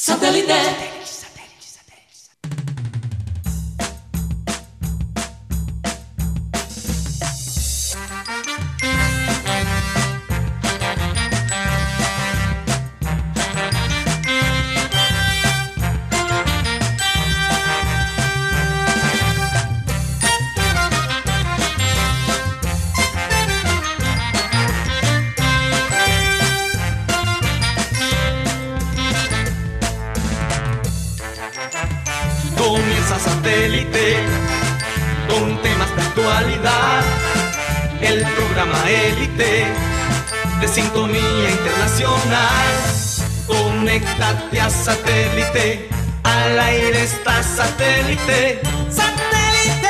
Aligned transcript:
Satellite. 0.00 1.17
Satélite. 45.68 45.88
Al 46.22 46.58
aire 46.58 47.02
está 47.02 47.42
satélite. 47.42 48.60
¡Satélite! 48.90 49.88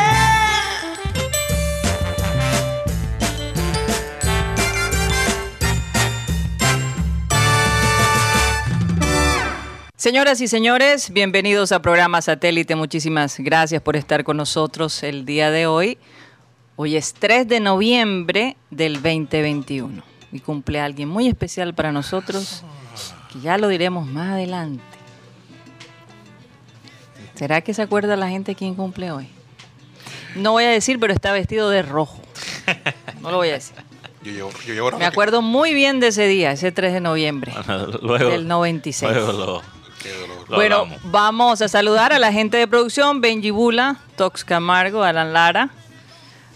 Señoras 9.96 10.40
y 10.40 10.48
señores, 10.48 11.10
bienvenidos 11.10 11.72
a 11.72 11.82
programa 11.82 12.22
Satélite. 12.22 12.74
Muchísimas 12.74 13.38
gracias 13.38 13.82
por 13.82 13.96
estar 13.96 14.24
con 14.24 14.36
nosotros 14.36 15.02
el 15.02 15.24
día 15.24 15.50
de 15.50 15.66
hoy. 15.66 15.98
Hoy 16.76 16.96
es 16.96 17.12
3 17.14 17.48
de 17.48 17.60
noviembre 17.60 18.56
del 18.70 18.94
2021 18.94 20.02
y 20.30 20.40
cumple 20.40 20.80
alguien 20.80 21.08
muy 21.08 21.26
especial 21.26 21.74
para 21.74 21.90
nosotros, 21.90 22.62
que 23.32 23.40
ya 23.40 23.58
lo 23.58 23.66
diremos 23.66 24.06
más 24.06 24.34
adelante. 24.34 24.87
¿Será 27.38 27.60
que 27.60 27.72
se 27.72 27.82
acuerda 27.82 28.16
la 28.16 28.28
gente 28.28 28.54
quién 28.54 28.74
cumple 28.74 29.12
hoy? 29.12 29.28
No 30.34 30.52
voy 30.52 30.64
a 30.64 30.70
decir, 30.70 30.98
pero 30.98 31.12
está 31.12 31.32
vestido 31.32 31.70
de 31.70 31.82
rojo. 31.82 32.20
No 33.22 33.30
lo 33.30 33.36
voy 33.38 33.50
a 33.50 33.52
decir. 33.52 33.76
Yo 34.22 34.32
llevo, 34.32 34.50
yo 34.66 34.74
llevo 34.74 34.90
Me 34.98 35.04
acuerdo 35.06 35.40
muy 35.42 35.72
bien 35.72 36.00
de 36.00 36.08
ese 36.08 36.26
día, 36.26 36.50
ese 36.50 36.72
3 36.72 36.92
de 36.94 37.00
noviembre 37.00 37.52
luego, 38.02 38.30
del 38.30 38.48
96. 38.48 39.12
luego 39.12 39.32
lo, 39.32 39.62
Bueno, 40.56 40.76
hablamos. 40.80 40.98
vamos 41.04 41.62
a 41.62 41.68
saludar 41.68 42.12
a 42.12 42.18
la 42.18 42.32
gente 42.32 42.56
de 42.56 42.66
producción, 42.66 43.20
Benji 43.20 43.50
Bula, 43.50 43.96
Tox 44.16 44.44
Camargo, 44.44 45.04
Alan 45.04 45.32
Lara. 45.32 45.70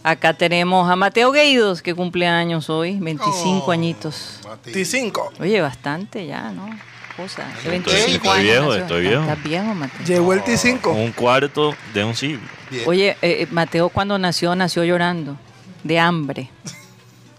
Acá 0.03 0.35
tenemos 0.35 0.91
a 0.91 0.97
Mateo 0.97 1.31
Gueidos, 1.31 1.81
que 1.81 1.95
cumple 1.95 2.27
años 2.27 2.69
hoy, 2.69 2.99
25 2.99 3.65
Oh, 3.67 3.71
añitos. 3.71 4.41
Mati. 4.45 4.73
25. 4.73 5.33
Oye, 5.39 5.61
bastante 5.61 6.27
ya, 6.27 6.51
¿no? 6.51 6.69
Cosa. 7.17 7.45
de 7.45 7.53
Estoy- 7.53 7.71
25 7.73 8.15
estoy 8.17 8.31
años 8.31 8.43
viejo, 8.43 8.75
estoy 8.75 8.81
Estás- 8.83 9.01
viejo. 9.01 9.23
Estás 9.23 9.43
viejo, 9.45 9.75
Mateo. 9.75 10.07
Llegó 10.07 10.33
el 10.33 10.43
T5. 10.45 10.91
Un 10.93 11.13
cuarto 11.13 11.75
de 11.93 12.05
un 12.05 12.15
siglo. 12.17 12.41
Bien. 12.71 12.85
Oye, 12.87 13.11
eh, 13.11 13.17
eh, 13.43 13.47
Mateo 13.51 13.89
cuando 13.91 14.19
nació, 14.19 14.55
nació 14.55 14.83
llorando, 14.85 15.37
de 15.85 15.99
hambre. 15.99 16.51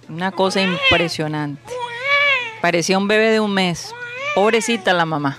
Una 0.09 0.31
cosa 0.31 0.61
impresionante. 0.61 1.61
Parecía 2.61 2.97
un 2.97 3.07
bebé 3.07 3.31
de 3.31 3.39
un 3.39 3.53
mes. 3.53 3.93
Pobrecita 4.35 4.93
la 4.93 5.05
mamá. 5.05 5.37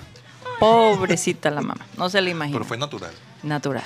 Pobrecita 0.59 1.49
la 1.49 1.61
mamá. 1.61 1.85
No 1.97 2.09
se 2.09 2.21
le 2.21 2.31
imagina. 2.31 2.55
Pero 2.57 2.65
fue 2.65 2.77
natural. 2.77 3.11
Natural. 3.45 3.83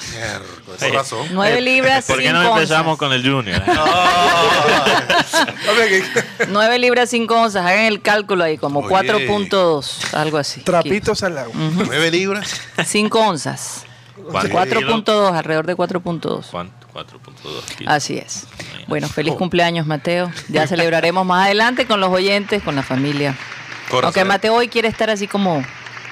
Razón. 0.93 1.27
Nueve 1.31 1.59
libras, 1.59 2.05
¿Por 2.05 2.17
qué 2.17 2.27
cinco 2.27 2.39
no 2.39 2.55
empezamos 2.55 2.93
onzas. 2.93 2.97
con 2.97 3.13
el 3.13 3.29
Junior? 3.29 3.61
Nueve 6.47 6.79
libras, 6.79 7.09
cinco 7.09 7.35
onzas. 7.41 7.66
Hagan 7.66 7.85
el 7.85 8.01
cálculo 8.01 8.45
ahí, 8.45 8.57
como 8.57 8.79
Oye. 8.79 8.89
4.2, 8.89 10.13
algo 10.13 10.38
así. 10.38 10.61
Trapitos 10.61 11.23
al 11.23 11.38
agua. 11.38 11.53
Nueve 11.53 12.09
libras. 12.09 12.61
5 12.85 13.19
onzas. 13.19 13.85
¿Cuánto 14.31 14.56
4.2, 14.56 15.38
alrededor 15.38 15.66
de 15.66 15.75
4.2. 15.75 16.45
¿Cuánto? 16.51 16.88
4.2 16.94 17.75
kilos. 17.78 17.94
Así 17.94 18.17
es. 18.17 18.45
Bueno, 18.88 19.09
feliz 19.09 19.34
cumpleaños, 19.35 19.85
Mateo. 19.85 20.31
Ya 20.47 20.67
celebraremos 20.67 21.25
más 21.25 21.45
adelante 21.45 21.85
con 21.85 22.00
los 22.00 22.09
oyentes, 22.09 22.63
con 22.63 22.75
la 22.75 22.84
familia. 22.84 23.35
Aunque. 23.91 24.23
Mateo 24.23 24.55
hoy 24.55 24.67
quiere 24.69 24.88
estar 24.88 25.09
así 25.09 25.28
como 25.28 25.63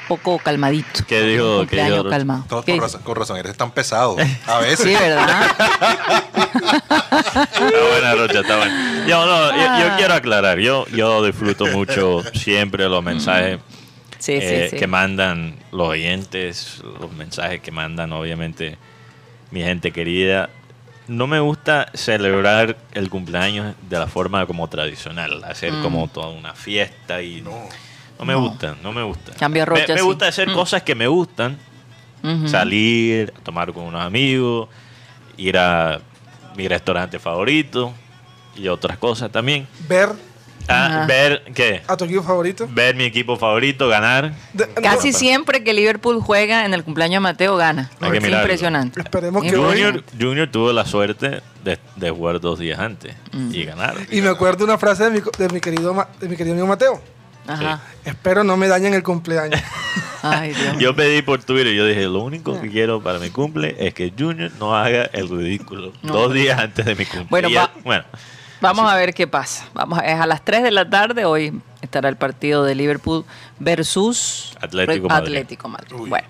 poco 0.07 0.37
calmadito. 0.39 1.05
¿Qué 1.07 1.21
dijo? 1.21 1.43
Un 1.45 1.51
¿Qué 1.51 1.57
cumpleaños 1.77 1.91
dijo 1.91 2.03
Rocha? 2.03 2.15
calmado. 2.17 2.43
¿Qué 2.43 2.49
con, 2.49 2.65
dice? 2.65 2.79
razón, 2.79 3.01
con 3.03 3.15
razón, 3.15 3.37
eres 3.37 3.57
tan 3.57 3.71
pesado. 3.71 4.15
A 4.47 4.59
veces. 4.59 4.79
Sí, 4.85 4.93
¿verdad? 4.93 5.51
Está 6.47 7.87
buena, 7.91 8.15
Rocha, 8.15 8.39
está 8.41 8.57
buena. 8.57 9.05
Yo, 9.07 9.25
no, 9.25 9.49
yo, 9.55 9.67
Ah. 9.69 9.79
yo 9.89 9.97
quiero 9.97 10.13
aclarar. 10.13 10.59
Yo, 10.59 10.85
yo 10.87 11.23
disfruto 11.23 11.65
mucho 11.67 12.23
siempre 12.33 12.87
los 12.89 13.03
mensajes 13.03 13.59
Sí, 14.19 14.33
eh, 14.33 14.63
sí, 14.65 14.69
sí. 14.71 14.77
que 14.79 14.87
mandan 14.87 15.55
los 15.71 15.89
oyentes, 15.89 16.81
los 16.99 17.11
mensajes 17.11 17.61
que 17.61 17.71
mandan, 17.71 18.11
obviamente, 18.13 18.77
mi 19.51 19.61
gente 19.61 19.91
querida. 19.91 20.49
No 21.07 21.27
me 21.27 21.39
gusta 21.39 21.89
celebrar 21.93 22.75
el 22.93 23.09
cumpleaños 23.09 23.75
de 23.89 23.99
la 23.99 24.07
forma 24.07 24.45
como 24.45 24.67
tradicional, 24.67 25.43
hacer 25.45 25.71
Mm. 25.71 25.81
como 25.83 26.07
toda 26.07 26.29
una 26.29 26.53
fiesta 26.53 27.21
y 27.21 27.41
no, 27.41 27.51
No. 28.19 28.25
me 28.25 28.33
No. 28.33 28.41
gusta, 28.41 28.75
no 28.83 28.91
me 28.93 29.03
gusta. 29.03 29.33
Cambio 29.33 29.63
a 29.63 29.65
me, 29.65 29.69
Rocha, 29.81 29.93
me 29.93 29.99
sí. 29.99 30.05
gusta 30.05 30.27
hacer 30.27 30.49
Mm. 30.49 30.53
cosas 30.53 30.83
que 30.83 30.95
me 30.95 31.07
gustan, 31.07 31.57
salir, 32.45 33.31
tomar 33.43 33.71
con 33.73 33.85
unos 33.85 34.01
amigos, 34.01 34.67
ir 35.37 35.57
a 35.57 35.99
mi 36.55 36.67
restaurante 36.67 37.19
favorito 37.19 37.93
y 38.55 38.67
otras 38.67 38.97
cosas 38.97 39.31
también. 39.31 39.67
Ver 39.87 40.09
Ah, 40.69 41.05
ver 41.07 41.43
qué, 41.55 41.81
a 41.87 41.95
tu 41.95 42.03
equipo 42.03 42.23
favorito. 42.23 42.67
ver 42.69 42.93
mi 42.93 43.05
equipo 43.05 43.37
favorito 43.37 43.87
ganar. 43.87 44.33
De- 44.51 44.67
Casi 44.73 45.13
siempre 45.13 45.63
que 45.63 45.73
Liverpool 45.73 46.19
juega 46.19 46.65
en 46.65 46.73
el 46.73 46.83
cumpleaños 46.83 47.15
de 47.15 47.19
Mateo 47.21 47.55
gana. 47.55 47.89
Hay 48.01 48.11
que 48.11 48.17
Es 48.17 48.23
mirarlo. 48.23 48.43
impresionante. 48.45 48.99
Esperemos 48.99 49.43
que 49.43 49.55
hoy. 49.55 49.81
Junior, 49.81 50.03
Junior 50.19 50.49
tuvo 50.51 50.73
la 50.73 50.83
suerte 50.85 51.41
de, 51.63 51.79
de 51.95 52.09
jugar 52.11 52.41
dos 52.41 52.59
días 52.59 52.79
antes 52.79 53.15
y 53.51 53.63
ganar. 53.63 53.95
Y 54.11 54.19
me 54.19 54.27
acuerdo 54.27 54.65
una 54.65 54.77
frase 54.77 55.05
de 55.05 55.11
mi, 55.11 55.21
co- 55.21 55.31
de 55.37 55.47
mi 55.47 55.61
querido 55.61 55.93
Ma- 55.93 56.09
de 56.19 56.27
mi 56.27 56.35
querido 56.35 56.53
amigo 56.53 56.67
Mateo. 56.67 57.01
Ajá. 57.47 57.81
Espero 58.05 58.43
no 58.43 58.57
me 58.57 58.67
dañen 58.67 58.93
el 58.93 59.03
cumpleaños. 59.03 59.59
Ay, 60.23 60.53
Dios. 60.53 60.77
Yo 60.79 60.95
pedí 60.95 61.21
por 61.21 61.43
Twitter, 61.43 61.73
yo 61.73 61.85
dije, 61.85 62.01
lo 62.03 62.19
único 62.19 62.59
que 62.59 62.69
quiero 62.69 63.01
para 63.01 63.19
mi 63.19 63.29
cumple 63.29 63.75
es 63.79 63.93
que 63.93 64.11
Junior 64.17 64.51
no 64.59 64.75
haga 64.75 65.03
el 65.13 65.29
ridículo 65.29 65.93
No. 66.01 66.13
dos 66.13 66.33
días 66.33 66.59
antes 66.59 66.85
de 66.85 66.95
mi 66.95 67.05
cumple. 67.05 67.27
Bueno, 67.29 67.49
Y 67.49 67.53
ya- 67.53 67.61
va- 67.67 67.71
bueno, 67.83 68.03
Vamos 68.59 68.91
a 68.91 68.95
ver 68.95 69.13
qué 69.13 69.27
pasa. 69.27 69.67
Vamos 69.75 69.99
a, 69.99 70.01
es 70.05 70.19
a 70.19 70.25
las 70.25 70.43
3 70.43 70.63
de 70.63 70.71
la 70.71 70.89
tarde. 70.89 71.25
Hoy 71.25 71.61
estará 71.83 72.09
el 72.09 72.15
partido 72.15 72.63
de 72.63 72.73
Liverpool 72.73 73.23
versus 73.59 74.57
Atlético 74.59 75.07
Madrid. 75.07 75.27
Atlético 75.27 75.67
Madrid. 75.69 75.93
Uy. 75.95 76.09
Bueno. 76.09 76.27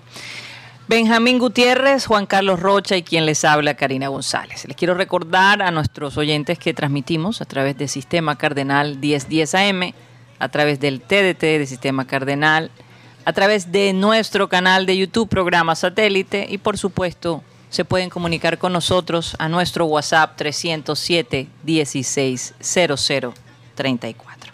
Benjamín 0.88 1.38
Gutiérrez, 1.38 2.06
Juan 2.06 2.26
Carlos 2.26 2.60
Rocha 2.60 2.96
y 2.96 3.02
quien 3.02 3.24
les 3.26 3.44
habla, 3.44 3.74
Karina 3.74 4.08
González. 4.08 4.64
Les 4.66 4.76
quiero 4.76 4.92
recordar 4.94 5.60
a 5.62 5.70
nuestros 5.70 6.16
oyentes 6.18 6.58
que 6.58 6.72
transmitimos 6.74 7.40
a 7.42 7.44
través 7.44 7.76
del 7.78 7.88
Sistema 7.88 8.36
Cardenal 8.36 8.98
1010 8.98 9.54
AM, 9.54 9.92
a 10.38 10.48
través 10.48 10.80
del 10.80 11.00
TDT 11.00 11.40
de 11.40 11.66
Sistema 11.66 12.06
Cardenal, 12.06 12.70
a 13.24 13.32
través 13.32 13.72
de 13.72 13.92
nuestro 13.92 14.48
canal 14.48 14.86
de 14.86 14.96
YouTube, 14.96 15.28
programa 15.28 15.74
satélite, 15.74 16.46
y 16.48 16.58
por 16.58 16.78
supuesto 16.78 17.42
se 17.70 17.84
pueden 17.84 18.08
comunicar 18.08 18.58
con 18.58 18.72
nosotros 18.72 19.36
a 19.38 19.48
nuestro 19.48 19.84
WhatsApp 19.86 20.36
307 20.36 21.48
16 21.62 22.54
00 22.60 23.34
34. 23.74 24.52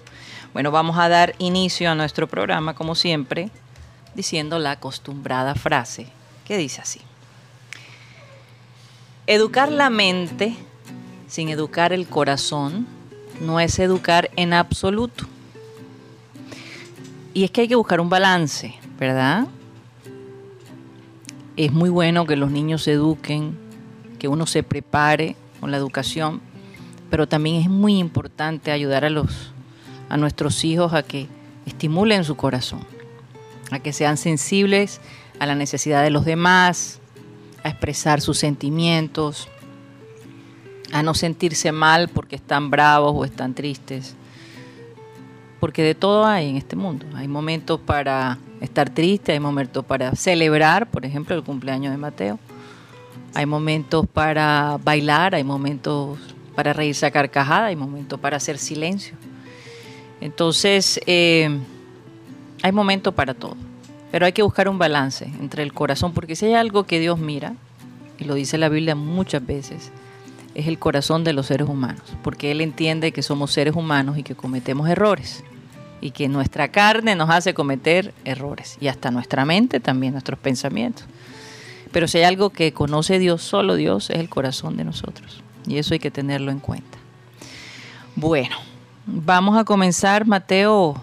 Bueno, 0.52 0.70
vamos 0.70 0.98
a 0.98 1.08
dar 1.08 1.34
inicio 1.38 1.90
a 1.90 1.94
nuestro 1.94 2.26
programa, 2.26 2.74
como 2.74 2.94
siempre, 2.94 3.50
diciendo 4.14 4.58
la 4.58 4.72
acostumbrada 4.72 5.54
frase 5.54 6.08
que 6.44 6.56
dice 6.56 6.80
así. 6.80 7.00
Educar 9.26 9.72
la 9.72 9.88
mente 9.90 10.54
sin 11.28 11.48
educar 11.48 11.92
el 11.92 12.06
corazón 12.06 12.86
no 13.40 13.58
es 13.58 13.78
educar 13.78 14.30
en 14.36 14.52
absoluto. 14.52 15.26
Y 17.34 17.44
es 17.44 17.50
que 17.50 17.62
hay 17.62 17.68
que 17.68 17.74
buscar 17.74 18.00
un 18.00 18.08
balance, 18.08 18.74
¿verdad? 18.98 19.48
Es 21.56 21.72
muy 21.72 21.90
bueno 21.90 22.26
que 22.26 22.36
los 22.36 22.50
niños 22.50 22.84
se 22.84 22.92
eduquen, 22.92 23.58
que 24.18 24.28
uno 24.28 24.46
se 24.46 24.62
prepare 24.62 25.36
con 25.60 25.72
la 25.72 25.76
educación, 25.76 26.40
pero 27.10 27.26
también 27.26 27.56
es 27.56 27.68
muy 27.68 27.98
importante 27.98 28.70
ayudar 28.70 29.04
a 29.04 29.10
los 29.10 29.52
a 30.08 30.16
nuestros 30.16 30.64
hijos 30.64 30.92
a 30.92 31.02
que 31.02 31.26
estimulen 31.66 32.24
su 32.24 32.36
corazón, 32.36 32.80
a 33.70 33.80
que 33.80 33.92
sean 33.92 34.16
sensibles 34.16 35.00
a 35.40 35.46
la 35.46 35.56
necesidad 35.56 36.02
de 36.02 36.10
los 36.10 36.24
demás, 36.24 37.00
a 37.64 37.70
expresar 37.70 38.20
sus 38.20 38.38
sentimientos, 38.38 39.48
a 40.92 41.02
no 41.02 41.14
sentirse 41.14 41.72
mal 41.72 42.08
porque 42.08 42.36
están 42.36 42.70
bravos 42.70 43.12
o 43.16 43.24
están 43.24 43.54
tristes. 43.54 44.14
Porque 45.64 45.82
de 45.82 45.94
todo 45.94 46.26
hay 46.26 46.50
en 46.50 46.56
este 46.56 46.76
mundo. 46.76 47.06
Hay 47.14 47.26
momentos 47.26 47.80
para 47.80 48.36
estar 48.60 48.90
triste, 48.90 49.32
hay 49.32 49.40
momentos 49.40 49.82
para 49.82 50.14
celebrar, 50.14 50.90
por 50.90 51.06
ejemplo, 51.06 51.34
el 51.34 51.42
cumpleaños 51.42 51.90
de 51.90 51.96
Mateo. 51.96 52.38
Hay 53.32 53.46
momentos 53.46 54.06
para 54.06 54.78
bailar, 54.84 55.34
hay 55.34 55.42
momentos 55.42 56.18
para 56.54 56.74
reírse 56.74 57.06
a 57.06 57.10
carcajada, 57.10 57.68
hay 57.68 57.76
momentos 57.76 58.20
para 58.20 58.36
hacer 58.36 58.58
silencio. 58.58 59.16
Entonces, 60.20 61.00
eh, 61.06 61.48
hay 62.60 62.72
momentos 62.72 63.14
para 63.14 63.32
todo. 63.32 63.56
Pero 64.12 64.26
hay 64.26 64.32
que 64.32 64.42
buscar 64.42 64.68
un 64.68 64.76
balance 64.76 65.24
entre 65.40 65.62
el 65.62 65.72
corazón, 65.72 66.12
porque 66.12 66.36
si 66.36 66.44
hay 66.44 66.52
algo 66.52 66.84
que 66.84 67.00
Dios 67.00 67.18
mira, 67.18 67.54
y 68.18 68.24
lo 68.24 68.34
dice 68.34 68.58
la 68.58 68.68
Biblia 68.68 68.96
muchas 68.96 69.46
veces, 69.46 69.92
es 70.54 70.66
el 70.66 70.78
corazón 70.78 71.24
de 71.24 71.32
los 71.32 71.46
seres 71.46 71.70
humanos, 71.70 72.02
porque 72.22 72.50
Él 72.50 72.60
entiende 72.60 73.12
que 73.12 73.22
somos 73.22 73.50
seres 73.50 73.74
humanos 73.74 74.18
y 74.18 74.22
que 74.22 74.34
cometemos 74.34 74.90
errores, 74.90 75.42
y 76.00 76.10
que 76.10 76.28
nuestra 76.28 76.68
carne 76.68 77.14
nos 77.14 77.30
hace 77.30 77.54
cometer 77.54 78.12
errores, 78.24 78.76
y 78.80 78.88
hasta 78.88 79.10
nuestra 79.10 79.44
mente 79.44 79.80
también, 79.80 80.12
nuestros 80.12 80.38
pensamientos. 80.38 81.04
Pero 81.92 82.08
si 82.08 82.18
hay 82.18 82.24
algo 82.24 82.50
que 82.50 82.72
conoce 82.72 83.18
Dios, 83.18 83.42
solo 83.42 83.76
Dios, 83.76 84.10
es 84.10 84.18
el 84.18 84.28
corazón 84.28 84.76
de 84.76 84.84
nosotros, 84.84 85.42
y 85.66 85.78
eso 85.78 85.94
hay 85.94 86.00
que 86.00 86.10
tenerlo 86.10 86.50
en 86.50 86.60
cuenta. 86.60 86.98
Bueno, 88.16 88.56
vamos 89.06 89.58
a 89.58 89.64
comenzar, 89.64 90.26
Mateo. 90.26 91.00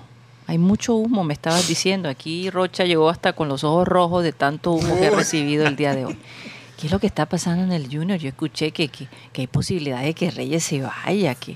Hay 0.47 0.57
mucho 0.57 0.95
humo, 0.95 1.23
me 1.23 1.33
estabas 1.33 1.67
diciendo. 1.67 2.09
Aquí 2.09 2.49
Rocha 2.49 2.85
llegó 2.85 3.09
hasta 3.09 3.33
con 3.33 3.47
los 3.47 3.63
ojos 3.63 3.87
rojos 3.87 4.23
de 4.23 4.33
tanto 4.33 4.71
humo 4.71 4.97
que 4.97 5.07
ha 5.07 5.11
recibido 5.11 5.65
el 5.65 5.75
día 5.75 5.93
de 5.95 6.05
hoy. 6.05 6.17
¿Qué 6.81 6.87
es 6.87 6.91
lo 6.93 6.97
que 6.97 7.05
está 7.05 7.27
pasando 7.27 7.63
en 7.63 7.71
el 7.71 7.85
Junior? 7.95 8.17
Yo 8.17 8.27
escuché 8.29 8.71
que, 8.71 8.87
que, 8.87 9.07
que 9.31 9.41
hay 9.41 9.47
posibilidad 9.47 10.01
de 10.01 10.15
que 10.15 10.31
Reyes 10.31 10.63
se 10.63 10.81
vaya, 10.81 11.35
que, 11.35 11.55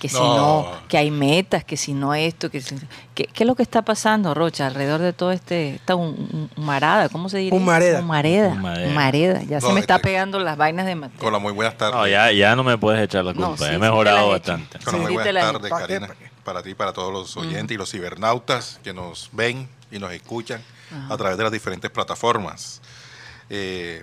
que 0.00 0.08
si 0.08 0.14
no, 0.18 0.62
No. 0.62 0.88
que 0.88 0.96
hay 0.96 1.10
metas, 1.10 1.62
que 1.62 1.76
si 1.76 1.92
no 1.92 2.14
esto, 2.14 2.50
que 2.50 2.62
si- 2.62 2.76
¿Qué, 3.14 3.24
qué 3.26 3.44
es 3.44 3.46
lo 3.46 3.54
que 3.54 3.62
está 3.62 3.82
pasando, 3.82 4.32
Rocha, 4.32 4.66
alrededor 4.66 5.02
de 5.02 5.12
todo 5.12 5.30
este, 5.30 5.74
esta 5.74 5.94
hum- 5.94 6.48
humarada? 6.56 7.10
¿Cómo 7.10 7.28
se 7.28 7.36
dice? 7.36 7.54
Humareda. 7.54 8.00
Humareda. 8.00 8.54
Humareda. 8.88 9.42
Ya 9.42 9.60
se 9.60 9.66
No, 9.68 9.74
me 9.74 9.80
está 9.80 9.96
este- 9.96 10.08
pegando 10.08 10.38
las 10.38 10.56
vainas 10.56 10.86
de 10.86 10.94
Mateo. 10.94 11.18
Con 11.20 11.34
la 11.34 11.38
muy 11.38 11.52
buenas 11.52 11.76
tardes. 11.76 11.94
No, 11.94 12.06
ya, 12.08 12.32
ya 12.32 12.56
no 12.56 12.64
me 12.64 12.78
puedes 12.78 13.02
echar 13.02 13.26
la 13.26 13.34
No, 13.34 13.48
culpa. 13.48 13.66
sí, 13.66 13.70
He 13.70 13.74
sí 13.74 13.78
mejorado 13.78 14.16
he 14.32 14.36
hecho. 14.38 14.52
bastante. 14.52 14.78
Con 14.78 14.92
la 14.94 14.98
Sí, 15.00 15.04
muy 15.04 15.12
buenas 15.22 15.52
tardes. 15.52 15.70
Karina. 15.70 16.08
Para 16.44 16.62
ti 16.62 16.70
y 16.70 16.74
para 16.74 16.92
todos 16.94 17.12
los 17.12 17.36
oyentes 17.36 17.74
y 17.74 17.78
los 17.78 17.90
cibernautas 17.90 18.80
que 18.82 18.94
nos 18.94 19.28
ven 19.32 19.68
y 19.90 19.98
nos 19.98 20.10
escuchan 20.12 20.62
a 21.10 21.16
través 21.18 21.36
de 21.36 21.42
las 21.44 21.52
diferentes 21.52 21.90
plataformas. 21.90 22.80
Eh, 23.50 24.02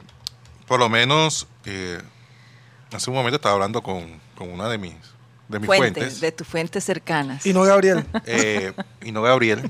por 0.69 0.79
lo 0.79 0.87
menos, 0.87 1.47
eh, 1.65 1.99
hace 2.93 3.09
un 3.09 3.17
momento 3.17 3.35
estaba 3.35 3.55
hablando 3.55 3.81
con, 3.83 4.21
con 4.35 4.49
una 4.49 4.69
de 4.69 4.77
mis, 4.77 4.93
de 5.49 5.59
mis 5.59 5.65
Fuentes, 5.67 5.93
fuentes. 6.03 6.21
de 6.21 6.31
tus 6.31 6.47
fuentes 6.47 6.83
cercanas. 6.85 7.45
Y 7.45 7.51
no 7.53 7.63
Gabriel. 7.63 8.05
eh, 8.25 8.71
y 9.03 9.11
no 9.11 9.21
Gabriel. 9.21 9.69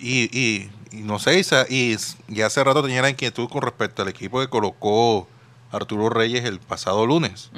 Y, 0.00 0.28
y- 0.36 0.70
y 0.90 1.02
no 1.02 1.18
sé, 1.18 1.38
Isa, 1.38 1.66
y, 1.68 1.96
y 2.28 2.40
hace 2.40 2.64
rato 2.64 2.82
tenía 2.82 3.02
la 3.02 3.10
inquietud 3.10 3.46
con 3.50 3.60
respecto 3.60 4.00
al 4.00 4.08
equipo 4.08 4.40
que 4.40 4.48
colocó 4.48 5.28
Arturo 5.70 6.08
Reyes 6.08 6.46
el 6.46 6.60
pasado 6.60 7.04
lunes. 7.06 7.50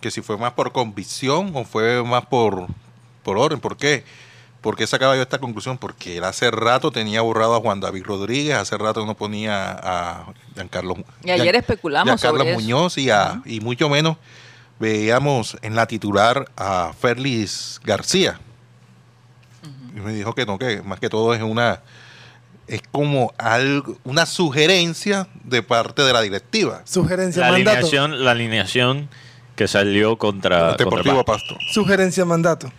Que 0.00 0.10
si 0.10 0.22
fue 0.22 0.38
más 0.38 0.54
por 0.54 0.72
convicción 0.72 1.52
o 1.54 1.64
fue 1.66 2.02
más 2.02 2.24
por, 2.24 2.66
por 3.22 3.36
orden. 3.36 3.60
¿Por 3.60 3.76
qué? 3.76 4.04
¿Por 4.64 4.76
qué 4.76 4.86
sacaba 4.86 5.14
yo 5.14 5.20
esta 5.20 5.38
conclusión? 5.38 5.76
Porque 5.76 6.16
él 6.16 6.24
hace 6.24 6.50
rato 6.50 6.90
tenía 6.90 7.20
borrado 7.20 7.54
a 7.54 7.60
Juan 7.60 7.80
David 7.80 8.04
Rodríguez, 8.06 8.56
hace 8.56 8.78
rato 8.78 9.04
no 9.04 9.14
ponía 9.14 9.70
a 9.72 10.32
Giancarlo, 10.54 10.96
Y 11.22 11.30
ayer 11.32 11.54
Gian- 11.54 11.56
especulamos 11.60 12.18
sobre 12.18 12.50
eso. 12.50 12.58
Muñoz 12.58 12.96
y, 12.96 13.10
a, 13.10 13.42
y 13.44 13.60
mucho 13.60 13.90
menos 13.90 14.16
veíamos 14.80 15.58
en 15.60 15.74
la 15.76 15.86
titular 15.86 16.46
a 16.56 16.92
Félix 16.98 17.78
García. 17.84 18.40
Y 19.94 20.00
me 20.00 20.14
dijo 20.14 20.34
que 20.34 20.46
no, 20.46 20.58
que 20.58 20.80
más 20.80 20.98
que 20.98 21.10
todo 21.10 21.34
es 21.34 21.42
una 21.42 21.82
es 22.66 22.80
como 22.90 23.34
algo, 23.36 23.98
una 24.04 24.24
sugerencia 24.24 25.28
de 25.44 25.62
parte 25.62 26.00
de 26.00 26.14
la 26.14 26.22
directiva. 26.22 26.80
Sugerencia, 26.86 27.42
La 27.42 27.52
mandato. 27.52 27.70
alineación, 27.76 28.24
la 28.24 28.30
alineación 28.30 29.10
que 29.56 29.68
salió 29.68 30.16
contra, 30.16 30.72
Deportivo 30.74 31.16
contra 31.16 31.34
Pasto. 31.34 31.54
Sugerencia, 31.70 32.24
mandato. 32.24 32.72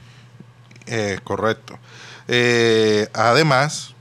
Eh, 0.88 1.20
correcto. 1.24 1.78
Eh, 2.28 3.08
además, 3.14 3.94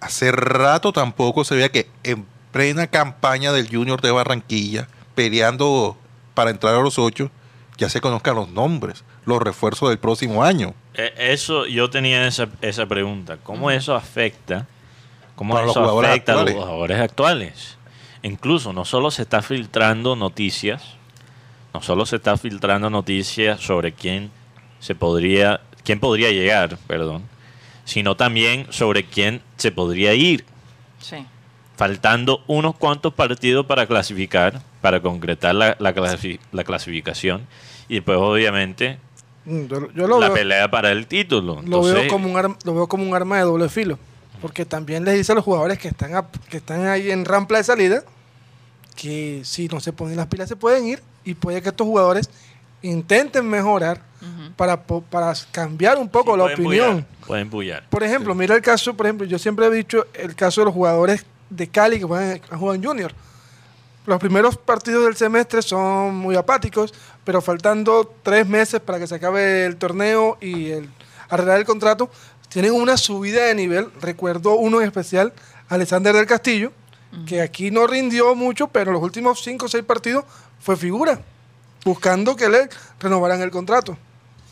hace 0.00 0.32
rato 0.32 0.92
tampoco 0.92 1.44
se 1.44 1.54
veía 1.54 1.70
que 1.70 1.88
en 2.02 2.26
plena 2.52 2.86
campaña 2.86 3.52
del 3.52 3.68
Junior 3.68 4.00
de 4.00 4.10
Barranquilla, 4.10 4.88
peleando 5.14 5.96
para 6.34 6.50
entrar 6.50 6.74
a 6.74 6.80
los 6.80 6.98
ocho, 6.98 7.30
ya 7.76 7.88
se 7.88 8.00
conozcan 8.00 8.34
los 8.34 8.48
nombres, 8.48 9.04
los 9.24 9.40
refuerzos 9.40 9.88
del 9.88 9.98
próximo 9.98 10.42
año. 10.42 10.74
Eh, 10.94 11.12
Eso, 11.16 11.66
yo 11.66 11.90
tenía 11.90 12.26
esa, 12.26 12.48
esa 12.60 12.86
pregunta. 12.86 13.38
¿Cómo 13.42 13.70
eso 13.70 13.94
afecta? 13.94 14.66
¿Cómo 15.36 15.54
Para 15.54 15.66
los 15.66 15.72
eso 15.72 15.80
jugadores 15.80 16.10
afecta 16.10 16.32
a 16.32 16.42
los 16.42 16.52
jugadores 16.52 17.00
actuales? 17.00 17.76
Incluso 18.22 18.72
no 18.72 18.84
solo 18.84 19.12
se 19.12 19.22
está 19.22 19.42
filtrando 19.42 20.16
noticias, 20.16 20.82
no 21.72 21.82
solo 21.82 22.04
se 22.04 22.16
está 22.16 22.36
filtrando 22.36 22.90
noticias 22.90 23.60
sobre 23.60 23.92
quién 23.92 24.32
se 24.80 24.94
podría, 24.94 25.60
quién 25.84 26.00
podría 26.00 26.30
llegar, 26.30 26.78
perdón, 26.86 27.22
sino 27.84 28.16
también 28.16 28.66
sobre 28.70 29.04
quién 29.04 29.40
se 29.56 29.72
podría 29.72 30.14
ir, 30.14 30.44
Sí. 31.00 31.16
faltando 31.76 32.42
unos 32.46 32.74
cuantos 32.76 33.14
partidos 33.14 33.66
para 33.66 33.86
clasificar, 33.86 34.60
para 34.80 35.00
concretar 35.00 35.54
la, 35.54 35.76
la 35.78 35.94
clasi- 35.94 36.38
la 36.52 36.64
clasificación 36.64 37.46
y 37.88 37.96
después 37.96 38.18
obviamente 38.18 38.98
Mm, 39.44 39.66
Yo, 39.66 39.90
yo 39.94 40.06
lo, 40.06 40.20
la 40.20 40.26
veo, 40.26 40.34
pelea 40.36 40.70
para 40.70 40.92
el 40.92 41.06
título. 41.06 41.62
lo, 41.64 41.80
veo 41.82 42.06
como 42.08 42.28
un 42.28 42.36
arma, 42.36 42.56
lo 42.64 42.74
veo 42.74 42.86
como 42.86 43.04
un 43.04 43.14
arma 43.14 43.38
de 43.38 43.44
doble 43.44 43.70
filo. 43.70 43.98
Porque 44.42 44.66
también 44.66 45.06
les 45.06 45.14
dice 45.16 45.32
a 45.32 45.34
los 45.36 45.42
jugadores 45.44 45.78
que 45.78 45.88
están, 45.88 46.14
a- 46.16 46.26
que 46.50 46.58
están 46.58 46.86
ahí 46.86 47.10
en 47.10 47.24
rampla 47.24 47.56
de 47.56 47.64
salida 47.64 48.02
que 48.94 49.40
si 49.44 49.68
no 49.68 49.80
se 49.80 49.92
ponen 49.94 50.16
las 50.16 50.26
pilas 50.26 50.48
se 50.50 50.56
pueden 50.56 50.86
ir 50.86 51.02
y 51.24 51.32
puede 51.34 51.62
que 51.62 51.70
estos 51.70 51.86
jugadores 51.86 52.28
intenten 52.82 53.48
mejorar 53.48 54.00
para, 54.56 54.82
para 54.82 55.32
cambiar 55.52 55.98
un 55.98 56.08
poco 56.08 56.32
sí, 56.32 56.38
la 56.38 56.44
pueden 56.44 56.66
opinión. 56.66 56.94
bullar, 56.94 57.26
pueden 57.26 57.50
bullar. 57.50 57.84
Por 57.88 58.02
ejemplo, 58.02 58.34
mira 58.34 58.54
el 58.54 58.62
caso, 58.62 58.94
por 58.94 59.06
ejemplo, 59.06 59.26
yo 59.26 59.38
siempre 59.38 59.66
he 59.66 59.70
dicho 59.70 60.06
el 60.14 60.34
caso 60.34 60.60
de 60.60 60.66
los 60.66 60.74
jugadores 60.74 61.24
de 61.50 61.68
Cali 61.68 61.98
que 61.98 62.04
juegan, 62.04 62.82
Junior. 62.82 63.12
Los 64.06 64.18
primeros 64.18 64.56
partidos 64.56 65.04
del 65.04 65.16
semestre 65.16 65.60
son 65.60 66.16
muy 66.16 66.34
apáticos, 66.34 66.94
pero 67.24 67.42
faltando 67.42 68.14
tres 68.22 68.48
meses 68.48 68.80
para 68.80 68.98
que 68.98 69.06
se 69.06 69.14
acabe 69.14 69.66
el 69.66 69.76
torneo 69.76 70.38
y 70.40 70.70
el, 70.70 70.88
arreglar 71.28 71.58
el 71.58 71.64
contrato, 71.66 72.10
tienen 72.48 72.72
una 72.72 72.96
subida 72.96 73.44
de 73.44 73.54
nivel. 73.54 73.88
Recuerdo 74.00 74.54
uno 74.54 74.80
en 74.80 74.86
especial, 74.86 75.32
Alexander 75.68 76.14
del 76.14 76.26
Castillo, 76.26 76.72
que 77.26 77.42
aquí 77.42 77.70
no 77.70 77.86
rindió 77.86 78.34
mucho, 78.34 78.68
pero 78.68 78.90
en 78.90 78.94
los 78.94 79.02
últimos 79.02 79.42
cinco 79.42 79.66
o 79.66 79.68
seis 79.68 79.84
partidos 79.84 80.24
fue 80.60 80.76
figura, 80.76 81.20
buscando 81.88 82.36
que 82.36 82.48
le 82.48 82.68
renovaran 83.00 83.40
el 83.40 83.50
contrato. 83.50 83.96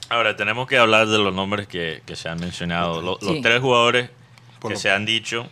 Ahora, 0.09 0.37
tenemos 0.37 0.67
que 0.67 0.79
hablar 0.79 1.07
de 1.07 1.19
los 1.19 1.35
nombres 1.35 1.67
que, 1.69 2.03
que 2.07 2.17
se 2.17 2.29
han 2.29 2.41
mencionado. 2.41 3.03
Lo- 3.03 3.19
Sí. 3.21 3.27
Los 3.27 3.43
tres 3.43 3.61
jugadores 3.61 4.11
Por 4.61 4.71
que 4.71 4.75
lo- 4.75 4.81
se 4.81 4.91
han 4.91 5.05
dicho 5.05 5.47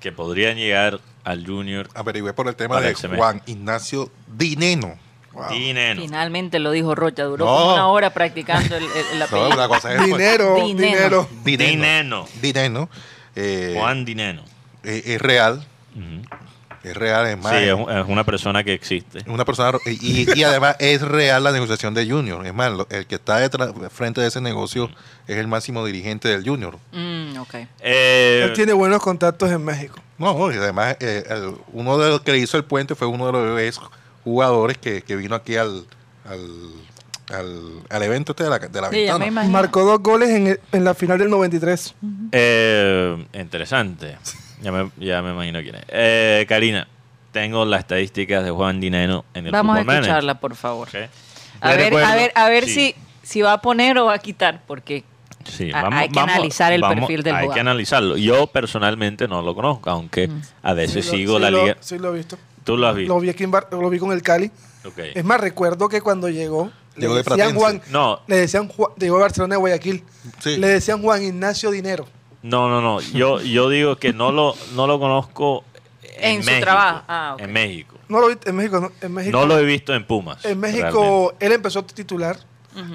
que 0.00 0.10
podrían 0.10 0.56
llegar 0.56 1.00
al 1.24 1.46
Junior. 1.46 1.88
Averigüé 1.94 2.32
por 2.32 2.48
el 2.48 2.56
tema 2.56 2.80
de 2.80 2.88
el 2.90 2.96
semestre. 2.96 3.18
Juan 3.18 3.42
Ignacio 3.46 4.10
Dineno. 4.26 4.98
Dineno. 5.50 6.02
Finalmente 6.02 6.58
lo 6.58 6.72
dijo 6.72 6.94
Rocha, 6.96 7.22
duró 7.24 7.44
No. 7.44 7.54
como 7.56 7.74
una 7.74 7.86
hora 7.88 8.10
practicando 8.12 8.76
el, 8.76 8.82
el- 8.84 8.90
el 9.12 9.18
No, 9.20 9.24
apellido. 9.26 9.48
una 9.50 9.68
cosa 9.68 9.94
es 9.94 10.04
Dinero, 10.04 10.54
Dinero. 10.56 10.64
dinero. 10.64 11.28
Dineno. 11.44 11.76
Dineno. 11.84 12.28
Dineno. 12.42 12.88
Eh, 13.36 13.74
Juan 13.78 14.04
Dineno. 14.04 14.42
eh, 14.82 15.02
es 15.06 15.20
real. 15.22 15.64
Es 16.82 16.96
real, 16.96 17.26
es 17.26 17.38
más. 17.38 17.52
Sí, 17.52 17.64
es, 17.64 17.74
un- 17.74 17.90
es 17.90 18.06
una 18.08 18.24
persona 18.24 18.64
que 18.64 18.72
existe. 18.72 19.18
una 19.26 19.44
persona 19.44 19.78
y, 19.86 20.30
y 20.38 20.42
además 20.44 20.76
es 20.78 21.02
real 21.02 21.44
la 21.44 21.52
negociación 21.52 21.92
de 21.94 22.08
Junior. 22.10 22.46
Es 22.46 22.54
más, 22.54 22.72
el 22.90 23.06
que 23.06 23.16
está 23.16 23.38
detrás, 23.38 23.70
frente 23.90 24.20
de 24.20 24.28
ese 24.28 24.40
negocio 24.40 24.88
es 25.26 25.36
el 25.36 25.46
máximo 25.48 25.84
dirigente 25.84 26.28
del 26.28 26.42
Junior. 26.44 26.78
Mm, 26.92 27.38
ok. 27.38 27.54
Eh, 27.80 28.42
Él 28.44 28.52
tiene 28.54 28.72
buenos 28.72 29.02
contactos 29.02 29.50
en 29.50 29.64
México. 29.64 29.98
No, 30.18 30.50
y 30.52 30.56
además 30.56 30.96
eh, 31.00 31.24
el- 31.28 31.54
uno 31.72 31.98
de 31.98 32.10
los 32.10 32.20
que 32.22 32.36
hizo 32.36 32.56
el 32.56 32.64
puente 32.64 32.94
fue 32.94 33.06
uno 33.08 33.26
de 33.26 33.32
los 33.32 33.60
ex 33.60 33.80
jugadores 34.24 34.76
que, 34.78 35.02
que 35.02 35.16
vino 35.16 35.34
aquí 35.34 35.56
al, 35.56 35.84
al, 36.28 36.70
al, 37.34 37.60
al 37.88 38.02
evento 38.02 38.32
este 38.32 38.44
de 38.44 38.50
la, 38.50 38.58
de 38.58 38.80
la 38.80 38.90
Sí, 38.90 38.96
ventana. 38.96 39.26
imagino. 39.26 39.52
Marcó 39.52 39.82
dos 39.84 40.00
goles 40.02 40.30
en, 40.30 40.46
el- 40.48 40.60
en 40.72 40.84
la 40.84 40.94
final 40.94 41.18
del 41.18 41.30
93. 41.30 41.94
eh, 42.32 43.26
interesante. 43.34 44.16
Ya 44.62 44.72
me, 44.72 44.90
ya 44.98 45.22
me 45.22 45.30
imagino 45.32 45.60
quién 45.62 45.74
es. 45.76 45.84
Eh, 45.88 46.44
Karina, 46.48 46.86
tengo 47.32 47.64
las 47.64 47.80
estadísticas 47.80 48.44
de 48.44 48.50
Juan 48.50 48.80
Dineno 48.80 49.24
en 49.34 49.46
el 49.46 49.52
Vamos 49.52 49.78
a 49.78 49.84
Manager. 49.84 50.02
escucharla, 50.02 50.40
por 50.40 50.54
favor. 50.56 50.88
A 51.60 51.74
ver, 51.76 51.94
a 51.94 52.14
ver, 52.14 52.32
a 52.34 52.48
ver 52.48 52.64
Sí. 52.64 52.70
si, 52.72 52.94
si 53.22 53.42
va 53.42 53.54
a 53.54 53.60
poner 53.60 53.96
o 53.98 54.06
va 54.06 54.14
a 54.14 54.18
quitar, 54.18 54.62
porque 54.66 55.04
Sí, 55.44 55.70
hay 55.74 56.08
que 56.10 56.20
analizar 56.20 56.72
el 56.72 56.82
perfil 56.82 57.22
del 57.22 57.34
Hay 57.34 57.42
jugador. 57.44 57.54
que 57.54 57.60
analizarlo. 57.60 58.16
Yo 58.16 58.46
personalmente 58.48 59.26
no 59.28 59.40
lo 59.42 59.54
conozco, 59.54 59.88
aunque 59.90 60.28
a 60.62 60.74
veces 60.74 61.04
Sí 61.06 61.10
lo- 61.12 61.16
sigo 61.16 61.36
sí 61.36 61.42
la 61.42 61.50
lo- 61.50 61.62
liga. 61.62 61.76
Sí, 61.80 61.98
lo 61.98 62.14
he 62.14 62.18
visto. 62.18 62.38
Tú 62.64 62.76
lo 62.76 62.86
has 62.88 62.94
visto. 62.94 63.14
Lo 63.14 63.20
vi, 63.20 63.30
aquí 63.30 63.44
en 63.44 63.50
Bar- 63.50 63.68
lo 63.70 63.88
vi 63.88 63.98
con 63.98 64.12
el 64.12 64.22
Cali. 64.22 64.50
Es 65.14 65.24
más, 65.24 65.40
recuerdo 65.40 65.88
que 65.88 66.00
cuando 66.02 66.28
llegó, 66.28 66.70
Llegó 66.96 67.14
le 67.14 67.22
de 67.22 67.30
decían. 67.30 67.54
Juan, 67.54 67.82
No. 67.90 68.20
le 68.26 68.36
decían 68.36 68.68
Juan, 68.68 68.90
llegó 68.98 69.16
a 69.16 69.20
Barcelona 69.20 69.54
de 69.54 69.58
Guayaquil, 69.60 70.04
Sí. 70.40 70.56
le 70.58 70.68
decían 70.68 71.00
Juan 71.02 71.22
Ignacio 71.22 71.70
Dinero. 71.70 72.06
No, 72.42 72.68
no, 72.68 72.80
no. 72.80 73.00
Yo, 73.00 73.40
yo 73.40 73.68
digo 73.68 73.96
que 73.96 74.12
no 74.12 74.32
lo, 74.32 74.54
no 74.74 74.86
lo 74.86 74.98
conozco 74.98 75.64
en, 76.02 76.36
En 76.36 76.42
su 76.42 76.46
México. 76.46 76.64
trabajo. 76.64 77.04
Ah. 77.08 77.36
En 77.38 77.52
México. 77.52 77.96
No 78.08 78.20
lo 78.20 78.30
en 78.30 78.56
México. 78.56 78.80
No, 78.80 78.92
en 79.00 79.12
México, 79.12 79.38
No 79.38 79.46
lo 79.46 79.58
he 79.58 79.64
visto 79.64 79.94
en 79.94 80.04
Pumas. 80.04 80.44
en 80.44 80.58
México 80.58 81.02
realmente. 81.30 81.46
él 81.46 81.52
empezó 81.52 81.84
titular. 81.84 82.36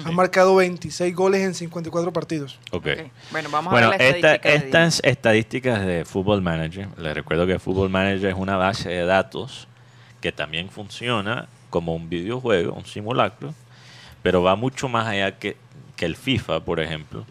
Ha 0.06 0.10
marcado 0.10 0.54
26 0.56 1.14
goles 1.14 1.42
en 1.42 1.54
54 1.54 2.10
partidos. 2.10 2.58
Ok. 2.72 2.86
Ok. 2.98 3.10
Bueno, 3.30 3.50
vamos 3.52 3.70
Bueno, 3.72 3.88
a 3.88 3.90
ver 3.90 4.00
la 4.00 4.06
esta- 4.06 4.34
estadística 4.34 4.48
de 4.48 4.56
estas 4.66 5.00
estadísticas 5.04 5.86
de 5.86 6.04
Football 6.06 6.40
Manager, 6.40 6.88
les 6.96 7.14
recuerdo 7.14 7.46
que 7.46 7.58
Football 7.58 7.90
Manager 7.90 8.30
es 8.30 8.36
una 8.36 8.56
base 8.56 8.88
de 8.88 9.04
datos 9.04 9.68
que 10.22 10.32
también 10.32 10.70
funciona 10.70 11.46
como 11.68 11.94
un 11.94 12.08
videojuego, 12.08 12.72
un 12.72 12.86
simulacro, 12.86 13.52
pero 14.22 14.42
va 14.42 14.56
mucho 14.56 14.88
más 14.88 15.06
allá 15.08 15.38
que, 15.38 15.58
que 15.94 16.06
el 16.06 16.16
FIFA, 16.16 16.60
por 16.60 16.80
ejemplo. 16.80 17.26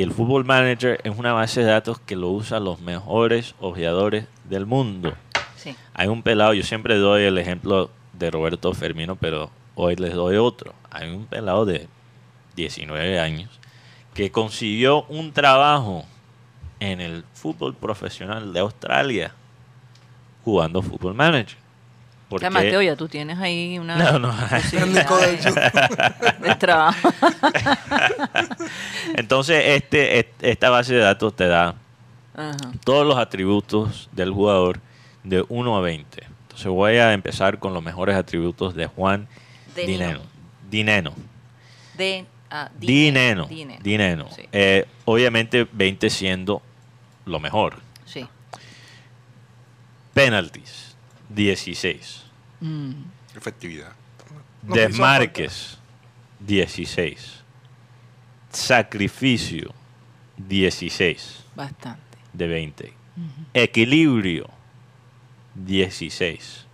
Y 0.00 0.02
el 0.02 0.12
Football 0.12 0.46
Manager 0.46 0.98
es 1.04 1.18
una 1.18 1.34
base 1.34 1.60
de 1.60 1.66
datos 1.66 2.00
que 2.00 2.16
lo 2.16 2.30
usan 2.30 2.64
los 2.64 2.80
mejores 2.80 3.54
ojeadores 3.60 4.24
del 4.44 4.64
mundo. 4.64 5.12
Sí. 5.56 5.76
Hay 5.92 6.08
un 6.08 6.22
pelado, 6.22 6.54
yo 6.54 6.62
siempre 6.62 6.96
doy 6.96 7.24
el 7.24 7.36
ejemplo 7.36 7.90
de 8.14 8.30
Roberto 8.30 8.72
Fermino, 8.72 9.16
pero 9.16 9.50
hoy 9.74 9.96
les 9.96 10.14
doy 10.14 10.36
otro. 10.36 10.72
Hay 10.90 11.10
un 11.10 11.26
pelado 11.26 11.66
de 11.66 11.86
19 12.56 13.20
años 13.20 13.50
que 14.14 14.32
consiguió 14.32 15.02
un 15.02 15.32
trabajo 15.32 16.06
en 16.78 17.02
el 17.02 17.22
fútbol 17.34 17.74
profesional 17.74 18.54
de 18.54 18.60
Australia 18.60 19.34
jugando 20.46 20.80
Fútbol 20.80 21.12
Manager. 21.12 21.58
Porque- 22.30 22.44
Ya, 22.44 22.50
Mateo, 22.50 22.80
ya 22.80 22.96
tú 22.96 23.08
tienes 23.08 23.38
ahí 23.38 23.78
una 23.78 23.96
No, 23.96 24.18
no. 24.20 24.34
Posibilidad 24.48 26.38
de 26.40 26.54
trabajo. 26.54 27.12
Entonces, 29.16 29.62
este, 29.66 30.20
est- 30.20 30.42
esta 30.42 30.70
base 30.70 30.94
de 30.94 31.00
datos 31.00 31.34
te 31.34 31.46
da 31.46 31.74
Ajá. 32.34 32.56
todos 32.84 33.06
los 33.06 33.18
atributos 33.18 34.08
del 34.12 34.30
jugador 34.30 34.80
de 35.24 35.44
1 35.48 35.76
a 35.76 35.80
20. 35.80 36.24
Entonces 36.42 36.66
voy 36.68 36.96
a 36.96 37.12
empezar 37.12 37.58
con 37.58 37.74
los 37.74 37.82
mejores 37.82 38.16
atributos 38.16 38.74
de 38.74 38.86
Juan 38.86 39.28
De 39.74 39.86
Dineno. 39.86 40.20
Dineno. 40.70 41.12
De, 41.96 42.26
ah, 42.50 42.70
Dineno. 42.78 43.46
Dineno. 43.46 43.80
Dineno. 43.82 44.28
Sí. 44.34 44.42
Eh, 44.52 44.86
obviamente 45.04 45.66
20 45.72 46.08
siendo 46.10 46.62
lo 47.26 47.40
mejor. 47.40 47.78
sí. 48.06 48.26
Penalties, 50.14 50.89
16. 51.30 52.24
Mm. 52.60 52.92
Efectividad. 53.36 53.92
No 54.62 54.74
Desmarques, 54.74 55.78
16. 56.40 57.40
Sacrificio, 58.50 59.72
16 60.36 61.44
Bastante. 61.54 62.18
de 62.32 62.46
20. 62.46 62.92
Equilibrio, 63.54 64.48
16. 65.54 66.66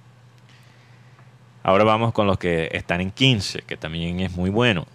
Ahora 1.62 1.84
vamos 1.84 2.12
con 2.12 2.26
los 2.26 2.38
que 2.38 2.68
están 2.72 3.00
en 3.00 3.10
15, 3.10 3.62
que 3.62 3.76
también 3.76 4.20
es 4.20 4.32
muy 4.32 4.50
bueno. 4.50 4.86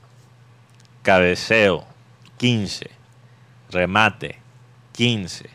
Cabeceo, 1.01 1.85
15. 2.37 2.89
Remate, 3.69 4.37
15. 4.93 5.49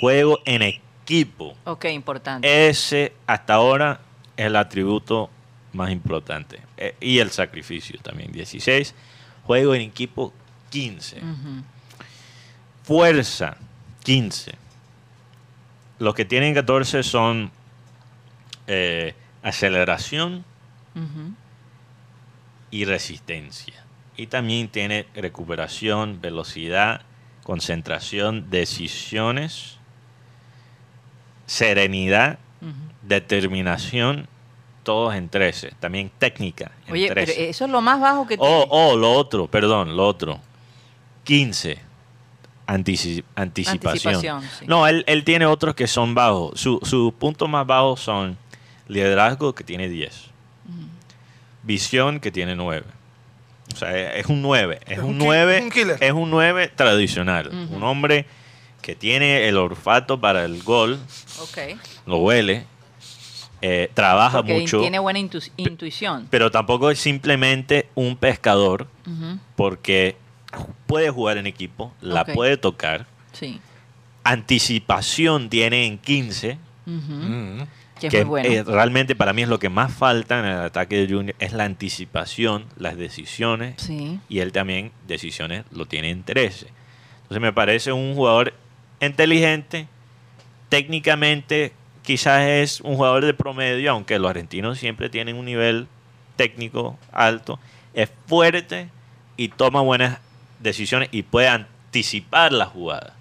Juego 0.00 0.40
en 0.44 0.62
equipo. 0.62 0.85
Ok, 1.64 1.86
importante. 1.86 2.68
Ese 2.68 3.14
hasta 3.26 3.54
ahora 3.54 4.00
es 4.36 4.46
el 4.46 4.56
atributo 4.56 5.30
más 5.72 5.90
importante. 5.90 6.60
Eh, 6.76 6.94
y 7.00 7.18
el 7.18 7.30
sacrificio 7.30 7.98
también, 8.02 8.32
16. 8.32 8.94
Juego 9.44 9.74
en 9.74 9.82
equipo, 9.82 10.32
15. 10.70 11.18
Ujú. 11.18 11.62
Fuerza, 12.82 13.56
15. 14.04 14.54
Los 15.98 16.14
que 16.14 16.24
tienen 16.24 16.54
14 16.54 17.02
son 17.02 17.50
eh, 18.66 19.14
aceleración 19.42 20.44
y 22.70 22.84
resistencia. 22.84 23.84
Y 24.16 24.28
también 24.28 24.68
tiene 24.68 25.06
recuperación, 25.14 26.20
velocidad, 26.20 27.02
concentración, 27.42 28.50
decisiones, 28.50 29.75
serenidad, 31.46 32.38
Ujú. 32.60 32.72
determinación, 33.02 34.28
todos 34.82 35.14
en 35.14 35.28
13. 35.28 35.72
También 35.80 36.10
técnica 36.18 36.70
en 36.86 36.92
Oye, 36.92 37.08
pero 37.08 37.24
13. 37.24 37.48
eso 37.48 37.64
es 37.64 37.70
lo 37.70 37.80
más 37.80 38.00
bajo 38.00 38.26
que 38.26 38.36
Oh, 38.38 38.46
tiene. 38.46 38.66
oh, 38.70 38.96
lo 38.96 39.12
otro, 39.12 39.46
perdón, 39.48 39.96
lo 39.96 40.06
otro. 40.06 40.40
15. 41.24 41.78
Antici- 42.68 43.22
anticipación. 43.36 44.14
Anticipación, 44.14 44.42
sí. 44.58 44.64
No, 44.66 44.86
él, 44.88 45.04
él 45.06 45.22
tiene 45.24 45.46
otros 45.46 45.74
que 45.76 45.86
son 45.86 46.14
bajos. 46.14 46.60
Su- 46.60 46.80
Sus 46.82 47.12
puntos 47.14 47.48
más 47.48 47.64
bajos 47.66 48.00
son 48.00 48.36
liderazgo, 48.88 49.54
que 49.54 49.62
tiene 49.64 49.88
10. 49.88 50.30
Visión, 51.62 52.20
que 52.20 52.30
tiene 52.30 52.54
9. 52.54 52.84
O 53.72 53.76
sea, 53.76 54.14
es 54.14 54.26
un 54.26 54.40
9. 54.42 54.78
Es, 54.86 54.92
Es 54.92 54.98
un 54.98 55.04
un 55.10 55.18
ki- 55.18 55.24
9. 55.24 55.60
un 55.62 55.70
killer. 55.70 55.96
Es 56.00 56.12
un 56.12 56.30
9 56.30 56.68
tradicional. 56.74 57.48
Ujú. 57.48 57.76
Un 57.76 57.82
hombre 57.82 58.26
que 58.86 58.94
tiene 58.94 59.48
el 59.48 59.56
olfato 59.56 60.20
para 60.20 60.44
el 60.44 60.62
gol, 60.62 61.00
Ok. 61.42 61.76
lo 62.06 62.18
huele, 62.18 62.64
eh, 63.60 63.90
trabaja 63.94 64.38
Porque 64.38 64.60
mucho, 64.60 64.80
tiene 64.80 65.00
buena 65.00 65.18
intu- 65.18 65.50
intuición. 65.56 66.28
pero 66.30 66.52
tampoco 66.52 66.88
es 66.92 67.00
simplemente 67.00 67.88
un 67.96 68.16
pescador 68.16 68.86
porque 69.56 70.14
puede 70.86 71.10
jugar 71.10 71.36
en 71.36 71.48
equipo, 71.48 71.92
la 72.00 72.24
puede 72.24 72.56
tocar. 72.58 73.06
Sí. 73.32 73.60
Anticipación 74.22 75.48
tiene 75.48 75.86
en 75.86 75.98
15, 75.98 76.58
Ujú. 76.86 76.96
Mm. 77.12 77.58
Que 77.98 78.06
es 78.06 78.10
que 78.12 78.24
muy 78.24 78.42
bueno. 78.42 78.48
eh, 78.48 78.62
realmente 78.62 79.16
para 79.16 79.32
mí 79.32 79.42
es 79.42 79.48
lo 79.48 79.58
que 79.58 79.68
más 79.68 79.92
falta 79.92 80.38
en 80.38 80.44
el 80.44 80.58
ataque 80.60 81.04
de 81.04 81.12
Junior, 81.12 81.34
es 81.40 81.52
la 81.54 81.64
anticipación, 81.64 82.66
las 82.76 82.96
decisiones, 82.96 83.74
sí. 83.82 84.20
y 84.28 84.38
él 84.38 84.52
también 84.52 84.92
decisiones 85.08 85.64
lo 85.72 85.86
tiene 85.86 86.10
en 86.10 86.22
13. 86.22 86.68
Entonces 87.22 87.40
me 87.40 87.52
parece 87.52 87.90
un 87.92 88.14
jugador 88.14 88.52
inteligente, 89.00 89.88
técnicamente 90.68 91.72
quizás 92.02 92.42
es 92.42 92.80
un 92.80 92.96
jugador 92.96 93.24
de 93.24 93.34
promedio, 93.34 93.90
aunque 93.90 94.18
los 94.18 94.30
argentinos 94.30 94.78
siempre 94.78 95.10
tienen 95.10 95.36
un 95.36 95.44
nivel 95.44 95.88
técnico 96.36 96.98
alto, 97.12 97.58
es 97.94 98.10
fuerte 98.26 98.88
y 99.36 99.48
toma 99.48 99.80
buenas 99.80 100.18
decisiones 100.60 101.08
y 101.12 101.22
puede 101.22 101.48
anticipar 101.48 102.52
la 102.52 102.66
jugada. 102.66 103.14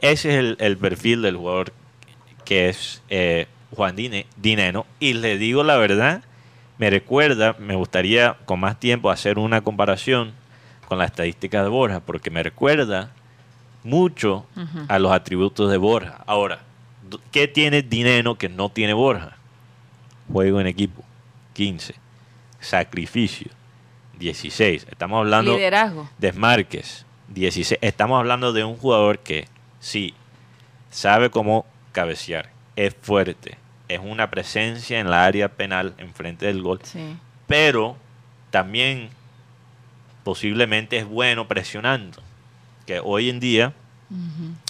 Ese 0.00 0.38
es 0.38 0.56
el, 0.58 0.76
perfil 0.78 1.22
del 1.22 1.36
jugador 1.36 1.72
que 2.44 2.68
es 2.68 3.02
eh, 3.10 3.46
Juan 3.76 3.96
Dine- 3.96 4.26
Dineno. 4.36 4.86
Y 4.98 5.12
le 5.12 5.38
digo 5.38 5.62
la 5.62 5.76
verdad, 5.76 6.22
me 6.78 6.90
recuerda, 6.90 7.54
me 7.58 7.74
gustaría 7.76 8.36
con 8.46 8.60
más 8.60 8.80
tiempo 8.80 9.10
hacer 9.10 9.38
una 9.38 9.60
comparación 9.60 10.32
con 10.88 10.98
la 10.98 11.04
estadística 11.04 11.62
de 11.62 11.68
Borja, 11.68 12.00
porque 12.00 12.30
me 12.30 12.42
recuerda 12.42 13.12
mucho 13.82 14.46
a 14.88 14.98
los 14.98 15.12
atributos 15.12 15.70
de 15.70 15.76
Borja. 15.76 16.22
Ahora, 16.26 16.60
¿qué 17.32 17.48
tiene 17.48 17.82
Dineno 17.82 18.36
que 18.36 18.48
no 18.48 18.68
tiene 18.68 18.92
Borja? 18.92 19.36
Juego 20.32 20.60
en 20.60 20.66
equipo, 20.66 21.02
15. 21.54 21.94
Sacrificio, 22.60 23.50
16. 24.18 24.86
Estamos 24.90 25.18
hablando 25.18 25.54
Liderazgo. 25.56 26.08
desmarques, 26.18 27.06
16. 27.28 27.78
Estamos 27.82 28.18
hablando 28.18 28.52
de 28.52 28.64
un 28.64 28.76
jugador 28.76 29.18
que 29.20 29.48
sí 29.80 30.14
sabe 30.90 31.30
cómo 31.30 31.64
cabecear, 31.92 32.50
es 32.76 32.94
fuerte, 33.00 33.56
es 33.88 34.00
una 34.02 34.30
presencia 34.30 35.00
en 35.00 35.10
la 35.10 35.24
área 35.24 35.48
penal 35.48 35.94
enfrente 35.98 36.46
del 36.46 36.62
gol, 36.62 36.80
Sí. 36.84 37.16
pero 37.46 37.96
también 38.50 39.08
posiblemente 40.24 40.98
es 40.98 41.06
bueno 41.06 41.48
presionando. 41.48 42.22
Que 42.90 42.98
hoy 43.04 43.30
en 43.30 43.38
día 43.38 43.72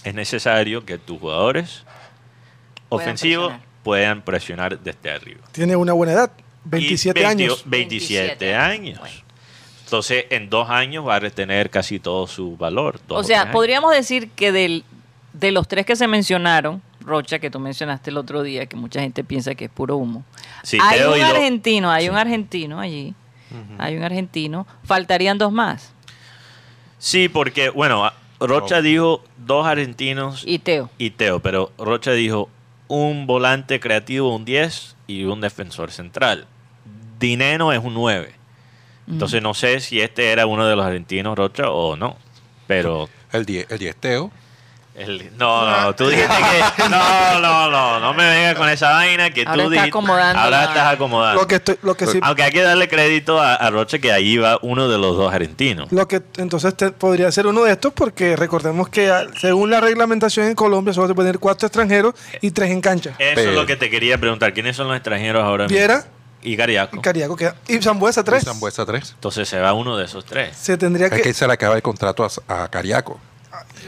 es 0.04 0.12
necesario 0.14 0.84
que 0.84 0.98
tus 0.98 1.18
jugadores 1.18 1.84
ofensivos 2.90 3.46
presionar. 3.48 3.82
puedan 3.82 4.20
presionar 4.22 4.78
desde 4.78 5.10
arriba. 5.10 5.40
Tiene 5.52 5.74
una 5.74 5.94
buena 5.94 6.12
edad, 6.12 6.30
Y 6.66 6.68
27 6.68 7.18
20 7.18 7.42
años. 7.44 7.62
27 7.64 8.26
27 8.44 8.54
años. 8.54 8.98
Bueno. 8.98 9.14
Entonces, 9.84 10.26
en 10.28 10.50
dos 10.50 10.68
años 10.68 11.08
va 11.08 11.14
a 11.14 11.20
retener 11.20 11.70
casi 11.70 11.98
todo 11.98 12.26
su 12.26 12.58
valor. 12.58 13.00
dos 13.08 13.20
O 13.20 13.24
sea, 13.24 13.50
podríamos 13.52 13.90
decir 13.94 14.28
que 14.32 14.52
del, 14.52 14.84
de 15.32 15.50
los 15.50 15.66
tres 15.66 15.86
que 15.86 15.96
se 15.96 16.06
mencionaron, 16.06 16.82
Rocha, 17.00 17.38
que 17.38 17.48
tú 17.50 17.58
mencionaste 17.58 18.10
el 18.10 18.18
otro 18.18 18.42
día, 18.42 18.66
que 18.66 18.76
mucha 18.76 19.00
gente 19.00 19.24
piensa 19.24 19.54
que 19.54 19.64
es 19.64 19.70
puro 19.70 19.96
humo. 19.96 20.24
Sí, 20.62 20.76
hay 20.82 21.00
un 21.00 21.14
oído- 21.14 21.24
argentino, 21.24 21.90
hay 21.90 22.04
Sí. 22.04 22.10
un 22.10 22.16
argentino 22.18 22.80
allí. 22.80 23.14
Hay 23.78 23.96
un 23.96 24.02
argentino. 24.02 24.66
Faltarían 24.84 25.38
dos 25.38 25.50
más. 25.52 25.94
Sí, 27.00 27.28
porque, 27.28 27.71
bueno, 27.71 28.12
Rocha 28.38 28.78
Oh. 28.78 28.83
dijo 28.83 29.25
dos 29.38 29.66
argentinos 29.66 30.45
y, 30.47 30.54
Y 30.54 30.59
Teo. 30.61 30.90
Teo, 31.16 31.40
pero 31.40 31.73
Rocha 31.78 32.12
dijo 32.12 32.49
un 32.88 33.26
volante 33.26 33.80
creativo, 33.80 34.35
un 34.35 34.45
10 34.45 34.97
y 35.07 35.25
un 35.25 35.40
defensor 35.40 35.90
central. 35.90 36.47
Dineno 37.19 37.73
es 37.73 37.83
un 37.83 37.95
9. 37.95 38.35
Entonces, 39.09 39.42
no 39.42 39.54
sé 39.54 39.80
si 39.80 40.00
este 40.00 40.30
era 40.30 40.47
uno 40.47 40.66
de 40.66 40.76
los 40.76 40.85
argentinos, 40.85 41.37
Rocha, 41.37 41.71
o 41.71 41.97
no. 41.97 42.16
Pero 42.66 43.09
El 43.33 43.45
10 43.45 43.71
el 43.71 43.78
10 43.78 43.97
Teo. 43.97 44.30
El- 45.00 45.30
no, 45.38 45.64
no, 45.83 45.95
tú 45.95 46.09
dijiste 46.09 46.28
que. 46.76 46.88
No, 46.88 47.40
no, 47.40 47.71
no, 47.71 48.00
no 48.00 48.14
me 48.14 48.28
vengas 48.28 48.54
con 48.54 48.69
esa 48.69 48.90
vaina 48.90 49.30
que 49.30 49.45
Ahora 49.47 49.64
tú 49.64 49.71
dijiste. 49.71 49.88
acomodando 49.88 50.38
Ahora 50.40 50.59
la- 50.59 50.64
estás 50.64 50.92
acomodando. 50.95 51.40
Lo 51.40 51.47
que, 51.49 51.54
estoy- 51.57 51.78
lo 51.83 51.95
que 51.97 52.07
sí, 52.07 52.19
Aunque 52.23 52.42
hay 52.42 52.52
que 52.52 52.62
darle 52.62 52.88
crédito 52.88 53.40
a, 53.40 53.54
a 53.54 53.71
Roche 53.71 54.00
que 54.00 54.12
ahí 54.12 54.37
va 54.37 54.59
uno 54.62 54.88
de 54.88 54.99
los 54.99 55.16
dos 55.16 55.33
argentinos. 55.33 55.90
lo 55.90 56.07
que 56.07 56.23
entonces 56.37 56.76
te- 56.76 56.90
podría 56.92 57.33
ser 57.33 57.47
uno 57.47 57.62
de 57.64 57.73
estos 57.73 57.92
porque 57.95 58.37
recordemos 58.37 58.88
que 58.88 59.11
ah, 59.11 59.26
según 59.40 59.71
la 59.71 59.80
reglamentación 59.80 60.47
en 60.47 60.54
Colombia 60.54 60.92
solo 60.92 61.09
se 61.09 61.14
pueden 61.14 61.30
tener 61.33 61.40
cuatro 61.40 61.66
extranjeros 61.66 62.14
y 62.40 62.50
tres 62.50 62.71
en 62.71 62.80
cancha. 62.80 63.11
Eso 63.19 63.33
Pero- 63.37 63.50
es 63.50 63.57
lo 63.57 63.66
que 63.66 63.76
te 63.76 63.88
quería 63.90 64.19
preguntar. 64.19 64.52
¿Quiénes 64.52 64.76
son 64.76 64.88
los 64.88 64.97
extranjeros 64.97 65.42
ahora 65.42 65.64
mismo? 65.64 65.78
Viera 65.78 66.04
Y 66.42 66.57
Cariaco. 66.57 66.97
y 66.97 67.00
Cariaco 67.00 67.37
queda. 67.37 67.54
Y 67.69 67.78
Zambuesa 67.83 68.23
tres. 68.25 68.45
Zambuesa 68.45 68.85
3. 68.87 69.12
Entonces 69.14 69.49
se 69.49 69.59
va 69.61 69.73
uno 69.73 69.97
de 69.97 70.04
esos 70.07 70.25
tres. 70.25 70.57
Se 70.57 70.76
tendría 70.76 71.07
Es 71.07 71.12
que, 71.12 71.23
que 71.23 71.33
se 71.35 71.47
le 71.47 71.52
acaba 71.52 71.75
el 71.76 71.83
contrato 71.83 72.25
a, 72.49 72.62
a 72.64 72.69
Cariaco. 72.69 73.19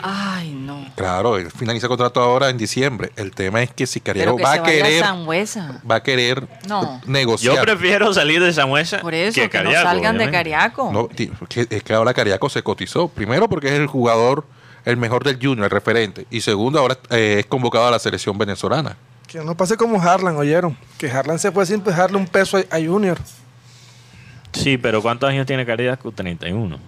Ay, 0.01 0.51
no. 0.53 0.87
Claro, 0.97 1.37
él 1.37 1.51
finaliza 1.51 1.87
el 1.87 1.89
contrato 1.89 2.21
ahora 2.21 2.49
en 2.51 2.59
diciembre. 2.59 3.11
El 3.17 3.33
tema 3.33 3.63
es 3.63 3.71
que 3.73 3.87
si 3.87 4.01
Cariaco 4.01 4.37
que 4.37 4.43
va 4.43 4.53
a 4.55 4.63
querer, 4.63 5.05
a 5.05 5.15
va 5.15 5.95
a 5.97 6.03
querer 6.03 6.49
No. 6.69 7.01
negociar. 7.07 7.57
Yo 7.57 7.63
prefiero 7.63 8.13
salir 8.15 8.43
de 8.43 8.53
Samuesa 8.53 8.99
Por 9.01 9.15
eso, 9.15 9.35
que 9.41 9.51
que, 9.51 9.59
no 9.59 9.65
Cariaco, 9.65 9.89
salgan 9.89 10.19
de. 10.19 10.31
Cariaco. 10.31 10.93
No, 10.93 11.09
es 11.17 11.83
que 11.83 11.93
ahora 11.95 12.15
Cariaco 12.15 12.49
se 12.49 12.63
cotizó. 12.63 13.09
Primero 13.09 13.49
porque 13.49 13.69
es 13.69 13.75
el 13.75 13.87
jugador, 13.87 14.45
el 14.85 14.97
mejor 14.97 15.25
del 15.25 15.37
Junior, 15.37 15.65
el 15.65 15.71
referente. 15.71 16.27
Y 16.31 16.41
segundo, 16.41 16.79
ahora 16.79 16.97
eh, 17.11 17.37
es 17.41 17.47
convocado 17.47 17.87
a 17.87 17.91
la 17.91 17.99
selección 17.99 18.37
venezolana. 18.39 18.97
que 19.27 19.39
no 19.41 19.57
pase 19.57 19.77
como 19.77 20.01
Harlan, 20.01 20.37
oyeron. 20.37 20.77
Que 20.99 21.11
Harlan 21.11 21.39
se 21.39 21.53
fue 21.53 21.67
sin 21.67 21.83
dejarle 21.85 22.17
un 22.17 22.27
peso 22.27 22.57
a, 22.59 22.77
a 22.77 22.81
Junior. 22.81 23.19
Sí, 24.53 24.77
pero 24.77 25.01
¿cuántos 25.01 25.29
años 25.31 25.47
tiene 25.47 25.65
Cariaco? 25.65 26.13
31. 26.13 26.79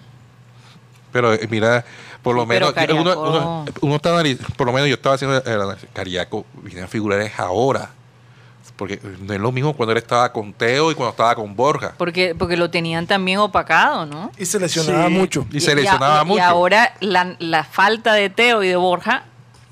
Pero 1.13 1.33
eh, 1.33 1.47
mira, 1.51 1.85
por 2.25 2.35
lo 2.35 2.43
Sí, 2.43 2.49
menos, 2.49 2.71
uno, 2.71 2.75
Cariaco- 2.75 3.01
uno- 3.29 3.65
uno 3.83 3.95
está 3.97 4.11
analiz- 4.21 4.39
por 4.57 4.67
lo 4.67 4.73
menos 4.73 4.89
yo 4.89 4.95
estaba 4.95 5.15
haciendo 5.15 5.37
el 5.45 5.61
análisis. 5.61 5.89
Cariaco 5.93 6.45
viene 6.63 6.83
a 6.83 6.89
figurar 6.89 7.21
es 7.21 7.39
ahora. 7.39 7.91
Porque 8.77 8.99
no 9.21 9.33
es 9.33 9.39
lo 9.41 9.53
mismo 9.53 9.73
cuando 9.75 9.93
él 9.93 9.99
estaba 9.99 10.33
con 10.33 10.53
Teo 10.53 10.91
y 10.91 10.97
cuando 10.97 11.11
estaba 11.13 11.37
con 11.37 11.55
Borja. 11.55 11.95
Porque, 11.97 12.35
porque 12.37 12.57
lo 12.57 12.71
tenían 12.71 13.07
también 13.07 13.39
opacado, 13.39 14.05
¿no? 14.05 14.33
Y 14.37 14.47
se 14.47 14.59
lesionaba 14.59 15.07
Sí. 15.07 15.13
mucho. 15.13 15.47
Y 15.53 15.61
se 15.61 15.77
lesionaba 15.77 16.23
y- 16.23 16.25
mucho. 16.27 16.39
Y 16.39 16.43
ahora 16.43 16.93
la, 16.99 17.37
la 17.39 17.63
falta 17.63 18.15
de 18.15 18.31
Teo 18.31 18.65
y 18.65 18.69
de 18.69 18.75
Borja 18.75 19.27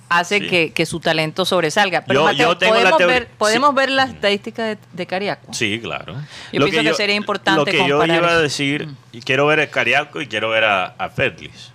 hace 0.09 0.39
Sí. 0.39 0.47
que, 0.47 0.73
que 0.73 0.87
su 0.87 1.01
talento 1.01 1.45
sobresalga. 1.45 2.05
Pero 2.05 2.21
Yo- 2.21 2.25
Mateo, 2.27 2.49
yo 2.53 2.59
tengo 2.59 2.75
la 2.75 2.91
podemos, 2.91 3.13
ver, 3.13 3.29
podemos 3.39 3.71
sí. 3.71 3.77
ver 3.77 3.91
las 3.91 4.11
estadísticas 4.11 4.67
de, 4.67 4.79
de 4.93 5.07
Cariaco. 5.07 5.53
Sí, 5.53 5.81
claro. 5.83 6.15
Yo 6.53 6.65
pienso 6.67 6.83
que 6.91 6.95
sería 6.95 7.17
importante 7.17 7.59
Lo 7.59 7.65
que 7.65 7.89
yo 7.89 7.99
comparar 7.99 8.23
iba 8.23 8.33
a. 8.35 8.39
Mm. 8.39 8.43
decir, 8.43 8.89
y 9.11 9.21
quiero 9.23 9.47
ver 9.49 9.59
a 9.61 9.67
Cariaco 9.69 10.21
y 10.21 10.29
quiero 10.29 10.51
ver 10.51 10.63
a, 10.65 10.85
a 10.97 11.09
Fetlis. 11.09 11.73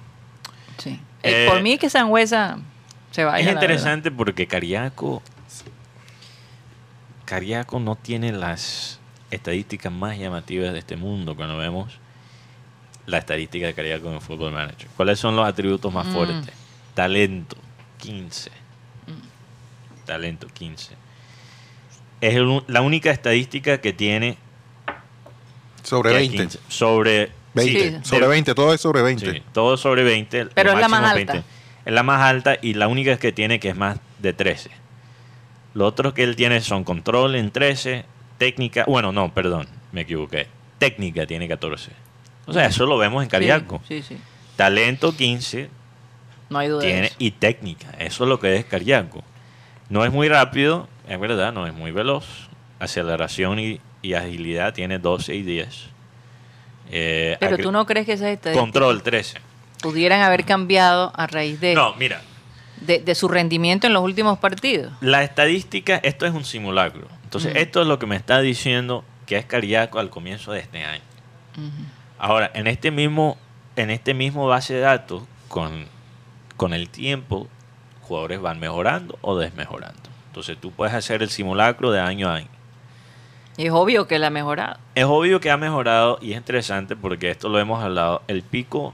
Sí. 0.78 1.00
Eh, 1.24 1.46
Eh, 1.46 1.48
Por 1.50 1.62
mí 1.62 1.78
que 1.78 1.90
Sangüesa 1.90 2.58
se 3.12 3.24
vaya. 3.24 3.40
Es 3.40 3.46
la 3.46 3.52
interesante 3.54 4.12
porque 4.12 4.48
Cariaco 4.48 5.22
Cariaco 7.26 7.80
no 7.80 7.96
tiene 7.96 8.32
las 8.32 9.00
estadísticas 9.32 9.92
más 9.92 10.18
llamativas 10.18 10.72
de 10.74 10.80
este 10.80 10.96
mundo 10.96 11.36
cuando 11.36 11.58
vemos 11.58 12.00
la 13.06 13.18
estadística 13.18 13.68
de 13.68 13.74
Cariaco 13.74 14.08
en 14.08 14.16
el 14.16 14.22
Football 14.22 14.54
Manager. 14.54 14.88
¿Cuáles 14.96 15.20
son 15.20 15.36
los 15.36 15.46
atributos 15.48 15.94
más 15.94 16.08
Mm. 16.08 16.14
fuertes? 16.14 16.54
Talento, 16.94 17.58
15. 18.00 18.52
Talento, 20.06 20.48
15. 20.48 20.94
Es 22.22 22.36
el 22.36 22.64
la 22.68 22.82
única 22.82 23.12
estadística 23.12 23.80
que 23.80 23.92
tiene 23.94 24.38
Sobre 25.84 26.12
que 26.12 26.16
20. 26.18 26.38
15. 26.38 26.60
sobre 26.70 27.32
20. 27.58 27.92
Sí. 27.92 27.98
Sobre 28.10 28.22
de- 28.22 28.28
20, 28.28 28.56
todo 28.56 28.74
es 28.74 28.82
sobre 28.82 29.02
20. 29.02 29.32
Sí, 29.32 29.44
todo 29.54 29.78
sobre 29.78 30.04
20. 30.04 30.46
lo 30.46 30.50
Pero 30.52 30.72
es 30.74 30.80
la 30.80 30.88
más 30.88 31.14
20. 31.14 31.32
alta. 31.34 31.48
Es 31.86 31.94
la 31.94 32.04
más 32.04 32.22
alta 32.22 32.58
y 32.62 32.74
la 32.74 32.88
única 32.88 33.18
que 33.18 33.32
tiene 33.32 33.60
que 33.60 33.70
es 33.70 33.76
más 33.76 33.98
de 34.20 34.34
13. 34.34 34.70
Los 35.74 35.88
otros 35.90 36.14
que 36.14 36.24
él 36.24 36.36
tiene 36.36 36.60
son 36.62 36.84
control 36.84 37.36
en 37.36 37.52
13, 37.52 38.06
técnica, 38.38 38.84
bueno, 38.88 39.12
no, 39.12 39.34
perdón, 39.34 39.68
me 39.92 40.02
equivoqué. 40.02 40.48
Técnica 40.80 41.26
tiene 41.26 41.48
14. 41.48 41.92
O 42.46 42.54
sea, 42.54 42.66
eso 42.66 42.86
lo 42.86 42.98
vemos 42.98 43.24
en. 43.24 43.30
Cariaco. 43.30 43.82
Sí, 43.88 44.02
sí, 44.02 44.16
sí. 44.16 44.22
Talento 44.56 45.16
15 45.16 45.70
No 46.50 46.58
hay 46.60 46.68
duda 46.70 46.82
de 46.82 46.88
tiene 46.88 47.08
eso. 47.08 47.16
y 47.20 47.32
técnica. 47.32 47.88
Eso 48.00 48.24
es 48.24 48.30
lo 48.30 48.40
que 48.40 48.56
es 48.56 48.66
Cariaco. 48.66 49.24
No 49.90 50.04
es 50.04 50.12
muy 50.12 50.28
rápido, 50.30 50.88
es 51.08 51.20
verdad, 51.20 51.54
no 51.54 51.68
es 51.68 51.74
muy 51.74 51.92
veloz. 51.92 52.26
Aceleración 52.80 53.60
y, 53.60 53.80
y 54.02 54.14
agilidad 54.14 54.74
tiene 54.74 55.00
12 55.00 55.36
y 55.36 55.42
10. 55.44 55.90
Eh, 56.92 57.38
Pero 57.40 57.58
tú 57.58 57.72
no 57.72 57.86
crees 57.86 58.06
que 58.06 58.14
esas 58.14 58.30
estadísticas 58.30 58.62
Control 58.64 59.04
13. 59.04 59.40
pudieran 59.82 60.22
haber 60.22 60.46
cambiado 60.46 61.12
a 61.16 61.28
raíz 61.28 61.60
de, 61.60 61.74
No, 61.76 61.94
mira, 61.96 62.22
de, 62.82 63.00
de 63.00 63.16
su 63.16 63.28
rendimiento 63.28 63.88
en 63.88 63.94
los 63.94 64.04
últimos 64.04 64.40
partidos. 64.40 64.94
La 65.02 65.24
estadística, 65.24 65.98
esto 65.98 66.26
es 66.26 66.34
un 66.34 66.46
simulacro. 66.46 67.08
Entonces, 67.24 67.52
Ujú. 67.52 67.60
esto 67.60 67.82
es 67.82 67.88
lo 67.88 68.00
que 68.00 68.06
me 68.06 68.16
está 68.16 68.40
diciendo 68.40 69.04
que 69.26 69.38
es 69.38 69.46
Cariaco 69.46 70.00
al 70.00 70.10
comienzo 70.10 70.54
de 70.54 70.60
este 70.62 70.84
año. 70.84 71.02
Ahora, 72.20 72.50
en 72.54 72.68
este 72.68 72.92
mismo, 72.92 73.38
en 73.76 73.90
este 73.90 74.14
mismo 74.14 74.48
base 74.48 74.76
de 74.76 74.80
datos, 74.82 75.24
con, 75.50 75.86
con 76.56 76.74
el 76.74 76.90
tiempo, 76.90 77.48
jugadores 78.04 78.40
van 78.42 78.60
mejorando 78.60 79.18
o 79.22 79.38
desmejorando. 79.38 80.02
Entonces, 80.28 80.58
tú 80.60 80.72
puedes 80.72 80.94
hacer 80.94 81.22
el 81.24 81.30
simulacro 81.30 81.92
de 81.92 82.00
año 82.00 82.30
a 82.30 82.36
año. 82.36 82.48
Es 83.58 83.72
obvio 83.72 84.08
que 84.08 84.20
la 84.20 84.28
ha 84.28 84.30
mejorado. 84.30 84.78
Es 84.94 85.06
obvio 85.06 85.40
que 85.40 85.50
ha 85.50 85.58
mejorado 85.58 86.20
y 86.22 86.32
es 86.32 86.38
interesante 86.38 86.96
porque 86.96 87.32
esto 87.32 87.50
lo 87.50 87.60
hemos 87.60 87.84
hablado. 87.84 88.22
El 88.28 88.44
pico 88.44 88.94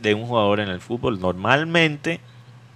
de 0.00 0.14
un 0.14 0.26
jugador 0.26 0.60
en 0.60 0.68
el 0.68 0.80
fútbol 0.80 1.20
normalmente, 1.20 2.20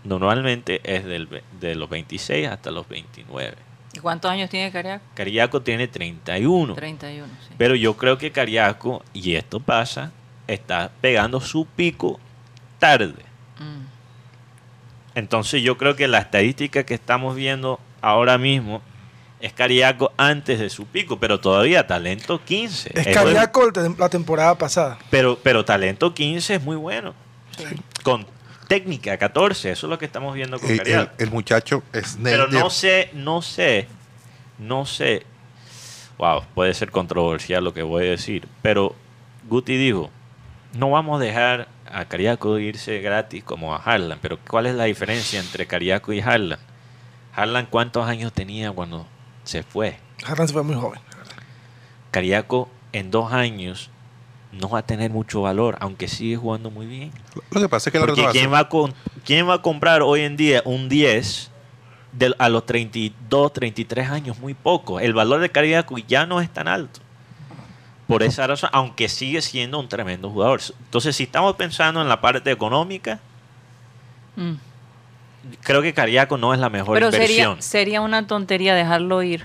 normalmente 0.02 0.80
es 0.82 1.04
del, 1.04 1.28
de 1.60 1.74
los 1.76 1.88
26 1.88 2.48
hasta 2.48 2.70
los 2.70 2.88
29. 2.88 3.56
¿Y 3.92 3.98
cuántos 3.98 4.30
años 4.30 4.50
tiene 4.50 4.70
Cariaco? 4.70 5.04
Cariaco 5.14 5.62
tiene 5.62 5.88
31. 5.88 6.74
31, 6.74 7.26
sí. 7.48 7.54
Pero 7.56 7.74
yo 7.74 7.96
creo 7.96 8.18
que 8.18 8.30
Cariaco, 8.30 9.04
y 9.12 9.34
esto 9.34 9.60
pasa, 9.60 10.12
está 10.46 10.90
pegando 11.00 11.40
su 11.40 11.66
pico 11.66 12.18
tarde. 12.78 13.24
Mm. 13.58 13.86
Entonces 15.14 15.62
yo 15.62 15.76
creo 15.76 15.96
que 15.96 16.08
la 16.08 16.18
estadística 16.18 16.84
que 16.84 16.94
estamos 16.94 17.36
viendo 17.36 17.80
ahora 18.00 18.38
mismo 18.38 18.80
es 19.40 19.52
Cariaco 19.52 20.12
antes 20.16 20.58
de 20.58 20.68
su 20.70 20.86
pico, 20.86 21.18
pero 21.18 21.40
todavía 21.40 21.86
talento 21.86 22.40
15. 22.44 22.90
Es 22.94 23.06
Eso 23.06 23.20
Cariaco 23.24 23.64
el 23.66 23.72
te- 23.72 23.88
la 23.98 24.08
temporada 24.08 24.56
pasada. 24.56 24.98
pero, 25.10 25.38
pero 25.42 25.64
talento 25.64 26.12
15 26.14 26.56
es 26.56 26.62
muy 26.62 26.76
bueno. 26.76 27.14
Sí. 27.56 27.64
Con 28.02 28.26
técnica 28.68 29.16
14, 29.18 29.72
eso 29.72 29.86
es 29.86 29.90
lo 29.90 29.98
que 29.98 30.04
estamos 30.04 30.34
viendo 30.34 30.58
con 30.58 30.66
El, 30.68 30.72
el- 30.72 30.78
Cariaco. 30.78 31.12
el 31.18 31.30
muchacho 31.30 31.82
es 31.92 32.18
Pero 32.22 32.46
de- 32.46 32.58
no 32.58 32.70
sé, 32.70 33.10
no 33.14 33.42
sé, 33.42 33.86
no 34.58 34.84
sé. 34.86 35.24
Wow, 36.18 36.44
puede 36.54 36.74
ser 36.74 36.90
controversial 36.90 37.64
lo 37.64 37.72
que 37.72 37.82
voy 37.82 38.06
a 38.06 38.10
decir. 38.10 38.46
Pero 38.62 38.94
Guti 39.48 39.76
dijo, 39.78 40.10
no 40.74 40.90
vamos 40.90 41.20
a 41.20 41.24
dejar 41.24 41.68
a 41.90 42.04
Cariaco 42.04 42.58
irse 42.58 43.00
gratis 43.00 43.42
como 43.42 43.74
a 43.74 43.78
Harlan. 43.78 44.18
Pero 44.20 44.38
¿cuál 44.46 44.66
es 44.66 44.74
la 44.74 44.84
diferencia 44.84 45.40
entre 45.40 45.66
Cariaco 45.66 46.12
y 46.12 46.20
Harlan? 46.20 46.58
Harlan, 47.34 47.66
¿cuántos 47.66 48.06
años 48.06 48.32
tenía 48.34 48.70
cuando 48.70 49.06
se 49.50 49.62
fue? 49.64 49.98
Harlan 50.24 50.46
se 50.46 50.54
fue 50.54 50.62
muy 50.62 50.76
joven. 50.76 51.00
Cariaco 52.10 52.68
en 52.92 53.10
dos 53.10 53.32
años 53.32 53.90
no 54.52 54.68
va 54.68 54.80
a 54.80 54.82
tener 54.86 55.10
mucho 55.10 55.42
valor, 55.42 55.76
aunque 55.80 56.08
sigue 56.08 56.36
jugando 56.36 56.70
muy 56.70 56.86
bien. 56.86 57.12
Lo 57.50 57.60
que 57.60 57.68
pasa 57.68 57.90
es 57.90 57.92
que 57.92 57.98
la 58.00 58.30
¿quién 58.32 58.52
va, 58.52 58.60
a 58.60 58.68
con- 58.68 58.94
¿quién 59.24 59.48
va 59.48 59.54
a 59.54 59.62
comprar 59.62 60.02
hoy 60.02 60.20
en 60.22 60.36
día 60.36 60.62
un 60.64 60.88
10 60.88 61.50
de- 62.12 62.34
a 62.38 62.48
los 62.48 62.66
32, 62.66 63.52
33 63.52 64.08
años? 64.10 64.38
Muy 64.40 64.54
poco. 64.54 64.98
El 64.98 65.12
valor 65.14 65.40
de 65.40 65.50
Cariaco 65.50 65.98
ya 65.98 66.26
no 66.26 66.40
es 66.40 66.50
tan 66.50 66.66
alto. 66.68 67.00
Por 68.08 68.24
esa 68.24 68.44
razón, 68.48 68.70
aunque 68.72 69.08
sigue 69.08 69.40
siendo 69.40 69.78
un 69.78 69.88
tremendo 69.88 70.30
jugador. 70.30 70.60
Entonces, 70.84 71.14
si 71.14 71.22
estamos 71.24 71.54
pensando 71.54 72.02
en 72.02 72.08
la 72.08 72.20
parte 72.20 72.50
económica, 72.50 73.20
Mm. 74.36 74.54
Creo 75.62 75.82
que 75.82 75.92
Cariaco 75.94 76.36
no 76.38 76.52
es 76.54 76.60
la 76.60 76.68
mejor 76.70 76.94
Pero 76.94 77.06
inversión. 77.06 77.56
sería, 77.56 77.62
sería 77.62 78.00
una 78.00 78.26
tontería 78.26 78.74
dejarlo 78.74 79.22
ir 79.22 79.44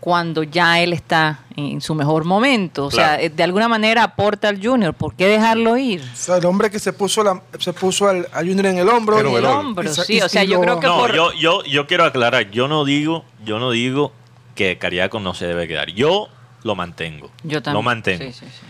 cuando 0.00 0.42
ya 0.42 0.80
él 0.80 0.92
está 0.92 1.40
en 1.56 1.80
su 1.80 1.94
mejor 1.94 2.24
momento. 2.24 2.86
O 2.86 2.90
sea, 2.90 3.18
Claro. 3.18 3.34
de 3.36 3.42
alguna 3.44 3.68
manera 3.68 4.02
aporta 4.02 4.48
al 4.48 4.60
Junior. 4.64 4.94
¿Por 4.94 5.14
qué 5.14 5.28
dejarlo 5.28 5.76
ir? 5.76 6.00
O 6.00 6.16
sea, 6.16 6.38
el 6.38 6.44
hombre 6.46 6.70
que 6.70 6.80
se 6.80 6.92
puso 6.92 7.22
la, 7.22 7.40
se 7.60 7.72
puso 7.72 8.08
al, 8.08 8.26
Junior 8.34 8.66
en 8.66 8.78
el 8.78 8.88
hombro. 8.88 9.16
Y- 9.30 9.34
El 9.36 9.44
hombro, 9.44 9.88
y 9.88 9.94
sí. 9.94 10.14
y- 10.16 10.20
O 10.22 10.28
sea, 10.28 10.42
yo 10.42 10.56
lo- 10.56 10.62
creo 10.62 10.80
que 10.80 10.86
No, 10.88 10.98
por... 10.98 11.14
yo, 11.14 11.32
yo, 11.34 11.62
yo 11.64 11.86
quiero 11.86 12.04
aclarar, 12.04 12.50
yo 12.50 12.66
no 12.66 12.84
digo, 12.84 13.24
yo 13.44 13.60
no 13.60 13.70
digo 13.70 14.12
que 14.56 14.76
Cariaco 14.76 15.20
no 15.20 15.34
se 15.34 15.46
debe 15.46 15.68
quedar. 15.68 15.90
Yo 15.92 16.28
lo 16.64 16.74
mantengo. 16.74 17.30
Yo 17.44 17.62
también. 17.62 17.74
Lo 17.74 17.82
mantengo. 17.82 18.24
Sí, 18.24 18.32
sí, 18.32 18.46
sí. 18.46 18.66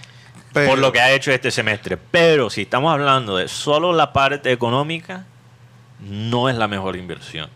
pero- 0.53 0.69
por 0.69 0.79
lo 0.79 0.93
que 0.93 1.01
ha 1.01 1.13
hecho 1.13 1.33
este 1.33 1.51
semestre. 1.51 1.97
Pero 1.97 2.51
si 2.51 2.63
estamos 2.63 2.93
hablando 2.93 3.39
de 3.39 3.49
solo 3.49 3.95
la 3.95 4.13
parte 4.13 4.53
económica, 4.53 5.25
no 6.03 6.49
es 6.49 6.57
la 6.57 6.69
mejor 6.69 6.97
inversión. 6.97 7.49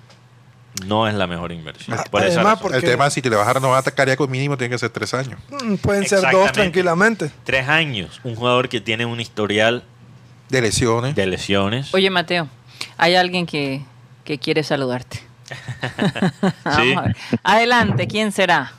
No 0.86 1.08
es 1.08 1.14
la 1.14 1.26
mejor 1.26 1.52
inversión. 1.52 1.98
Ah, 1.98 2.04
Por 2.10 2.22
además, 2.22 2.58
porque- 2.60 2.76
El 2.76 2.84
tema 2.84 3.06
es 3.06 3.14
si 3.14 3.22
te 3.22 3.30
le 3.30 3.36
vas 3.36 3.48
a 3.48 3.54
renovar 3.54 3.82
a 3.86 3.90
Cariaco 3.90 4.28
mínimo 4.28 4.58
tiene 4.58 4.72
que 4.72 4.78
ser 4.78 4.90
tres 4.90 5.14
años. 5.14 5.40
Mm, 5.64 5.76
Pueden 5.76 6.06
ser 6.06 6.20
dos 6.30 6.52
tranquilamente. 6.52 7.30
Tres 7.44 7.66
años. 7.68 8.20
Un 8.24 8.34
jugador 8.36 8.68
que 8.68 8.80
tiene 8.82 9.06
un 9.06 9.18
historial 9.18 9.84
De 10.50 10.60
lesiones. 10.60 11.14
de 11.14 11.26
lesiones. 11.26 11.94
Oye, 11.94 12.10
Mateo, 12.10 12.48
Hay 12.98 13.14
alguien 13.14 13.46
que, 13.46 13.82
que 14.24 14.38
quiere 14.38 14.62
saludarte. 14.62 15.20
Vamos 16.64 16.80
Sí. 16.82 16.92
a 16.94 17.00
ver. 17.02 17.16
Adelante, 17.42 18.06
¿quién 18.06 18.30
será? 18.32 18.72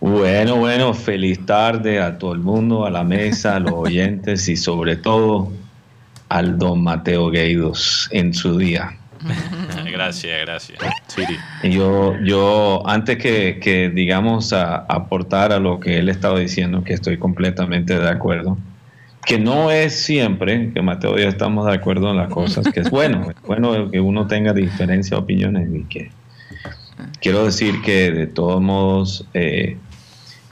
Bueno, 0.00 0.56
bueno, 0.56 0.94
feliz 0.94 1.44
tarde 1.46 2.00
a 2.00 2.18
todo 2.18 2.32
el 2.32 2.38
mundo, 2.40 2.84
a 2.86 2.90
la 2.90 3.04
mesa, 3.04 3.56
a 3.56 3.60
los 3.60 3.72
oyentes 3.74 4.48
y 4.48 4.56
sobre 4.56 4.96
todo 4.96 5.50
al 6.28 6.58
don 6.58 6.82
Mateo 6.82 7.30
Gueidos 7.30 8.08
en 8.12 8.34
su 8.34 8.58
día. 8.58 8.96
gracias, 9.92 10.40
gracias. 10.42 10.78
Siri. 11.06 11.36
Yo, 11.74 12.14
yo 12.22 12.82
antes 12.86 13.18
que, 13.18 13.58
que, 13.60 13.90
digamos, 13.90 14.52
a, 14.52 14.76
aportar 14.76 15.52
a 15.52 15.58
lo 15.58 15.80
que 15.80 15.98
él 15.98 16.08
estaba 16.08 16.38
diciendo, 16.38 16.84
que 16.84 16.94
estoy 16.94 17.18
completamente 17.18 17.98
de 17.98 18.08
acuerdo, 18.08 18.58
que 19.24 19.38
no 19.38 19.70
es 19.70 19.94
siempre 19.94 20.72
que 20.72 20.80
Mateo 20.80 21.18
y 21.18 21.22
yo 21.22 21.28
estamos 21.28 21.66
de 21.66 21.74
acuerdo 21.74 22.10
en 22.10 22.16
las 22.16 22.30
cosas, 22.32 22.66
que 22.72 22.80
es 22.80 22.90
bueno, 22.90 23.30
es 23.30 23.42
bueno 23.42 23.90
que 23.90 24.00
uno 24.00 24.26
tenga 24.26 24.52
diferencia 24.52 25.16
de 25.16 25.22
opiniones 25.22 25.68
y 25.74 25.84
que 25.84 26.10
quiero 27.20 27.44
decir 27.44 27.82
que 27.82 28.10
de 28.10 28.26
todos 28.26 28.62
modos 28.62 29.26
eh, 29.34 29.76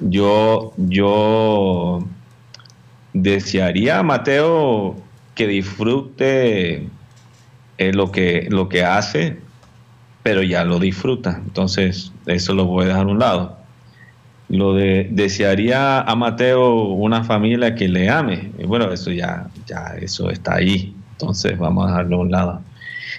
yo, 0.00 0.74
yo 0.76 2.06
desearía 3.14 4.00
a 4.00 4.02
Mateo 4.02 4.96
que 5.37 5.46
disfrute 5.46 6.88
eh, 7.79 7.92
lo, 7.92 8.11
que, 8.11 8.49
lo 8.51 8.68
que 8.68 8.83
hace, 8.83 9.37
pero 10.25 10.42
ya 10.42 10.64
lo 10.64 10.81
disfruta. 10.81 11.40
Entonces, 11.44 12.12
eso 12.27 12.55
lo 12.55 12.64
voy 12.64 12.87
a 12.87 12.88
dejar 12.88 13.03
a 13.03 13.11
un 13.11 13.18
lado. 13.20 13.59
Lo 14.49 14.75
de 14.75 15.09
desearía 15.11 16.01
a 16.01 16.16
Mateo 16.16 16.85
una 16.85 17.22
familia 17.22 17.75
que 17.75 17.87
le 17.87 18.09
ame. 18.09 18.51
Bueno, 18.66 18.90
eso 18.90 19.12
ya, 19.12 19.49
ya 19.66 19.94
eso 20.01 20.31
está 20.31 20.55
ahí. 20.55 20.94
Entonces, 21.12 21.59
vamos 21.59 21.87
a 21.87 21.90
dejarlo 21.90 22.16
a 22.16 22.20
un 22.20 22.31
lado. 22.31 22.62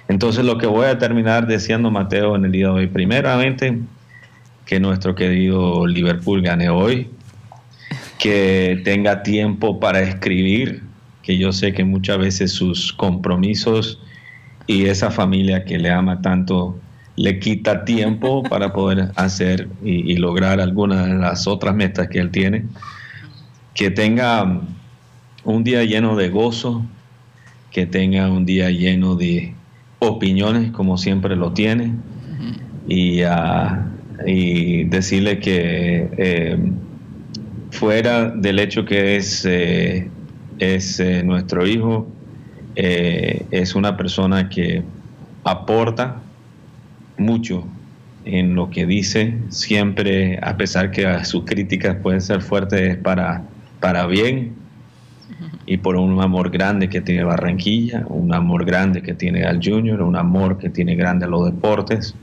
Entonces, 0.07 0.43
lo 0.43 0.57
que 0.57 0.67
voy 0.67 0.87
a 0.87 0.97
terminar 0.97 1.45
deseando 1.45 1.89
a 1.89 1.91
Mateo 1.91 2.35
en 2.35 2.45
el 2.45 2.51
día 2.51 2.67
de 2.67 2.71
hoy, 2.71 2.87
primeramente, 2.87 3.77
que 4.65 4.79
nuestro 4.79 5.13
querido 5.13 5.85
Liverpool 5.85 6.41
gane 6.41 6.69
hoy, 6.69 7.09
que 8.17 8.81
tenga 8.83 9.21
tiempo 9.21 9.79
para 9.79 10.01
escribir, 10.01 10.86
que 11.27 11.37
yo 11.37 11.51
sé 11.51 11.73
que 11.73 11.83
muchas 11.83 12.19
veces 12.19 12.53
sus 12.53 12.93
compromisos 12.93 13.99
y 14.65 14.85
esa 14.85 15.11
familia 15.11 15.65
que 15.65 15.77
le 15.77 15.91
ama 15.91 16.21
tanto 16.21 16.79
le 17.17 17.37
quita 17.39 17.83
tiempo 17.83 18.43
para 18.49 18.71
poder 18.71 19.11
hacer 19.17 19.67
y, 19.83 20.13
y 20.13 20.15
lograr 20.15 20.61
algunas 20.61 21.05
de 21.05 21.15
las 21.15 21.45
otras 21.45 21.75
metas 21.75 22.07
que 22.07 22.19
él 22.19 22.31
tiene. 22.31 22.63
Que 23.73 23.91
tenga 23.91 24.61
un 25.43 25.63
día 25.65 25.83
lleno 25.83 26.15
de 26.15 26.29
gozo, 26.29 26.85
que 27.71 27.85
tenga 27.85 28.31
un 28.31 28.45
día 28.45 28.71
lleno 28.71 29.15
de 29.17 29.53
opiniones 29.99 30.71
como 30.71 30.97
siempre 30.97 31.35
lo 31.35 31.51
tiene 31.51 31.91
y, 32.87 33.23
ah, 33.23 33.85
y 34.25 34.85
decirle 34.85 35.39
que 35.39 36.09
eh, 36.17 36.71
fuera 37.71 38.29
del 38.29 38.59
hecho 38.59 38.85
que 38.85 39.17
es, 39.17 39.43
eh, 39.45 40.09
es 40.59 40.99
eh, 40.99 41.23
nuestro 41.23 41.67
hijo, 41.67 42.07
eh, 42.75 43.45
es 43.51 43.75
una 43.75 43.97
persona 43.97 44.49
que 44.49 44.83
aporta 45.43 46.21
mucho 47.17 47.65
en 48.25 48.55
lo 48.55 48.69
que 48.69 48.85
dice, 48.85 49.37
siempre, 49.49 50.37
a 50.41 50.57
pesar 50.57 50.91
que 50.91 51.23
sus 51.23 51.45
críticas 51.45 51.95
pueden 51.97 52.21
ser 52.21 52.41
fuertes, 52.41 52.81
es 52.81 52.97
para, 52.97 53.43
para 53.79 54.05
bien. 54.05 54.55
Y 55.65 55.77
por 55.77 55.97
un 55.97 56.21
amor 56.21 56.49
grande 56.49 56.87
que 56.89 57.01
tiene 57.01 57.23
Barranquilla, 57.23 58.05
un 58.07 58.33
amor 58.33 58.65
grande 58.65 59.01
que 59.01 59.13
tiene 59.13 59.43
al 59.43 59.59
Junior, 59.63 60.01
un 60.01 60.15
amor 60.15 60.57
que 60.57 60.69
tiene 60.69 60.95
grande 60.95 61.25
a 61.25 61.27
los 61.27 61.45
deportes. 61.45 62.15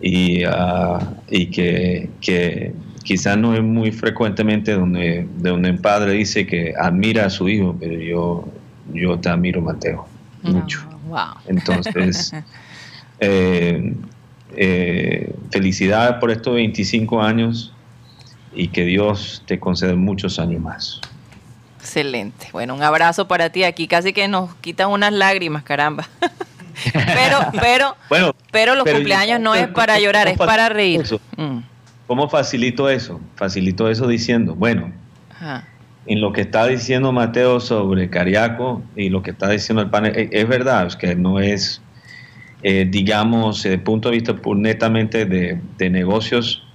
Y, 0.00 0.44
ah, 0.44 0.98
y 1.30 1.46
que, 1.46 2.08
que 2.20 2.72
quizás 3.02 3.36
no 3.36 3.54
es 3.54 3.62
muy 3.62 3.92
frecuentemente 3.92 4.72
donde, 4.72 5.26
de 5.36 5.50
donde 5.50 5.70
un 5.70 5.78
padre 5.78 6.12
dice 6.12 6.46
que 6.46 6.74
admira 6.78 7.26
a 7.26 7.30
su 7.30 7.48
hijo, 7.48 7.76
pero 7.78 7.94
yo, 7.98 8.48
yo 8.92 9.18
te 9.18 9.28
admiro, 9.28 9.60
Mateo, 9.60 10.06
mucho. 10.42 10.80
No, 10.90 10.98
wow. 11.08 11.34
Entonces, 11.46 12.32
eh, 13.20 13.94
eh, 14.56 15.32
felicidades 15.50 16.16
por 16.16 16.30
estos 16.30 16.54
25 16.54 17.22
años 17.22 17.72
y 18.54 18.68
que 18.68 18.84
Dios 18.84 19.42
te 19.46 19.58
conceda 19.60 19.94
muchos 19.94 20.38
años 20.38 20.60
más. 20.60 21.00
Excelente. 21.78 22.48
Bueno, 22.52 22.74
un 22.74 22.82
abrazo 22.82 23.26
para 23.26 23.50
ti. 23.50 23.64
Aquí 23.64 23.86
casi 23.86 24.12
que 24.12 24.28
nos 24.28 24.54
quitan 24.56 24.90
unas 24.90 25.12
lágrimas, 25.12 25.62
caramba. 25.62 26.06
pero, 26.92 27.38
pero, 27.60 27.96
Bueno, 28.08 28.34
pero 28.50 28.74
los 28.74 28.84
pero- 28.84 28.96
cumpleaños 28.96 29.40
no 29.40 29.54
es 29.54 29.68
para 29.68 29.98
llorar, 29.98 30.28
es 30.28 30.36
¿cómo 30.36 30.46
para 30.46 30.68
reír. 30.68 31.00
eso? 31.00 31.20
Mm, 31.36 31.58
¿Cómo 32.10 32.28
facilito 32.28 32.90
eso? 32.90 33.20
Facilito 33.36 33.88
eso 33.88 34.08
diciendo, 34.08 34.56
bueno, 34.56 34.92
ajá. 35.30 35.68
en 36.06 36.20
lo 36.20 36.32
que 36.32 36.40
está 36.40 36.66
diciendo 36.66 37.12
Mateo 37.12 37.60
sobre 37.60 38.10
Cariaco 38.10 38.82
y 38.96 39.10
lo 39.10 39.22
que 39.22 39.30
está 39.30 39.48
diciendo 39.48 39.80
el 39.80 39.90
panel, 39.90 40.16
eh, 40.18 40.28
es 40.32 40.48
verdad, 40.48 40.88
es 40.88 40.96
que 40.96 41.14
no 41.14 41.38
es, 41.38 41.80
eh, 42.64 42.84
digamos, 42.90 43.62
desde 43.62 43.74
el 43.76 43.82
punto 43.82 44.08
de 44.10 44.16
vista 44.16 44.32
pur- 44.34 44.58
netamente 44.58 45.24
de, 45.24 45.60
de 45.78 45.88
negocios, 45.88 46.66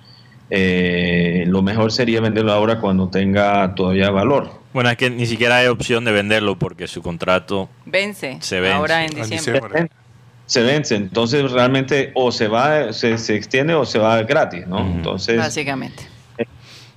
eh, 0.49 1.43
lo 1.47 1.61
mejor 1.61 1.91
sería 1.91 2.21
venderlo 2.21 2.53
ahora 2.53 2.79
cuando 2.79 3.09
tenga 3.09 3.75
todavía 3.75 4.11
valor. 4.11 4.51
Bueno, 4.71 4.89
es 4.89 4.95
que 4.95 5.09
ni 5.09 5.25
siquiera 5.25 5.57
hay 5.57 5.67
opción 5.67 6.05
de 6.05 6.13
venderlo 6.13 6.57
porque 6.57 6.87
su 6.87 7.01
contrato 7.01 7.67
Vence. 7.85 8.37
Se 8.39 8.61
vence. 8.61 8.73
Ahora 8.77 9.03
en 9.03 9.17
En 9.17 9.29
diciembre. 9.29 9.89
Se 10.47 10.61
vence, 10.61 10.95
entonces 10.95 11.51
realmente 11.51 12.11
o 12.15 12.31
se 12.31 12.47
va, 12.47 12.93
se, 12.93 13.17
se 13.17 13.35
extiende 13.35 13.73
o 13.73 13.83
se 13.85 13.97
va 13.99 14.21
gratis, 14.23 14.67
¿no? 14.67 14.79
Entonces, 14.79 15.37
Básicamente. 15.37 16.03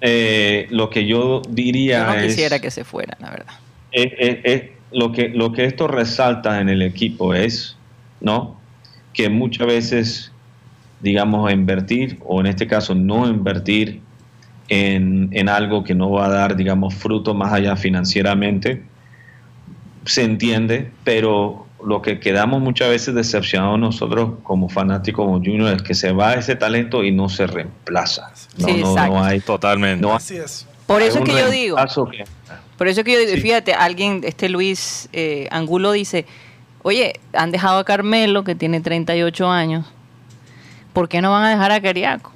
eh, 0.00 0.66
lo 0.70 0.90
que 0.90 1.06
yo 1.06 1.42
diría 1.50 2.00
Yo 2.00 2.06
no 2.06 2.12
es... 2.14 2.26
quisiera 2.26 2.58
que 2.58 2.70
se 2.70 2.84
fuera, 2.84 3.16
la 3.20 3.30
verdad. 3.30 3.54
es- 3.92 4.12
es- 4.18 4.38
es- 4.44 4.62
lo, 4.90 5.12
que, 5.12 5.28
lo 5.28 5.52
que 5.52 5.64
esto 5.64 5.87
resalta 5.87 6.61
en 6.61 6.68
el 6.70 6.80
equipo 6.82 7.34
es, 7.34 7.76
¿no? 8.20 8.61
Que 9.12 9.28
muchas 9.28 9.66
veces, 9.66 10.32
digamos, 11.00 11.52
invertir, 11.52 12.18
o 12.24 12.40
en 12.40 12.46
este 12.46 12.66
caso 12.66 12.94
no 12.94 13.28
invertir 13.28 14.00
en, 14.68 15.28
en 15.32 15.48
algo 15.48 15.84
que 15.84 15.94
no 15.94 16.11
va 16.11 16.26
a 16.26 16.30
dar, 16.30 16.56
digamos, 16.56 16.94
fruto 16.94 17.34
más 17.34 17.52
allá 17.52 17.76
financieramente, 17.76 18.82
se 20.06 20.22
entiende, 20.22 20.90
pero 21.04 21.67
lo 21.84 22.02
que 22.02 22.18
quedamos 22.18 22.60
muchas 22.60 22.88
veces 22.88 23.14
decepcionados 23.14 23.78
nosotros 23.78 24.30
como 24.42 24.68
fanáticos, 24.68 25.24
como 25.24 25.38
Junior, 25.38 25.74
es 25.76 25.82
que 25.82 25.94
se 25.94 26.12
va 26.12 26.34
ese 26.34 26.56
talento 26.56 27.04
y 27.04 27.12
no 27.12 27.28
se 27.28 27.46
reemplaza. 27.46 28.32
No, 28.58 28.66
Sí, 28.68 28.80
no, 28.80 28.90
exacto. 28.90 29.14
no 29.14 29.24
hay, 29.24 29.40
totalmente. 29.40 30.02
no 30.02 30.14
Así 30.14 30.36
es. 30.36 30.66
Por 30.86 31.02
eso 31.02 31.18
es 31.18 31.24
que 31.24 31.32
yo 31.32 31.50
digo, 31.50 31.76
que- 32.10 32.24
por 32.76 32.88
eso 32.88 33.00
es 33.00 33.04
que 33.04 33.12
yo 33.12 33.18
digo, 33.20 33.32
Sí. 33.34 33.40
fíjate, 33.40 33.74
alguien, 33.74 34.22
este 34.24 34.48
Luis 34.48 35.08
eh, 35.12 35.46
Angulo 35.50 35.92
dice, 35.92 36.26
oye, 36.82 37.12
han 37.32 37.50
dejado 37.52 37.78
a 37.78 37.84
Carmelo, 37.84 38.42
que 38.44 38.54
tiene 38.54 38.80
38 38.80 39.50
años, 39.50 39.86
¿por 40.92 41.08
qué 41.08 41.20
no 41.20 41.30
van 41.30 41.44
a 41.44 41.50
dejar 41.50 41.70
a 41.72 41.80
Cariaco? 41.80 42.32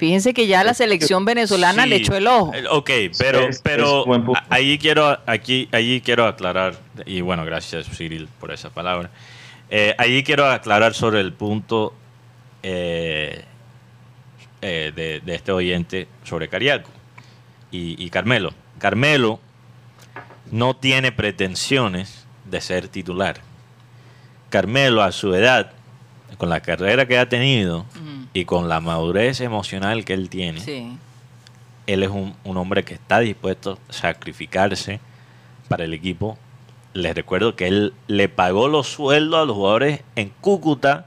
Fíjense 0.00 0.32
que 0.32 0.46
ya 0.46 0.64
la 0.64 0.72
selección 0.72 1.26
venezolana 1.26 1.82
Sí, 1.84 1.88
le 1.90 1.96
echó 1.96 2.16
el 2.16 2.26
ojo. 2.26 2.54
eh, 2.54 2.64
Ok, 2.70 2.90
pero, 3.18 3.40
Es- 3.40 3.60
pero 3.62 4.04
es 4.06 4.38
ahí 4.48 4.78
quiero, 4.78 5.18
aquí, 5.26 5.68
allí 5.72 6.00
quiero 6.00 6.26
aclarar, 6.26 6.74
y 7.04 7.20
bueno, 7.20 7.44
gracias 7.44 7.86
Cyril 7.86 8.26
por 8.40 8.50
esa 8.50 8.70
palabra. 8.70 9.10
Eh, 9.68 9.94
allí 9.98 10.22
quiero 10.24 10.46
aclarar 10.50 10.94
sobre 10.94 11.20
el 11.20 11.34
punto 11.34 11.94
eh, 12.62 13.44
eh, 14.62 14.92
de, 14.96 15.20
de 15.20 15.34
este 15.34 15.52
oyente 15.52 16.08
sobre 16.24 16.48
Cariaco 16.48 16.90
y, 17.70 18.02
y 18.02 18.08
Carmelo. 18.08 18.52
Carmelo 18.78 19.38
no 20.50 20.74
tiene 20.76 21.12
pretensiones 21.12 22.26
de 22.46 22.60
ser 22.62 22.88
titular. 22.88 23.36
Carmelo 24.48 25.02
a 25.02 25.12
su 25.12 25.34
edad, 25.34 25.72
con 26.38 26.48
la 26.48 26.60
carrera 26.60 27.06
que 27.06 27.18
ha 27.18 27.28
tenido. 27.28 27.84
Y 28.32 28.44
con 28.44 28.68
la 28.68 28.80
madurez 28.80 29.40
emocional 29.40 30.04
que 30.04 30.14
él 30.14 30.28
tiene, 30.28 30.60
Sí. 30.60 30.92
él 31.86 32.02
es 32.02 32.10
un, 32.10 32.34
un 32.44 32.56
hombre 32.56 32.84
que 32.84 32.94
está 32.94 33.20
dispuesto 33.20 33.78
a 33.88 33.92
sacrificarse 33.92 35.00
para 35.68 35.84
el 35.84 35.94
equipo. 35.94 36.38
Les 36.92 37.14
recuerdo 37.14 37.54
que 37.56 37.66
él 37.68 37.92
le 38.08 38.28
pagó 38.28 38.68
los 38.68 38.88
sueldos 38.88 39.40
a 39.40 39.44
los 39.44 39.56
jugadores 39.56 40.00
en 40.16 40.30
Cúcuta 40.40 41.06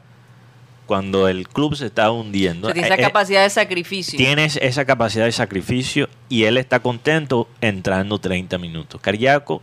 cuando 0.86 1.28
el 1.30 1.48
club 1.48 1.76
se 1.76 1.86
estaba 1.86 2.12
hundiendo. 2.12 2.72
Tiene 2.72 2.88
esa 2.88 2.96
Eh, 2.96 3.00
eh, 3.00 3.04
capacidad 3.04 3.44
de 3.44 3.50
sacrificio. 3.50 4.18
Tienes 4.18 4.58
esa 4.62 4.84
capacidad 4.86 5.26
de 5.26 5.32
sacrificio 5.32 6.10
y 6.30 6.44
él 6.44 6.58
está 6.58 6.80
contento 6.82 7.48
entrando 7.62 8.20
30 8.20 8.58
minutos. 8.58 9.00
Cariaco, 9.02 9.62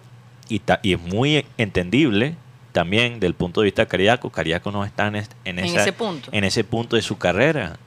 y, 0.48 0.58
ta- 0.60 0.80
y 0.82 0.94
es 0.94 1.00
muy 1.00 1.44
entendible 1.58 2.34
también 2.72 3.18
del 3.20 3.34
punto 3.34 3.60
de 3.60 3.66
vista 3.66 3.82
de 3.82 3.88
Cariaco, 3.88 4.30
Cariaco 4.30 4.70
no 4.70 4.84
está 4.84 5.06
en, 5.08 5.16
es- 5.16 5.30
en 5.44 5.58
esa- 5.58 5.80
ese 5.82 5.92
punto. 5.92 6.28
en 6.32 6.44
ese 6.44 6.64
punto 6.64 6.96
de 6.96 7.02
su 7.02 7.18
carrera. 7.18 7.78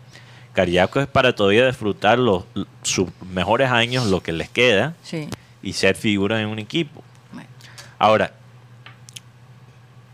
Cariaco 0.54 1.00
es 1.00 1.08
para 1.08 1.34
todavía 1.34 1.66
disfrutar 1.66 2.20
los, 2.20 2.44
sus 2.84 3.08
mejores 3.34 3.72
años, 3.72 4.06
lo 4.08 4.22
que 4.22 4.32
les 4.34 4.50
queda, 4.50 4.94
Sí. 5.04 5.28
y 5.64 5.74
ser 5.74 5.96
figura 5.96 6.40
en 6.42 6.48
un 6.48 6.60
equipo. 6.60 7.02
Bueno. 7.32 7.48
Ahora, 7.98 8.34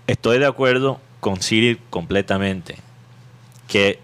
estoy 0.07 0.39
de 0.39 0.45
acuerdo 0.45 0.99
con 1.19 1.41
Siri 1.41 1.79
completamente. 1.89 2.77
Que 3.67 3.99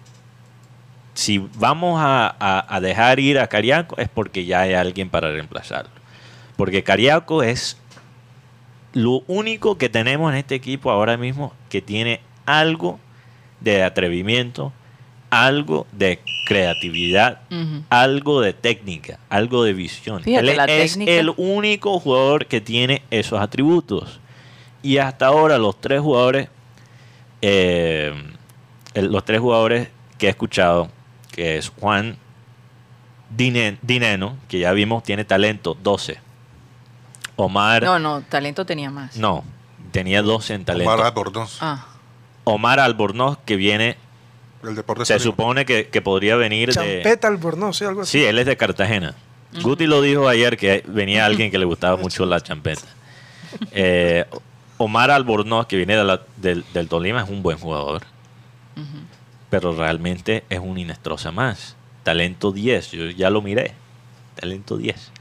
si 1.14 1.38
vamos 1.56 2.00
a, 2.02 2.36
a- 2.40 2.76
a 2.76 2.80
dejar 2.82 3.20
ir 3.20 3.40
a 3.40 3.48
Cariaco 3.48 3.98
es 3.98 4.10
porque 4.10 4.46
ya 4.46 4.62
hay 4.62 4.74
alguien 4.74 5.10
para 5.10 5.32
reemplazarlo. 5.32 5.92
Porque 6.58 6.84
Cariaco 6.84 7.44
es 7.44 7.78
lo 8.96 9.22
único 9.28 9.78
que 9.78 9.90
tenemos 9.90 10.32
en 10.32 10.40
este 10.40 10.56
equipo 10.56 10.90
ahora 10.90 11.16
mismo 11.18 11.54
que 11.70 11.82
tiene 11.82 12.22
algo 12.48 13.00
de 13.62 13.84
atrevimiento, 13.84 14.74
algo 15.30 15.86
de 15.92 16.20
creatividad, 16.48 17.42
algo 17.90 18.40
de 18.42 18.54
técnica, 18.54 19.20
algo 19.30 19.64
de 19.64 19.74
visión. 19.74 20.24
Fíjate, 20.24 20.52
Él 20.52 20.60
es 20.70 20.94
técnica. 20.94 21.12
el 21.12 21.32
único 21.38 22.00
jugador 22.00 22.46
que 22.48 22.62
tiene 22.62 23.02
esos 23.12 23.40
atributos. 23.40 24.20
Y 24.82 24.98
hasta 24.98 25.26
ahora 25.28 25.58
los 25.58 25.80
tres 25.82 26.00
jugadores, 26.02 26.48
eh, 27.42 28.14
los 28.96 29.26
tres 29.26 29.40
jugadores 29.42 29.90
que 30.18 30.28
he 30.28 30.30
escuchado, 30.30 30.90
que 31.32 31.58
es 31.58 31.70
Juan 31.70 32.18
Dine- 33.36 33.78
Dineno, 33.82 34.38
que 34.48 34.60
ya 34.60 34.72
vimos 34.72 35.04
tiene 35.04 35.26
talento, 35.26 35.76
12. 35.84 36.18
Omar, 37.38 37.84
No, 37.84 38.00
no, 38.00 38.20
no, 38.20 38.26
talento 38.26 38.66
tenía 38.66 38.90
más. 38.92 39.18
tenía 39.92 40.22
12 40.22 40.54
en 40.54 40.66
talento. 40.66 40.92
Omar 40.92 41.06
Albornoz, 41.06 41.58
Ah, 41.62 41.86
Omar 42.46 42.80
Albornoz, 42.80 43.38
que 43.46 43.56
viene, 43.56 43.98
el 44.64 44.76
deporte 44.76 45.06
se 45.06 45.20
supone 45.20 45.66
que, 45.66 45.88
que 45.90 46.02
podría 46.02 46.36
venir 46.36 46.70
de... 46.70 46.74
Champeta 46.74 47.28
Albornoz, 47.28 47.78
sí, 47.78 47.86
algo 47.86 48.02
así. 48.02 48.20
Sí, 48.20 48.24
él 48.26 48.38
es 48.40 48.46
de 48.46 48.56
Cartagena. 48.58 49.16
Guti 49.62 49.86
lo 49.88 50.02
dijo 50.02 50.28
ayer 50.28 50.58
que 50.58 50.84
venía 50.88 51.26
alguien 51.26 51.50
que 51.52 51.58
le 51.58 51.66
gustaba 51.66 51.96
mucho 51.98 52.26
la 52.26 52.42
champeta. 52.42 52.82
Eh, 53.72 54.26
Omar 54.78 55.12
Albornoz, 55.12 55.66
que 55.68 55.78
viene 55.78 55.96
de 55.96 56.04
la- 56.04 56.22
del, 56.38 56.66
del 56.74 56.88
Tolima, 56.90 57.22
es 57.24 57.30
un 57.30 57.42
buen 57.42 57.58
jugador. 57.58 58.02
Pero 59.50 59.74
realmente 59.74 60.44
es 60.50 60.60
un 60.60 60.78
Inestrosa 60.78 61.32
más. 61.32 61.76
Talento 62.04 62.52
10, 62.52 62.92
yo 62.92 63.06
ya 63.12 63.30
lo 63.30 63.42
miré. 63.42 63.74
Talento 64.36 64.76
10. 64.78 65.12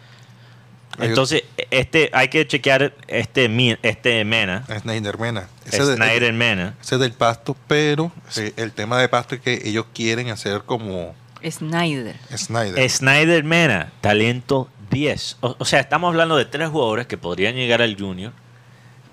Entonces, 1.01 1.43
este 1.71 2.11
hay 2.13 2.29
que 2.29 2.47
chequear 2.47 2.95
este, 3.09 3.79
este 3.83 4.25
Mena, 4.25 4.65
Snyder 4.81 5.19
Mena. 5.19 5.49
Ese 5.67 5.85
de- 5.85 5.97
Snyder 5.97 6.33
Mena. 6.33 6.75
ese 6.81 6.99
del 6.99 7.13
pasto, 7.13 7.57
pero 7.67 8.13
eh, 8.37 8.53
el 8.57 8.73
tema 8.73 8.99
de 9.01 9.09
pasto 9.09 9.35
es 9.35 9.41
que 9.41 9.61
ellos 9.65 9.87
quieren 9.95 10.31
hacer 10.31 10.63
como 10.65 11.15
Snyder. 11.43 12.17
Snyder. 12.37 12.89
Snyder 12.91 13.45
Mena, 13.45 13.93
talento 14.01 14.69
10. 14.91 15.39
O, 15.41 15.57
o 15.59 15.65
sea, 15.65 15.81
estamos 15.81 16.09
hablando 16.09 16.37
de 16.37 16.45
tres 16.45 16.69
jugadores 16.69 17.07
que 17.07 17.19
podrían 17.19 17.55
llegar 17.55 17.83
al 17.83 17.99
Junior. 17.99 18.33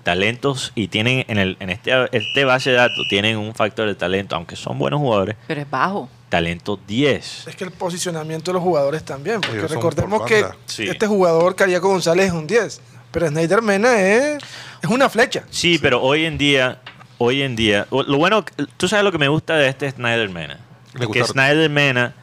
Talentos 0.02 0.72
y 0.74 0.88
tienen 0.88 1.24
en, 1.28 1.38
el, 1.38 1.56
en 1.60 1.70
este, 1.70 1.92
este 2.10 2.44
base 2.44 2.70
de 2.70 2.76
datos 2.76 3.06
tienen 3.08 3.36
un 3.36 3.54
factor 3.54 3.86
de 3.86 3.94
talento, 3.94 4.34
aunque 4.34 4.56
son 4.56 4.76
buenos 4.76 4.98
jugadores, 4.98 5.36
Pero 5.46 5.60
es 5.60 5.70
bajo. 5.70 6.08
Talento 6.32 6.80
10. 6.86 7.46
Es 7.46 7.56
que 7.56 7.64
el 7.64 7.72
posicionamiento 7.72 8.50
de 8.52 8.54
los 8.54 8.62
jugadores 8.62 9.04
también, 9.04 9.42
porque 9.42 9.58
Ellos 9.58 9.70
recordemos 9.70 10.20
por 10.20 10.28
que. 10.28 10.42
Sí. 10.64 10.88
este 10.88 11.06
jugador, 11.06 11.54
Cariaco 11.54 11.88
González, 11.88 12.28
es 12.28 12.32
un 12.32 12.46
10, 12.46 12.80
pero 13.10 13.28
Snyder 13.28 13.60
Mena 13.60 14.00
es, 14.00 14.42
es 14.82 14.88
una 14.88 15.10
flecha. 15.10 15.44
Sí, 15.50 15.78
pero 15.78 16.00
hoy 16.00 16.24
en 16.24 16.38
día, 16.38 16.80
hoy 17.18 17.42
en 17.42 17.54
día, 17.54 17.86
lo 17.90 18.16
bueno, 18.16 18.46
tú 18.78 18.88
sabes 18.88 19.04
lo 19.04 19.12
que 19.12 19.18
me 19.18 19.28
gusta 19.28 19.56
de 19.56 19.68
este 19.68 19.90
Snyder 19.90 20.30
Mena. 20.30 20.58
Le 20.94 21.06
que 21.08 21.22
Snyder 21.22 21.68
Mena, 21.68 22.14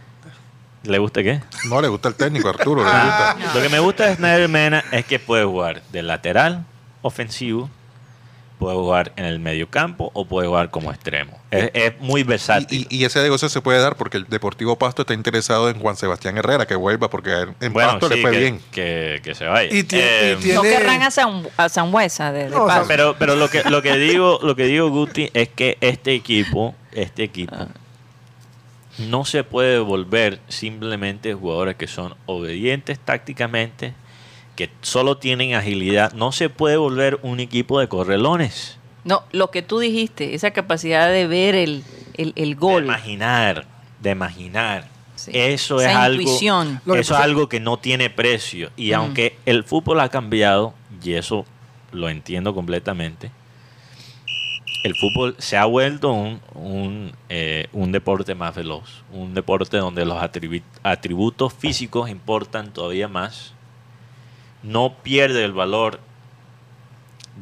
¿le 0.82 0.98
gusta 0.98 1.22
qué? 1.22 1.41
No 1.65 1.80
le 1.80 1.88
gusta 1.88 2.10
el 2.10 2.15
técnico, 2.15 2.50
Arturo. 2.50 2.84
le 2.84 2.89
Ah, 2.91 3.36
gusta. 3.38 3.54
Lo 3.54 3.62
que 3.62 3.69
me 3.69 3.78
gusta 3.78 4.08
de 4.08 4.15
Snyder 4.15 4.50
Mena 4.50 4.84
es 4.91 5.06
que 5.06 5.19
puede 5.19 5.45
jugar 5.45 5.84
de 5.91 6.02
lateral, 6.02 6.65
ofensivo, 7.04 7.69
puede 8.60 8.76
jugar 8.76 9.13
en 9.15 9.26
el 9.26 9.39
medio 9.39 9.69
campo 9.69 10.12
o 10.13 10.26
puede 10.26 10.48
jugar 10.48 10.69
como 10.69 10.91
extremo. 10.91 11.39
Es, 11.50 11.72
es 11.74 12.00
muy 12.02 12.24
versátil. 12.24 12.86
Y, 12.89 12.95
y- 12.98 13.02
y 13.02 13.06
ese 13.06 13.22
negocio 13.24 13.48
se 13.50 13.62
puede 13.62 13.80
dar 13.80 13.95
porque 13.95 14.17
el 14.17 14.26
Deportivo 14.28 14.76
Pasto 14.78 15.02
está 15.04 15.13
interesado 15.15 15.69
en 15.69 15.80
Juan 15.80 15.95
Sebastián 15.95 16.38
Herrera, 16.38 16.67
que 16.67 16.76
vuelva, 16.76 17.10
porque 17.10 17.32
a 17.32 17.39
él 17.43 17.50
en 17.62 17.72
bueno, 17.74 17.91
Pasto 17.91 18.10
sí, 18.10 18.15
le 18.15 18.22
fue 18.22 18.32
que, 18.32 18.38
bien. 18.38 18.62
Que, 18.72 19.22
que 19.24 19.34
se 19.34 19.45
vaya. 19.45 19.74
Y 19.74 19.84
tiene- 19.84 20.06
Eh, 20.06 20.36
y 20.38 20.43
tiene- 20.43 20.56
No 20.56 20.62
querrán 20.62 21.02
a 21.02 21.10
San, 21.10 21.48
a 21.58 21.69
Sangüesa 21.69 22.32
de, 22.34 22.43
de 22.43 22.50
No, 22.52 22.65
o 22.65 22.67
paso. 22.67 22.80
sea, 22.86 22.88
pero 22.88 23.15
pero 23.17 23.36
lo 23.36 23.50
que 23.50 23.63
lo 23.63 23.82
que 23.82 23.95
digo 23.95 24.39
lo 24.43 24.56
que 24.56 24.65
digo 24.65 24.89
Guti 24.89 25.30
es 25.34 25.48
que 25.50 25.78
este 25.82 26.13
equipo 26.13 26.76
este 26.91 27.24
equipo 27.24 27.56
Ah. 27.56 27.67
no 28.98 29.24
se 29.24 29.43
puede 29.45 29.80
volver 29.80 30.39
simplemente 30.50 31.34
jugadores 31.34 31.78
que 31.78 31.88
son 31.88 32.13
obedientes 32.26 33.00
tácticamente 33.00 33.93
que 34.60 34.69
solo 34.82 35.15
tienen 35.17 35.54
agilidad 35.56 36.12
no 36.12 36.34
se 36.34 36.50
puede 36.50 36.76
volver 36.76 37.17
un 37.24 37.39
equipo 37.39 37.80
de 37.80 37.88
correlones 37.88 38.78
No, 39.06 39.24
lo 39.32 39.52
que 39.52 39.62
tú 39.62 39.80
dijiste, 39.80 40.36
esa 40.36 40.52
capacidad 40.52 41.10
de 41.10 41.26
ver 41.28 41.56
el, 41.56 41.84
el, 42.17 42.34
el 42.36 42.50
de 42.50 42.56
gol. 42.56 42.84
imaginar 42.84 43.65
de 44.02 44.12
imaginar 44.12 44.88
Sí. 45.15 45.32
eso 45.34 45.80
Esa 45.82 45.89
es 45.91 45.95
algo 45.98 46.22
intuición. 46.22 46.82
Eso 46.86 47.13
es 47.15 47.19
algo 47.22 47.48
que 47.50 47.60
no 47.60 47.78
tiene 47.78 48.10
precio 48.10 48.69
y 48.78 48.91
Mm. 48.91 48.95
aunque 48.95 49.36
el 49.45 49.63
fútbol 49.63 50.00
ha 50.02 50.10
cambiado 50.10 50.74
y 51.04 51.13
eso 51.13 51.45
lo 51.91 52.08
entiendo 52.10 52.54
completamente 52.54 53.32
el 54.84 54.95
fútbol 54.95 55.36
se 55.39 55.58
ha 55.58 55.65
vuelto 55.65 56.12
un, 56.13 56.39
un, 56.56 57.12
eh, 57.28 57.67
un 57.74 57.91
deporte 57.91 58.34
más 58.36 58.56
veloz, 58.56 59.04
un 59.12 59.34
deporte 59.34 59.76
donde 59.78 60.06
los 60.06 60.17
atribu- 60.17 60.62
atributos 60.84 61.54
físicos 61.54 62.10
importan 62.10 62.72
todavía 62.72 63.08
más. 63.10 63.54
No 64.63 64.93
pierde 65.04 65.43
el 65.45 65.54
valor 65.54 66.00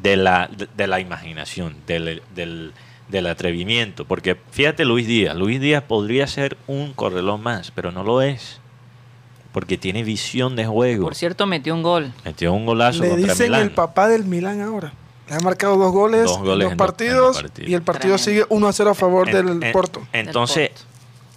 de 0.02 0.18
la, 0.18 0.48
de, 0.56 0.68
de 0.76 0.88
la 0.88 1.00
imaginación, 1.00 1.76
del, 1.88 2.22
del- 2.36 2.74
del 3.10 3.28
atrevimiento. 3.28 4.06
Porque 4.06 4.36
fíjate 4.52 4.84
Luis 4.86 5.08
Díaz, 5.08 5.36
Luis 5.36 5.62
Díaz 5.62 5.82
podría 5.84 6.28
ser 6.28 6.58
un 6.68 6.92
correlón 6.94 7.42
más, 7.42 7.72
pero 7.72 7.92
no 7.92 8.04
lo 8.04 8.22
es. 8.22 8.60
Porque 9.54 9.78
tiene 9.78 10.04
visión 10.04 10.56
de 10.56 10.66
juego. 10.68 11.06
Por 11.06 11.16
cierto, 11.16 11.48
metió 11.48 11.74
un 11.74 11.82
gol. 11.84 12.12
Metió 12.26 12.54
un 12.54 12.66
golazo 12.66 13.02
Le 13.04 13.10
contra 13.10 13.32
dicen 13.34 13.48
Milán. 13.48 13.62
el 13.64 13.72
papá 13.72 14.08
del 14.10 14.26
Milán 14.26 14.62
ahora. 14.62 14.92
Le 15.30 15.36
ha 15.36 15.40
marcado 15.40 15.78
dos 15.78 15.92
goles, 15.92 16.26
Dos 16.26 16.38
goles 16.40 16.52
en 16.52 16.60
dos 16.60 16.72
en 16.74 16.78
dos- 16.78 16.86
partidos, 16.88 17.16
en 17.16 17.24
dos 17.24 17.42
partidos. 17.44 17.70
y 17.70 17.74
el 17.74 17.82
partido 17.82 18.16
Tremendo. 18.18 18.44
sigue 18.44 18.46
1 18.56 18.68
a 18.68 18.74
0 18.74 18.90
a 18.92 18.94
favor 18.94 19.30
En- 19.30 19.36
del 19.36 19.64
en- 19.64 19.72
Porto. 19.72 20.06
Entonces, 20.14 20.70
Porto. 20.70 20.86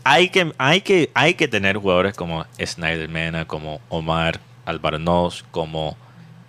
hay 0.05 0.29
que, 0.29 0.53
hay, 0.59 0.81
que, 0.83 1.11
hay 1.15 1.35
que 1.35 1.49
tener 1.49 1.77
jugadores 1.79 2.15
como 2.15 2.45
Snyder 2.63 3.09
Mena, 3.09 3.47
como 3.47 3.81
Omar 3.89 4.41
Albarnoz, 4.71 5.45
como 5.51 5.97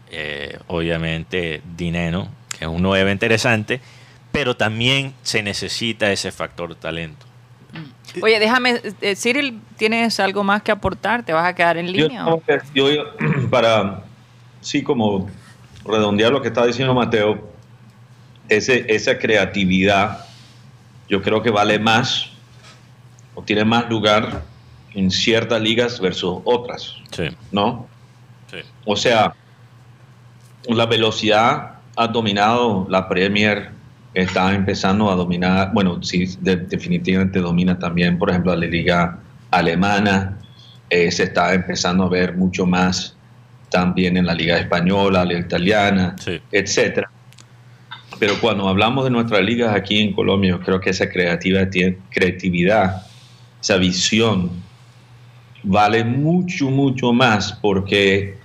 eh, 0.10 0.58
obviamente 0.68 1.62
Dineno, 1.78 2.30
que 2.58 2.66
es 2.66 2.70
un 2.72 2.82
9 2.82 3.12
interesante, 3.12 3.82
pero 4.32 4.56
también 4.56 5.14
se 5.24 5.44
necesita 5.44 6.12
ese 6.12 6.32
factor 6.32 6.76
talento. 6.76 7.26
Oye, 8.22 8.40
déjame, 8.40 8.82
eh, 9.02 9.16
Cyril, 9.16 9.62
¿tienes 9.78 10.20
algo 10.20 10.44
más 10.44 10.62
que 10.64 10.72
aportar? 10.72 11.24
¿Te 11.24 11.32
vas 11.32 11.48
a 11.48 11.56
quedar 11.56 11.78
en 11.78 11.92
línea? 11.92 12.26
o? 12.28 12.42
yo- 12.74 12.90
yo, 12.92 13.04
para, 13.50 14.04
sí, 14.60 14.84
como 14.84 15.30
redondear 15.86 16.32
lo 16.32 16.42
que 16.42 16.50
está 16.50 16.66
diciendo 16.66 16.94
Mateo, 16.94 17.50
ese, 18.50 18.86
esa 18.94 19.18
creatividad, 19.18 20.26
yo 21.08 21.22
creo 21.22 21.42
que 21.42 21.50
vale 21.52 21.80
más 21.80 22.30
o 23.34 23.42
tiene 23.44 23.64
más 23.64 23.90
lugar 23.90 24.44
en 24.94 25.10
ciertas 25.10 25.62
ligas 25.62 26.00
versus 26.02 26.42
otras, 26.44 26.96
Sí, 27.12 27.30
¿no? 27.52 27.88
Sí. 28.52 28.58
O 28.86 28.96
sea, 28.96 29.34
la 30.68 30.86
velocidad 30.86 31.80
ha 31.96 32.08
dominado 32.08 32.86
la 32.90 33.08
Premier, 33.10 33.70
está 34.14 34.54
empezando 34.54 35.10
a 35.10 35.16
dominar, 35.16 35.72
bueno, 35.74 36.04
sí, 36.04 36.26
de- 36.42 36.58
definitivamente 36.58 37.40
domina 37.40 37.80
también, 37.80 38.18
por 38.20 38.30
ejemplo, 38.30 38.56
la 38.56 38.66
liga 38.66 39.20
alemana, 39.52 40.38
eh, 40.90 41.10
se 41.12 41.24
está 41.24 41.54
empezando 41.54 42.04
a 42.04 42.10
ver 42.10 42.36
mucho 42.36 42.66
más 42.66 43.16
también 43.70 44.18
en 44.18 44.26
la 44.26 44.34
liga 44.34 44.58
española, 44.58 45.24
la 45.24 45.40
italiana, 45.40 46.16
Sí. 46.20 46.42
etcétera. 46.52 47.10
Pero 48.20 48.34
cuando 48.42 48.68
hablamos 48.68 49.06
de 49.06 49.10
nuestras 49.10 49.42
ligas 49.42 49.74
aquí 49.74 50.00
en 50.02 50.14
Colombia, 50.14 50.52
yo 50.52 50.60
creo 50.60 50.80
que 50.82 50.90
esa 50.90 51.10
creativa, 51.10 51.62
creatividad, 52.10 53.04
esa 53.62 53.78
visión, 53.78 54.52
vale 55.64 56.04
mucho, 56.04 56.70
mucho 56.70 57.14
más 57.14 57.54
porque 57.62 58.41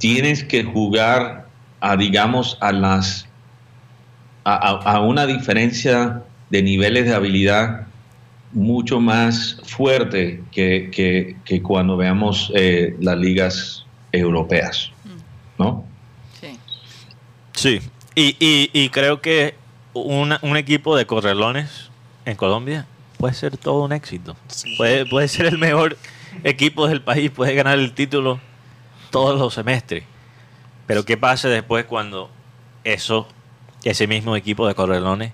tienes 0.00 0.42
que 0.42 0.64
jugar 0.64 1.46
a, 1.80 1.96
digamos, 1.96 2.58
a 2.60 2.72
las 2.72 3.26
a, 4.44 4.54
a- 4.54 4.94
a 4.96 5.00
una 5.00 5.26
diferencia 5.26 6.22
de 6.48 6.62
niveles 6.62 7.04
de 7.04 7.14
habilidad 7.14 7.86
mucho 8.52 8.98
más 9.00 9.58
fuerte 9.64 10.42
que, 10.50 10.90
que- 10.90 11.36
que 11.44 11.62
cuando 11.62 11.96
veamos 11.96 12.50
eh, 12.54 12.96
las 13.00 13.16
ligas 13.18 13.84
europeas, 14.10 14.90
¿no? 15.58 15.84
Sí. 16.40 16.58
Sí, 17.54 17.80
y, 18.14 18.34
y, 18.40 18.70
y 18.72 18.88
creo 18.88 19.20
que 19.20 19.54
una- 19.92 20.40
un 20.42 20.56
equipo 20.56 20.96
de 20.96 21.04
correlones 21.06 21.90
en 22.24 22.34
Colombia 22.36 22.86
puede 23.18 23.34
ser 23.34 23.56
todo 23.58 23.84
un 23.84 23.92
éxito. 23.92 24.34
Puede, 24.78 25.04
puede 25.06 25.28
ser 25.28 25.46
el 25.46 25.58
mejor 25.58 25.96
equipo 26.42 26.88
del 26.88 27.02
país, 27.02 27.30
puede 27.30 27.54
ganar 27.54 27.78
el 27.78 27.92
título 27.92 28.40
todos 29.10 29.38
los 29.38 29.54
semestres. 29.54 30.04
Pero 30.86 31.04
¿qué 31.04 31.16
pasa 31.16 31.48
después 31.48 31.84
cuando 31.84 32.30
esos 32.84 33.26
ese 33.84 34.06
mismo 34.06 34.36
equipo 34.36 34.66
de 34.66 34.74
Correlones 34.74 35.32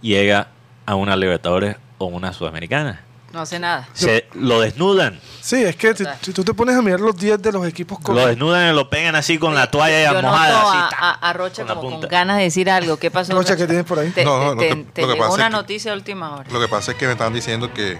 llega 0.00 0.48
a 0.86 0.94
una 0.96 1.16
Libertadores 1.16 1.76
o 1.98 2.06
una 2.06 2.32
Sudamericana. 2.32 3.00
No 3.32 3.40
hace 3.40 3.58
nada. 3.58 3.88
Se 3.94 4.26
lo 4.34 4.60
desnudan, 4.60 5.18
Sí, 5.40 5.62
es 5.62 5.74
que 5.76 5.94
si, 5.96 6.04
si 6.22 6.32
tú 6.32 6.44
te 6.44 6.54
pones 6.54 6.76
a 6.76 6.82
mirar 6.82 7.00
los 7.00 7.16
10 7.16 7.40
de 7.42 7.52
los 7.52 7.66
equipos 7.66 7.98
con- 7.98 8.14
lo 8.14 8.26
desnudan 8.26 8.72
y 8.72 8.76
lo 8.76 8.88
pegan 8.88 9.14
así 9.16 9.38
con 9.38 9.54
la 9.54 9.70
toalla 9.70 10.12
Yo 10.12 10.22
mojada. 10.22 10.60
a, 10.60 10.62
así, 10.70 10.90
tac, 10.90 11.02
a- 11.02 11.10
a 11.30 11.32
Rocha 11.32 11.64
con 11.66 11.76
como 11.76 12.00
con 12.00 12.08
ganas 12.08 12.36
de 12.38 12.44
decir 12.44 12.70
algo. 12.70 12.96
¿Qué 12.96 13.10
pasó? 13.10 13.32
Rocha, 13.34 13.56
¿qué 13.56 13.66
tienes 13.66 13.84
por 13.84 13.98
ahí? 13.98 14.10
Te, 14.10 14.24
No, 14.24 14.54
no, 14.54 14.56
te- 14.56 14.70
lo 14.70 14.76
que- 14.76 14.82
te 14.92 15.02
lo 15.02 15.08
que 15.08 15.12
llegó 15.14 15.24
pasa 15.26 15.34
una 15.34 15.44
es 15.46 15.50
que- 15.50 15.56
noticia 15.56 15.90
de 15.92 15.96
última 15.98 16.34
hora. 16.36 16.50
Lo 16.50 16.60
que 16.60 16.68
pasa 16.68 16.92
es 16.92 16.96
que 16.98 17.06
me 17.06 17.12
estaban 17.12 17.32
diciendo 17.34 17.72
que 17.74 17.98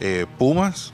eh, 0.00 0.26
Pumas, 0.38 0.92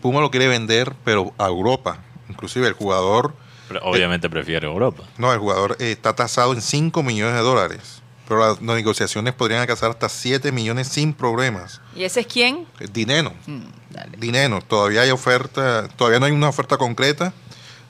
Pumas 0.00 0.20
lo 0.22 0.30
quiere 0.30 0.46
vender, 0.48 0.92
pero 1.04 1.32
a 1.38 1.46
Europa. 1.46 1.98
Inclusive 2.36 2.68
el 2.68 2.74
jugador, 2.74 3.34
Pero 3.68 3.80
obviamente 3.82 4.28
prefiere 4.30 4.66
Europa. 4.66 5.02
no, 5.18 5.32
el 5.32 5.38
jugador 5.38 5.76
eh, 5.80 5.92
está 5.92 6.14
tasado 6.14 6.52
en 6.52 6.60
5 6.62 7.02
millones 7.02 7.34
de 7.34 7.40
dólares. 7.40 8.02
Pero 8.28 8.40
las 8.40 8.60
negociaciones 8.60 9.34
podrían 9.34 9.60
alcanzar 9.60 9.90
hasta 9.90 10.08
7 10.08 10.50
millones 10.50 10.88
sin 10.88 11.12
problemas. 11.14 11.80
¿Y 11.94 12.02
ese 12.04 12.20
es 12.20 12.26
quién? 12.26 12.66
Eh, 12.80 12.88
Dinero, 12.92 13.32
Mm, 13.46 13.60
dale. 13.90 14.16
dinero. 14.18 14.60
Todavía 14.66 15.02
hay 15.02 15.10
oferta, 15.10 15.86
todavía 15.96 16.18
no 16.18 16.26
hay 16.26 16.32
una 16.32 16.48
oferta 16.48 16.76
concreta, 16.76 17.32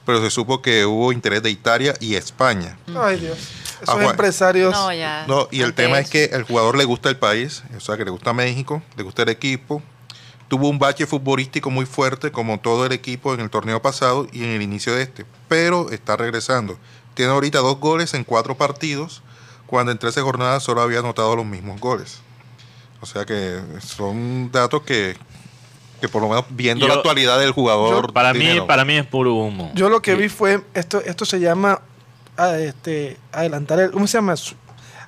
pero 0.05 0.21
se 0.21 0.31
supo 0.31 0.61
que 0.61 0.85
hubo 0.85 1.11
interés 1.13 1.43
de 1.43 1.49
Italia 1.51 1.95
y 2.01 2.15
España. 2.17 2.77
Ay, 2.95 3.19
Dios. 3.19 3.39
Esos 3.83 3.95
Ah, 3.99 4.05
empresarios. 4.05 4.73
No, 4.73 4.93
ya. 4.93 5.25
No, 5.27 5.49
y 5.51 5.63
el 5.63 5.73
tema 5.75 5.99
es 6.01 6.09
que 6.11 6.25
el 6.27 6.43
jugador 6.45 6.77
le 6.79 6.85
gusta 6.85 7.09
el 7.09 7.17
país, 7.17 7.63
o 7.77 7.81
sea, 7.81 7.97
que 7.97 8.05
le 8.05 8.11
gusta 8.11 8.33
México, 8.35 8.83
le 8.97 9.03
gusta 9.05 9.23
el 9.23 9.31
equipo. 9.31 9.83
Tuvo 10.49 10.69
un 10.69 10.79
bache 10.79 11.07
futbolístico 11.07 11.71
muy 11.71 11.87
fuerte, 11.87 12.31
como 12.31 12.61
todo 12.61 12.87
el 12.87 12.93
equipo 12.93 13.35
en 13.35 13.41
el 13.41 13.51
torneo 13.51 13.83
pasado 13.83 14.29
y 14.33 14.45
en 14.45 14.51
el 14.51 14.63
inicio 14.63 14.95
de 14.95 15.03
este, 15.03 15.27
pero 15.49 15.91
está 15.91 16.17
regresando. 16.17 16.79
Tiene 17.15 17.33
ahorita 17.33 17.59
dos 17.59 17.81
goles 17.81 18.15
en 18.15 18.23
cuatro 18.23 18.57
partidos, 18.57 19.23
cuando 19.67 19.91
en 19.91 19.99
13 19.99 20.21
jornadas 20.21 20.63
solo 20.63 20.83
había 20.83 21.01
anotado 21.01 21.35
los 21.35 21.47
mismos 21.47 21.81
goles. 21.81 22.21
O 23.01 23.07
sea 23.07 23.25
que 23.25 23.61
son 23.81 24.51
datos 24.53 24.83
que, 24.83 25.17
que 26.01 26.09
por 26.09 26.23
lo 26.23 26.29
menos 26.29 26.45
viendo 26.51 26.87
Yo- 26.87 26.93
la 26.93 26.99
actualidad 26.99 27.39
del 27.41 27.51
jugador. 27.51 28.13
Para 28.13 28.33
mí, 28.33 28.61
para 28.67 28.85
mí 28.85 28.97
es 28.97 29.07
puro 29.07 29.35
humo. 29.35 29.73
Yo 29.75 29.89
lo 29.89 30.01
que 30.01 30.15
vi 30.15 30.29
fue, 30.29 30.63
esto, 30.75 31.01
esto 31.01 31.25
se 31.25 31.41
llama 31.41 31.81
ah, 32.37 32.57
este, 32.59 33.17
adelantar, 33.33 33.81
el, 33.81 33.91
¿cómo 33.91 34.07
se 34.07 34.19
llama? 34.19 34.35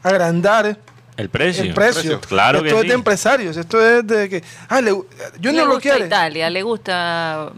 Agrandar 0.02 0.78
el 1.18 1.28
precio. 1.28 1.64
el 1.64 1.74
precio. 1.74 2.20
Claro 2.20 2.62
que 2.62 2.68
esto 2.68 2.78
es 2.78 2.82
sí. 2.82 2.88
de 2.88 2.94
empresarios, 2.94 3.56
esto 3.56 3.84
es 3.84 4.06
de 4.06 4.28
que, 4.28 4.42
ah, 4.68 4.80
le, 4.80 4.92
le 4.92 4.96
Junior 5.42 5.66
lo 5.66 5.74
gusta 5.74 5.90
quiere. 5.90 6.06
Italia, 6.06 6.48
le 6.48 6.62
gusta 6.62 7.52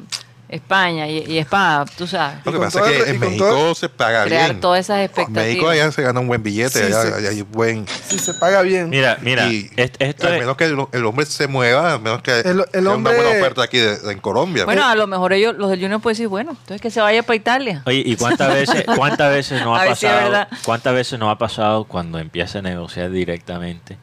España 0.51 1.07
y, 1.09 1.19
y 1.31 1.39
España, 1.39 1.85
tú 1.97 2.09
sabes. 2.09 2.45
Lo 2.45 2.51
que 2.53 2.59
pasa 2.59 2.91
es 2.91 3.05
que 3.05 3.11
en 3.11 3.21
México 3.21 3.45
todo- 3.47 3.75
se 3.77 3.89
paga 3.89 4.25
Crear 4.25 4.49
bien. 4.51 4.61
todas 4.61 4.81
esas 4.81 4.99
En 4.99 5.05
expectativas. 5.05 5.47
México 5.47 5.69
allá 5.69 5.93
se 5.93 6.03
gana 6.03 6.19
un 6.19 6.27
buen 6.27 6.43
billete, 6.43 6.79
Sí, 6.81 6.85
allá, 6.87 7.03
sí. 7.03 7.13
allá 7.19 7.29
hay 7.31 7.43
buen... 7.43 7.87
Si 8.09 8.19
se 8.19 8.35
paga 8.35 8.63
bien. 8.63 8.91
Mira, 8.91 9.17
mira, 9.23 9.47
Y 9.47 9.71
est- 9.77 9.95
esto 10.01 10.27
al 10.27 10.35
es- 10.35 10.41
menos 10.41 10.57
que 10.57 10.65
el, 10.65 10.77
el 10.91 11.05
hombre 11.07 11.25
se 11.27 11.47
mueva, 11.47 11.93
al 11.95 12.01
menos 12.01 12.21
que 12.23 12.41
El- 12.41 12.65
el 12.73 12.87
hombre- 12.89 13.13
una 13.15 13.23
buena 13.23 13.39
oferta 13.39 13.63
aquí 13.63 13.79
de- 13.79 13.97
de- 13.99 14.13
en 14.13 14.19
Colombia. 14.19 14.65
Bueno, 14.65 14.85
a 14.85 14.97
lo 14.97 15.07
mejor 15.07 15.33
ellos, 15.33 15.55
los 15.57 15.71
del 15.71 15.81
Junior 15.81 16.01
pueden 16.01 16.15
decir, 16.17 16.27
bueno, 16.27 16.51
entonces 16.51 16.81
que 16.81 16.91
se 16.91 17.01
vaya 17.01 17.23
para 17.23 17.37
Italia. 17.37 17.83
Oye, 17.87 18.03
¿y 18.05 18.17
cuántas 18.17 18.53
veces, 18.55 18.85
cuántas 18.97 19.31
veces 19.33 19.63
no 19.63 19.77
ha 19.77 19.83
A 19.83 19.85
ver 19.85 19.97
si 19.97 20.07
es 20.07 20.13
pasado? 20.13 20.47
¿Cuántas 20.65 20.95
veces 20.95 21.19
no 21.21 21.31
ha 21.31 21.39
pasado 21.39 21.85
cuando 21.85 22.19
empieza 22.19 22.59
a 22.59 22.63
negociar 22.63 23.13
directamente 23.13 23.99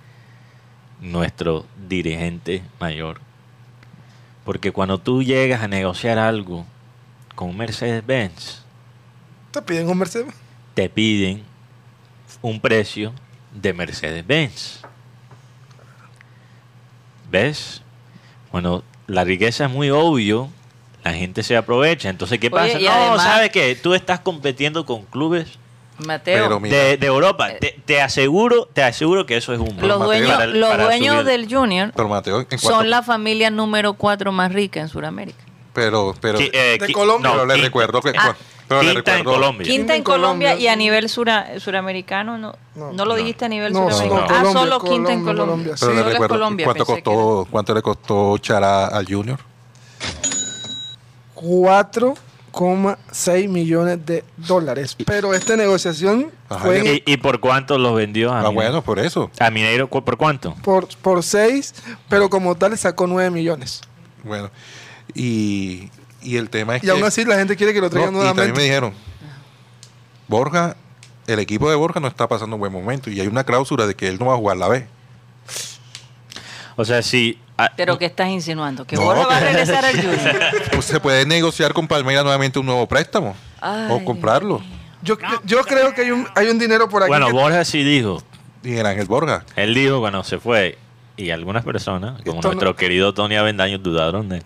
nuestro 1.01 1.65
dirigente 1.89 2.63
mayor? 2.79 3.19
Porque 4.47 4.71
cuando 4.71 4.97
tú 4.97 5.23
llegas 5.23 5.61
a 5.61 5.67
negociar 5.67 6.17
algo 6.17 6.65
con 7.35 7.57
Mercedes-Benz, 7.57 8.61
Te 9.51 9.61
piden 9.61 9.89
un 9.89 9.97
Mercedes. 9.97 10.33
te 10.73 10.87
piden 10.87 11.43
un 12.41 12.61
precio 12.61 13.11
de 13.51 13.73
Mercedes-Benz. 13.73 14.83
¿Ves? 17.29 17.81
Bueno, 18.53 18.85
la 19.07 19.25
riqueza 19.25 19.65
es 19.65 19.71
muy 19.71 19.89
obvio, 19.89 20.49
la 21.03 21.11
gente 21.11 21.43
se 21.43 21.57
aprovecha. 21.57 22.07
Entonces, 22.09 22.39
¿qué 22.39 22.49
pasa? 22.49 22.79
no, 22.79 22.89
además- 22.89 23.23
¿sabes 23.23 23.49
qué? 23.49 23.75
Tú 23.75 23.93
estás 23.95 24.21
compitiendo 24.21 24.85
con 24.85 25.03
clubes 25.07 25.59
Mateo, 26.05 26.59
Pero 26.59 26.59
de, 26.59 26.97
de 26.97 27.07
Europa. 27.07 27.49
Te, 27.59 27.79
te 27.85 28.01
aseguro, 28.01 28.67
te 28.71 28.83
aseguro 28.83 29.25
que 29.25 29.35
eso 29.37 29.53
es 29.53 29.59
un 29.59 29.75
los 29.81 29.99
dueños, 29.99 30.31
para- 30.31 30.45
los 30.45 30.69
para 30.69 30.83
dueños 30.83 31.15
subir. 31.15 31.25
del 31.25 31.51
Junior 31.53 31.91
pero 31.95 32.07
Mateo, 32.07 32.45
son 32.57 32.89
la 32.89 33.01
familia 33.01 33.49
número 33.49 33.93
cuatro 33.95 34.31
más 34.31 34.53
rica 34.53 34.79
en 34.79 34.89
Sudamérica. 34.89 35.39
pero, 35.73 36.13
pero, 36.21 36.39
eh, 36.39 36.77
de 36.79 36.87
qui- 36.87 36.91
Colombia. 36.93 37.31
pero 37.31 37.45
le 37.45 37.53
quinta- 37.55 37.65
recuerdo 37.67 38.01
que 38.01 38.09
Ah, 38.17 38.35
pero 38.67 38.81
quinta 38.81 38.97
en 38.97 39.05
recuerdo- 39.19 39.23
Colombia. 39.33 39.63
Quinta 39.65 39.75
Quinta 39.77 39.95
en 39.95 40.03
Colombia, 40.03 40.49
Colombia, 40.49 40.63
y 40.63 40.67
a 40.67 40.73
sí. 40.73 40.77
nivel 40.77 41.09
sura- 41.09 41.59
suramericano, 41.59 42.37
no, 42.37 42.55
no, 42.75 42.91
No. 42.93 43.05
lo 43.05 43.13
No. 43.13 43.15
dijiste 43.15 43.45
a 43.45 43.49
nivel 43.49 43.73
No, 43.73 43.89
suramericano. 43.89 44.17
solo 44.17 44.21
ah, 44.21 44.27
Colombia, 44.27 44.61
solo 44.61 44.79
quinta 44.81 45.13
en 45.13 45.23
Colombia, 45.23 45.73
pero 45.79 45.93
le 45.93 45.99
es 45.99 46.05
recuerdo 46.05 46.35
Colombia, 46.35 46.65
cuánto 46.65 46.85
costó 46.85 47.47
cuánto 47.49 47.73
le 47.73 47.81
costó 47.81 48.37
Chará 48.37 48.85
al 48.87 49.05
Junior 49.07 49.39
4,6 52.57 53.47
millones 53.49 54.05
de 54.05 54.23
dólares. 54.37 54.95
Pero 55.05 55.33
esta 55.33 55.55
negociación 55.55 56.31
Ajá, 56.49 56.59
fue 56.65 56.79
en- 56.79 57.01
¿Y, 57.05 57.13
y 57.13 57.17
por 57.17 57.39
cuánto 57.39 57.77
los 57.77 57.95
vendió 57.95 58.31
a 58.33 58.39
ah 58.39 58.43
Mineiro? 58.49 58.53
bueno 58.55 58.81
por 58.83 58.99
eso 58.99 59.29
¿A 59.39 59.49
Mineiro 59.51 59.87
por 59.89 60.17
cuánto? 60.17 60.55
por, 60.63 60.87
por 60.97 61.23
6, 61.23 61.73
pero 62.09 62.29
como 62.29 62.55
tal 62.55 62.77
sacó 62.77 63.05
9 63.07 63.29
millones. 63.31 63.81
bueno 64.23 64.49
y, 65.13 65.89
y 66.21 66.37
el 66.37 66.49
tema 66.49 66.75
es 66.75 66.83
Y 66.83 66.87
que 66.87 66.91
aún 66.91 67.03
así 67.03 67.23
la 67.25 67.35
gente 67.37 67.55
quiere 67.55 67.73
que 67.73 67.79
lo 67.81 67.87
no, 67.87 67.91
traigan 67.91 68.13
y 68.13 68.17
también 68.17 68.33
me 68.33 68.33
nuevamente. 68.35 68.61
dijeron 68.63 68.93
Borja 70.27 70.75
el 71.27 71.39
equipo 71.39 71.69
de 71.69 71.75
Borja 71.75 71.99
no 71.99 72.07
está 72.07 72.27
pasando 72.27 72.55
un 72.55 72.59
buen 72.61 72.71
momento 72.71 73.09
y 73.09 73.19
hay 73.19 73.27
una 73.27 73.43
cláusula 73.43 73.85
de 73.85 73.95
que 73.95 74.07
él 74.07 74.17
no 74.19 74.25
va 74.27 74.33
a 74.33 74.37
jugar 74.37 74.57
la 74.57 74.67
B 74.67 74.87
O 76.75 76.85
sea, 76.85 77.01
si... 77.01 77.39
ah, 77.57 77.71
Pero 77.75 77.97
¿qué 77.97 78.05
estás 78.05 78.29
insinuando? 78.29 78.85
¿Que 78.85 78.95
No, 78.95 79.03
Borja 79.03 79.27
va 79.27 79.37
a 79.37 79.39
regresar 79.39 79.83
al 79.85 79.95
Junior? 79.95 80.39
Pues 80.71 80.85
se 80.85 80.99
puede 80.99 81.25
negociar 81.25 81.73
con 81.73 81.87
Palmeiras 81.87 82.23
nuevamente 82.23 82.59
un 82.59 82.65
nuevo 82.65 82.87
préstamo 82.87 83.35
Ay, 83.61 83.87
o 83.89 84.03
comprarlo 84.05 84.61
Yo, 85.01 85.17
yo 85.45 85.61
creo 85.63 85.93
que 85.93 86.01
hay 86.01 86.11
un, 86.11 86.27
hay 86.35 86.47
un 86.49 86.59
dinero 86.59 86.87
por 86.89 87.03
aquí. 87.03 87.09
bueno, 87.09 87.27
que- 87.27 87.33
Borja 87.33 87.63
sí 87.65 87.83
dijo. 87.83 88.21
y 88.63 88.75
el 88.75 88.85
Ángel 88.85 89.05
Borja 89.07 89.43
Él 89.55 89.73
dijo 89.73 89.99
cuando 89.99 90.23
se 90.23 90.39
fue, 90.39 90.77
y 91.15 91.29
algunas 91.31 91.63
personas, 91.63 92.21
como 92.23 92.35
Esto 92.37 92.49
no- 92.49 92.53
nuestro 92.53 92.75
querido 92.75 93.13
Tony 93.13 93.35
Avendaño, 93.35 93.77
dudaron 93.79 94.29
de 94.29 94.37
él. 94.37 94.43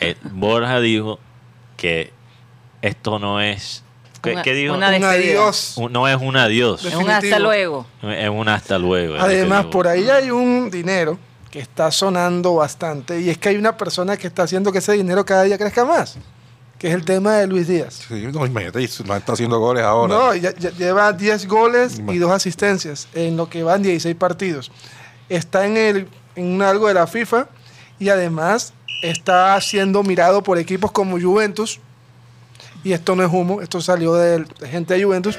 Eh, 0.00 0.16
Borja 0.32 0.80
dijo 0.80 1.18
que 1.76 2.12
esto 2.82 3.18
no 3.18 3.40
es... 3.40 3.82
¿Qué, 4.22 4.32
Una- 4.32 4.42
qué 4.42 4.52
dijo? 4.54 4.74
una 4.74 4.88
un 4.94 5.04
adiós. 5.04 5.74
Un- 5.78 5.92
no 5.92 6.06
es 6.06 6.16
un 6.20 6.36
adiós, 6.36 6.84
Es 6.84 6.94
un 6.94 7.08
hasta 7.08 7.38
luego. 7.38 7.86
es 8.02 8.28
un 8.28 8.48
hasta 8.48 8.78
luego. 8.78 9.16
Además, 9.18 9.66
por 9.66 9.88
ahí 9.88 10.10
hay 10.10 10.30
un 10.30 10.70
dinero 10.70 11.18
que 11.50 11.58
está 11.60 11.90
sonando 11.90 12.54
bastante 12.54 13.20
y 13.20 13.28
es 13.30 13.38
que 13.38 13.48
hay 13.48 13.56
una 13.56 13.76
persona 13.76 14.16
que 14.16 14.26
está 14.28 14.44
haciendo 14.44 14.70
que 14.72 14.78
ese 14.78 14.92
dinero 14.92 15.24
cada 15.24 15.42
día 15.42 15.58
crezca 15.58 15.84
más, 15.84 16.16
que 16.78 16.88
es 16.88 16.94
el 16.94 17.04
tema 17.04 17.34
de 17.38 17.46
Luis 17.48 17.66
Díaz. 17.66 18.02
Sí, 18.08 18.28
no, 18.32 18.46
imagínate, 18.46 18.82
está 18.84 19.32
haciendo 19.32 19.58
goles 19.58 19.82
ahora. 19.82 20.14
No, 20.14 20.34
ya- 20.34 20.54
ya 20.56 20.70
lleva 20.70 21.12
10 21.12 21.46
goles 21.48 22.00
y 22.08 22.18
dos 22.18 22.30
asistencias 22.30 23.08
en 23.14 23.36
lo 23.36 23.48
que 23.50 23.62
van 23.64 23.82
16 23.82 24.14
partidos. 24.16 24.70
Está 25.28 25.66
en, 25.66 25.76
el, 25.76 26.08
en 26.36 26.62
algo 26.62 26.86
de 26.88 26.94
la 26.94 27.06
FIFA 27.06 27.48
y 27.98 28.08
además 28.10 28.72
está 29.02 29.60
siendo 29.60 30.02
mirado 30.02 30.42
por 30.42 30.56
equipos 30.58 30.92
como 30.92 31.20
Juventus. 31.20 31.80
Y 32.84 32.92
esto 32.92 33.14
no 33.16 33.22
es 33.24 33.30
humo, 33.32 33.60
esto 33.60 33.80
salió 33.80 34.14
de 34.14 34.44
gente 34.70 34.94
de 34.94 35.04
Juventus. 35.04 35.36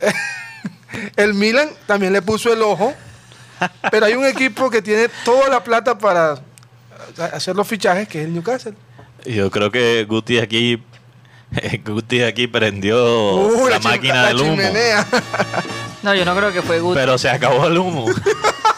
el 1.16 1.34
Milan 1.34 1.68
también 1.86 2.12
le 2.12 2.22
puso 2.22 2.52
el 2.52 2.62
ojo, 2.62 2.92
pero 3.90 4.06
hay 4.06 4.14
un 4.14 4.24
equipo 4.24 4.70
que 4.70 4.82
tiene 4.82 5.08
toda 5.24 5.48
la 5.48 5.62
plata 5.62 5.96
para 5.98 6.38
hacer 7.32 7.54
los 7.56 7.66
fichajes, 7.66 8.08
que 8.08 8.20
es 8.20 8.26
el 8.26 8.34
Newcastle. 8.34 8.74
Yo 9.24 9.50
creo 9.50 9.70
que 9.70 10.04
Guti 10.08 10.38
aquí... 10.38 10.82
Guti 11.84 12.22
aquí 12.22 12.46
prendió 12.46 12.96
Uh, 13.34 13.68
la, 13.68 13.78
máquina 13.78 14.22
la 14.22 14.28
del 14.28 14.40
humo. 14.40 14.50
chimenea. 14.52 15.06
No, 16.02 16.14
yo 16.14 16.24
no 16.24 16.34
creo 16.34 16.50
que 16.52 16.62
fue 16.62 16.80
Guti. 16.80 16.98
Pero 16.98 17.18
se 17.18 17.28
acabó 17.28 17.66
el 17.66 17.76
humo. 17.78 18.06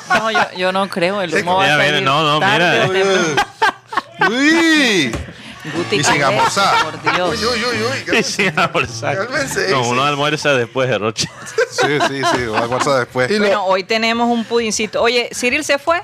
No, 0.08 0.30
yo, 0.30 0.40
yo 0.56 0.72
no 0.72 0.88
creo. 0.88 1.22
El 1.22 1.32
humo 1.34 1.56
va 1.56 1.64
a 1.64 1.76
mira, 1.76 1.86
salir 1.86 2.02
no, 2.02 2.22
no, 2.22 2.40
tarde 2.40 2.88
mira. 2.88 4.28
Uy, 4.28 5.16
Guti, 5.74 5.96
Y 5.96 6.04
sin 6.04 6.14
¿qué 6.14 6.18
es 6.20 6.24
almorzar. 6.26 6.84
Por 6.84 7.02
Dios. 7.14 7.30
Uy, 7.30 7.46
uy, 7.46 7.64
uy, 7.64 8.16
uy, 8.16 8.22
Sí, 8.22 8.44
almorzar. 8.56 9.16
Cálmense, 9.16 9.70
No, 9.70 9.88
uno 9.88 10.02
almuerza 10.04 10.52
después 10.54 10.88
de 10.88 10.98
Roche. 10.98 11.28
sí, 11.70 11.86
sí, 12.08 12.20
sí, 12.34 12.42
una 12.42 12.66
cosa 12.68 12.98
después. 13.00 13.30
Y 13.30 13.34
lo- 13.34 13.40
Bueno, 13.40 13.64
hoy 13.66 13.84
tenemos 13.84 14.28
un 14.28 14.44
pudincito. 14.44 15.00
Oye, 15.02 15.30
¿Cyril 15.34 15.64
se 15.64 15.78
fue? 15.78 16.00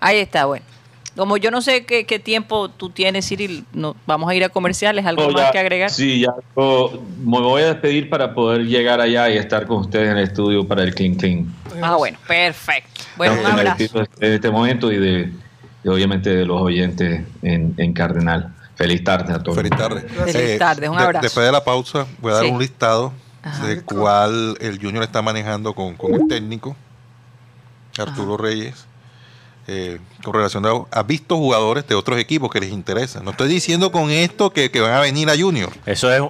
Ahí 0.00 0.18
está, 0.18 0.44
bueno. 0.44 0.64
Como 1.16 1.38
yo 1.38 1.50
no 1.50 1.62
sé 1.62 1.86
qué, 1.86 2.04
qué 2.04 2.18
tiempo 2.18 2.68
tú 2.68 2.90
tienes, 2.90 3.26
Cyril, 3.26 3.64
no, 3.72 3.96
vamos 4.06 4.28
a 4.30 4.34
ir 4.34 4.44
a 4.44 4.50
comerciales, 4.50 5.06
¿algo 5.06 5.22
No, 5.22 5.30
más 5.30 5.44
ya- 5.46 5.50
que 5.50 5.58
agregar? 5.58 5.88
Sí, 5.90 6.20
ya 6.20 6.34
yo 6.54 7.02
me 7.24 7.40
voy 7.40 7.62
a 7.62 7.68
despedir 7.68 8.10
para 8.10 8.34
poder 8.34 8.66
llegar 8.66 9.00
allá 9.00 9.30
y 9.30 9.38
estar 9.38 9.66
con 9.66 9.78
ustedes 9.78 10.10
en 10.10 10.18
el 10.18 10.24
estudio 10.24 10.68
para 10.68 10.82
el 10.82 10.94
Clean 10.94 11.14
Clean. 11.14 11.46
Ah, 11.82 11.96
bueno, 11.96 12.18
perfecto. 12.28 12.90
Bueno, 13.16 13.32
un 13.32 13.40
en 13.40 13.46
abrazo. 13.46 14.04
de 14.18 14.34
este 14.34 14.50
momento 14.50 14.92
y 14.92 14.98
de 14.98 15.32
y 15.84 15.88
obviamente 15.88 16.28
de 16.30 16.44
los 16.44 16.60
oyentes 16.60 17.22
en, 17.42 17.72
en 17.78 17.92
Cardenal. 17.94 18.52
Feliz 18.76 19.02
tarde 19.02 19.32
a 19.32 19.42
todos. 19.42 19.56
Feliz 19.56 19.70
tarde. 19.76 20.02
Feliz 20.02 20.58
tarde, 20.58 20.88
un 20.88 20.96
de- 20.96 21.02
abrazo. 21.02 21.22
después 21.22 21.44
de 21.46 21.52
la 21.52 21.64
pausa, 21.64 22.06
voy 22.20 22.30
a 22.32 22.34
dar 22.36 22.44
Sí. 22.44 22.50
un 22.50 22.58
listado 22.60 23.12
Ajá. 23.42 23.66
del 23.66 23.82
cual 23.84 24.56
el 24.60 24.78
Junior 24.80 25.02
está 25.02 25.22
manejando 25.22 25.72
con, 25.74 25.96
con 25.96 26.14
el 26.14 26.28
técnico, 26.28 26.76
Arturo 27.98 28.36
Reyes, 28.36 28.86
eh, 29.68 29.98
con 30.22 30.34
relación 30.34 30.64
a, 30.66 30.70
ha 30.90 31.02
visto 31.02 31.36
jugadores 31.36 31.86
de 31.88 31.94
otros 31.94 32.18
equipos 32.18 32.50
que 32.50 32.60
les 32.60 32.70
interesa. 32.70 33.20
No 33.20 33.30
estoy 33.32 33.48
diciendo 33.48 33.90
con 33.90 34.10
esto 34.10 34.50
que, 34.52 34.70
que 34.70 34.80
van 34.80 34.92
a 34.92 35.00
venir 35.00 35.28
a 35.30 35.36
Junior. 35.36 35.70
Eso 35.86 36.12
es 36.12 36.22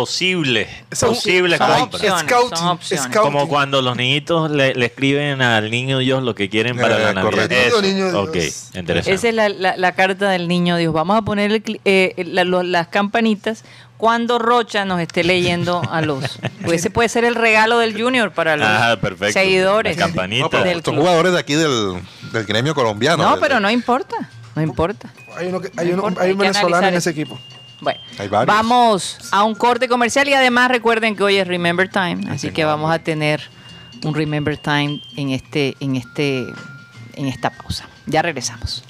posible. 0.00 0.68
Son- 0.92 1.10
posible 1.10 1.58
son 1.58 1.66
compra. 1.68 1.82
opciones, 1.98 2.22
Scouting, 2.22 2.56
son 2.58 2.68
opciones. 2.68 3.16
Como 3.16 3.48
cuando 3.48 3.82
los 3.82 3.96
niñitos 3.96 4.50
le, 4.50 4.74
le 4.74 4.86
escriben 4.86 5.42
al 5.42 5.70
niño 5.70 5.98
Dios 5.98 6.22
lo 6.22 6.34
que 6.34 6.48
quieren 6.48 6.76
para 6.76 6.96
Eh, 6.96 7.02
la 7.04 7.12
Navidad. 7.14 7.30
correcto. 7.30 7.54
Eso. 7.56 7.82
Niño 7.82 8.10
Dios. 8.10 8.28
Ok, 8.28 8.36
interesante. 8.78 9.14
Esa 9.14 9.28
es 9.28 9.34
la, 9.34 9.48
la- 9.48 9.76
la 9.76 9.92
carta 9.92 10.30
del 10.30 10.48
niño 10.48 10.76
Dios. 10.76 10.92
Vamos 10.92 11.16
a 11.18 11.22
poner 11.22 11.62
eh, 11.84 12.14
la- 12.26 12.44
lo- 12.44 12.62
las 12.62 12.88
campanitas 12.88 13.64
cuando 13.96 14.38
Rocha 14.38 14.84
nos 14.84 15.00
esté 15.00 15.24
leyendo 15.24 15.82
a 15.90 16.00
los. 16.02 16.38
Pues 16.64 16.80
ese 16.80 16.90
puede 16.90 17.08
ser 17.08 17.24
el 17.24 17.34
regalo 17.34 17.78
del 17.78 18.00
Junior 18.00 18.30
para 18.32 18.56
los 18.56 18.66
Ah, 18.68 18.96
seguidores. 19.32 19.96
La 19.96 20.04
campanita. 20.06 20.64
No, 20.64 20.82
son 20.84 20.96
jugadores 20.96 21.32
de 21.32 21.38
aquí 21.38 21.54
del, 21.54 22.00
del 22.32 22.44
gremio 22.44 22.74
colombiano. 22.74 23.22
No, 23.22 23.30
del- 23.32 23.40
pero 23.40 23.58
no 23.60 23.70
importa. 23.70 24.16
No 24.54 24.62
importa. 24.62 25.12
Hay, 25.36 25.46
uno 25.48 25.60
que- 25.60 25.70
No 25.72 25.80
hay, 25.82 25.86
uno- 25.88 25.94
importa, 25.98 26.20
hay 26.20 26.26
hay 26.26 26.32
un 26.32 26.38
venezolano 26.38 26.88
en 26.88 26.94
ese 26.94 27.10
equipo. 27.10 27.38
Bueno, 27.80 28.00
Hay 28.18 28.28
varios. 28.28 28.56
vamos 28.56 29.18
a 29.30 29.44
un 29.44 29.54
corte 29.54 29.88
comercial 29.88 30.28
y 30.28 30.34
además 30.34 30.68
recuerden 30.70 31.14
que 31.14 31.22
hoy 31.22 31.36
es 31.36 31.46
Remember 31.46 31.88
Time, 31.88 32.22
así 32.30 32.50
que 32.50 32.64
vamos 32.64 32.90
a 32.90 32.98
tener 32.98 33.40
un 34.04 34.14
Remember 34.14 34.56
Time 34.56 35.00
en 35.16 35.30
este, 35.30 35.76
en 35.80 35.96
este, 35.96 36.46
en 37.14 37.26
esta 37.26 37.50
pausa. 37.50 37.88
Ya 38.06 38.22
regresamos. 38.22 38.84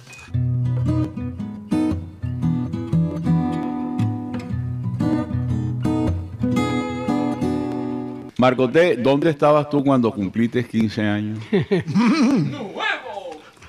Marcoté, 8.39 8.97
¿dónde 8.97 9.31
estabas 9.31 9.69
tú 9.69 9.83
cuando 9.83 10.13
cumpliste 10.13 10.65
15 10.65 11.03
años? 11.03 11.39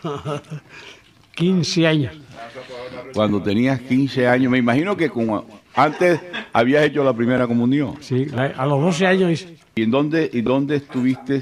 15 1.43 1.87
años. 1.87 2.13
Cuando 3.13 3.41
tenías 3.41 3.79
15 3.79 4.27
años, 4.27 4.51
me 4.51 4.57
imagino 4.57 4.95
que 4.97 5.09
como 5.09 5.45
antes 5.73 6.19
habías 6.51 6.83
hecho 6.83 7.03
la 7.03 7.13
primera 7.13 7.47
comunión. 7.47 7.95
Sí, 8.01 8.27
a 8.35 8.65
los 8.65 8.81
12 8.81 9.07
años 9.07 9.31
hice- 9.31 9.57
¿Y 9.75 9.83
en 9.83 9.91
dónde, 9.91 10.29
y 10.33 10.41
dónde 10.41 10.75
estuviste 10.75 11.41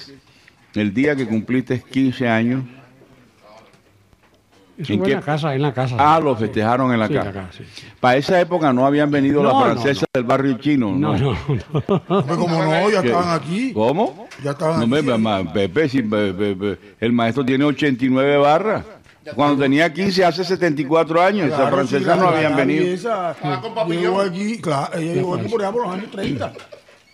el 0.75 0.93
día 0.93 1.15
que 1.15 1.25
cumpliste 1.27 1.81
15 1.81 2.27
años? 2.29 2.63
eso 4.77 4.93
¿En 4.93 4.99
fue 4.99 5.07
qué- 5.07 5.13
en 5.13 5.19
la 5.19 5.25
casa, 5.25 5.55
en 5.55 5.61
la 5.63 5.73
casa. 5.73 5.95
Ah, 5.97 6.19
lo 6.19 6.35
festejaron 6.35 6.93
en 6.93 6.99
la 6.99 7.07
Sí, 7.07 7.13
casa. 7.15 7.25
la 7.25 7.33
casa, 7.33 7.57
sí. 7.57 7.63
Para 7.99 8.17
esa 8.17 8.39
época 8.39 8.71
no 8.71 8.85
habían 8.85 9.09
venido 9.09 9.41
No, 9.41 9.49
las 9.49 9.57
no, 9.57 9.65
francesas 9.65 10.05
del 10.13 10.23
barrio 10.23 10.55
chino. 10.59 10.93
No, 10.95 11.17
no, 11.17 11.31
no. 11.87 12.25
Como 12.37 12.63
no, 12.63 12.89
ya 12.91 13.01
¿Qué? 13.01 13.07
estaban 13.07 13.39
aquí. 13.41 13.73
¿Cómo? 13.73 14.27
Ya 14.43 14.51
estaban 14.51 14.79
No, 14.81 14.85
me, 14.85 14.99
aquí. 14.99 15.07
mamá, 15.07 15.51
Pepe, 15.51 15.89
si, 15.89 16.03
Pe- 16.03 16.31
Pe- 16.33 16.55
Pe- 16.55 16.77
el 16.99 17.11
maestro 17.11 17.43
tiene 17.43 17.65
89 17.65 18.37
barras. 18.37 18.85
Cuando 19.35 19.63
tenía 19.63 19.91
15, 19.93 20.25
hace 20.25 20.43
74 20.43 21.21
años, 21.21 21.47
esas 21.47 21.59
Claro, 21.59 21.75
francesas 21.75 22.01
sí, 22.01 22.07
la- 22.07 22.15
no 22.15 22.27
habían 22.29 22.55
venido. 22.55 22.85
esa 22.85 23.35
llegó 23.89 24.21
aquí, 24.21 24.57
claro, 24.59 24.97
ella 24.97 25.13
llegó 25.13 25.35
aquí 25.35 25.47
por 25.49 25.61
allá 25.61 25.71
por 25.71 25.83
los 25.87 25.93
años 25.95 26.11
30. 26.11 26.53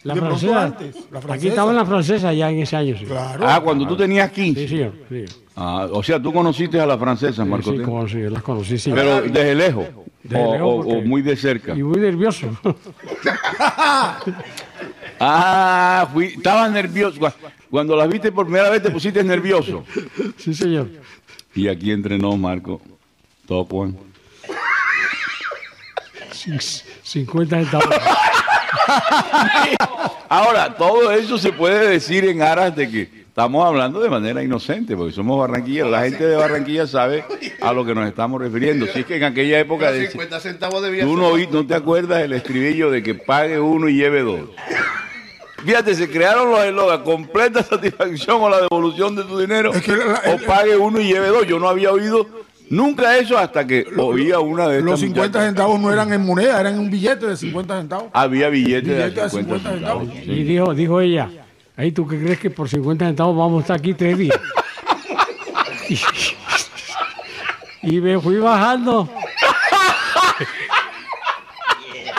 La 0.03 0.15
francesa. 0.17 0.63
antes, 0.63 0.95
la 1.11 1.19
Aquí 1.19 1.27
francesa. 1.27 1.47
estaban 1.49 1.75
las 1.77 1.87
francesas 1.87 2.35
ya 2.35 2.49
en 2.51 2.59
ese 2.59 2.75
año, 2.75 2.97
sí. 2.97 3.05
Claro. 3.05 3.45
Ah, 3.47 3.61
cuando 3.63 3.87
tú 3.87 3.95
tenías 3.95 4.29
15. 4.31 4.61
Sí, 4.61 4.67
señor. 4.67 4.91
Sí, 5.09 5.25
Ah, 5.55 5.87
o 5.91 6.01
sea, 6.03 6.19
tú 6.21 6.33
conociste 6.33 6.79
a 6.81 6.85
las 6.85 6.99
francesas, 6.99 7.47
Marco. 7.47 7.71
sí, 7.71 7.77
como 7.79 8.07
sí, 8.07 8.17
las 8.21 8.41
conocí, 8.41 8.77
sí. 8.77 8.91
Pero 8.93 9.21
desde 9.21 9.53
lejos. 9.55 9.85
Desde 10.23 10.43
o, 10.43 10.53
lejos 10.53 10.85
o- 10.89 11.01
muy 11.07 11.21
de 11.21 11.35
cerca. 11.37 11.73
Y 11.75 11.83
muy 11.83 11.99
nervioso. 11.99 12.47
Ah, 15.19 16.07
fui, 16.11 16.25
estabas 16.25 16.71
nervioso. 16.71 17.19
Cu- 17.19 17.27
Cuando 17.69 17.95
las 17.95 18.09
viste 18.09 18.31
por 18.31 18.45
primera 18.45 18.69
vez 18.69 18.81
te 18.83 18.89
pusiste 18.91 19.23
nervioso. 19.23 19.83
sí, 20.37 20.53
señor. 20.53 20.89
Y 21.55 21.67
aquí 21.67 21.91
entrenó 21.91 22.35
Marco. 22.37 22.81
Top 23.47 23.73
one. 23.73 23.93
Cin- 26.31 26.59
50 27.03 27.59
centavos. 27.59 27.87
Ahora, 30.29 30.75
todo 30.75 31.11
eso 31.11 31.37
se 31.37 31.51
puede 31.51 31.87
decir 31.89 32.25
en 32.25 32.41
aras 32.41 32.75
de 32.75 32.89
que 32.89 33.23
estamos 33.27 33.65
hablando 33.65 33.99
de 33.99 34.09
manera 34.09 34.43
inocente, 34.43 34.95
porque 34.95 35.13
somos 35.13 35.39
barranquilleros. 35.39 35.91
La 35.91 36.01
gente 36.03 36.25
de 36.25 36.35
Barranquilla 36.35 36.87
sabe 36.87 37.23
a 37.61 37.73
lo 37.73 37.85
que 37.85 37.93
nos 37.93 38.07
estamos 38.07 38.41
refiriendo. 38.41 38.87
Si 38.87 38.99
es 38.99 39.05
que 39.05 39.17
en 39.17 39.23
aquella 39.23 39.59
época 39.59 39.91
de, 39.91 40.07
centavos 40.39 40.81
de 40.81 41.01
tú 41.01 41.15
no, 41.17 41.37
no 41.37 41.67
te 41.67 41.75
acuerdas 41.75 42.21
el 42.23 42.33
estribillo 42.33 42.89
de 42.89 43.03
que 43.03 43.15
pague 43.15 43.59
uno 43.59 43.89
y 43.89 43.95
lleve 43.95 44.21
dos. 44.21 44.49
Fíjate, 45.65 45.95
se 45.95 46.09
crearon 46.09 46.51
los 46.51 46.63
eslogans, 46.63 47.03
completa 47.03 47.63
satisfacción 47.63 48.41
o 48.41 48.49
la 48.49 48.61
devolución 48.61 49.15
de 49.15 49.23
tu 49.23 49.39
dinero, 49.39 49.73
Es 49.73 49.81
que 49.81 49.95
la- 49.95 50.05
la- 50.05 50.21
o 50.33 50.37
pague 50.45 50.75
uno 50.77 50.99
y 50.99 51.05
lleve 51.05 51.27
dos. 51.27 51.47
Yo 51.47 51.57
no 51.59 51.69
había 51.69 51.91
oído 51.91 52.27
nunca 52.69 53.17
eso 53.17 53.37
hasta 53.37 53.65
que 53.65 53.85
oía 53.97 54.39
una 54.39 54.67
de 54.67 54.79
estas 54.79 54.91
Los 54.91 54.99
50 54.99 55.27
muchachas. 55.39 55.47
centavos 55.47 55.79
no 55.79 55.91
eran 55.93 56.11
en 56.11 56.25
moneda, 56.25 56.59
eran 56.59 56.73
en 56.73 56.79
un 56.79 56.89
billete 56.91 57.27
de 57.27 57.37
50 57.37 57.79
centavos. 57.79 58.07
Había 58.13 58.49
billetes 58.49 58.83
Billete 58.83 58.91
de 58.93 59.21
de 59.21 59.29
50 59.29 59.29
50 59.29 59.69
centavos. 59.71 60.03
centavos. 60.07 60.27
Y 60.27 60.43
dijo, 60.43 60.73
dijo 60.73 60.99
ella, 61.01 61.29
ahí 61.77 61.91
tú 61.91 62.07
qué 62.07 62.19
crees 62.19 62.39
que 62.39 62.49
por 62.49 62.67
50 62.67 63.05
centavos 63.05 63.37
vamos 63.37 63.59
a 63.59 63.61
estar 63.61 63.77
aquí 63.77 63.93
tres 63.93 64.17
días. 64.17 64.37
y 67.83 67.99
me 68.01 68.19
fui 68.19 68.37
bajando. 68.37 69.09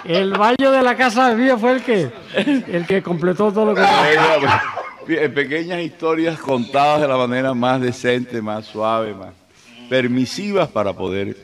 El 0.05 0.33
baño 0.35 0.71
de 0.71 0.83
la 0.83 0.95
casa 0.97 1.33
mía 1.35 1.57
fue 1.57 1.73
el 1.73 1.83
que 1.83 2.11
el 2.37 2.87
que 2.87 3.03
completó 3.03 3.53
todo 3.53 3.67
lo 3.67 3.75
que 3.75 3.81
Pe- 5.07 5.29
Pequeñas 5.29 5.81
historias 5.83 6.39
contadas 6.39 7.01
de 7.03 7.09
la 7.09 7.17
manera 7.17 7.53
más 7.55 7.81
decente, 7.81 8.41
más 8.41 8.65
suave, 8.67 9.15
más 9.15 9.31
permisivas 9.89 10.69
para 10.69 10.93
poder 10.95 11.37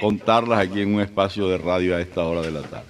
contarlas 0.00 0.58
aquí 0.60 0.82
en 0.82 0.94
un 0.94 1.00
espacio 1.00 1.48
de 1.48 1.58
radio 1.58 1.96
a 1.96 2.00
esta 2.00 2.22
hora 2.24 2.42
de 2.42 2.50
la 2.50 2.60
tarde. 2.62 2.84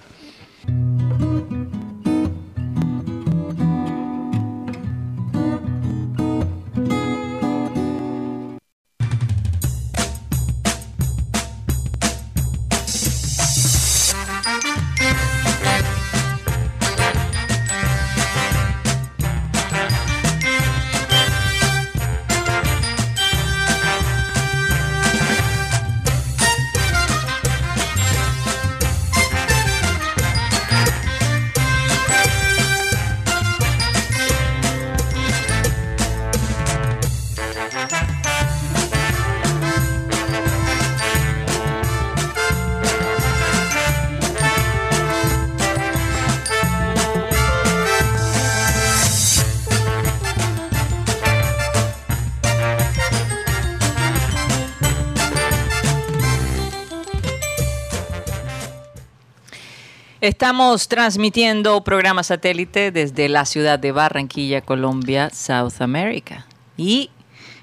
Estamos 60.51 60.89
transmitiendo 60.89 61.81
programa 61.81 62.23
satélite 62.23 62.91
desde 62.91 63.29
la 63.29 63.45
ciudad 63.45 63.79
de 63.79 63.93
Barranquilla, 63.93 64.59
Colombia, 64.59 65.29
South 65.29 65.75
America. 65.79 66.45
Y 66.75 67.09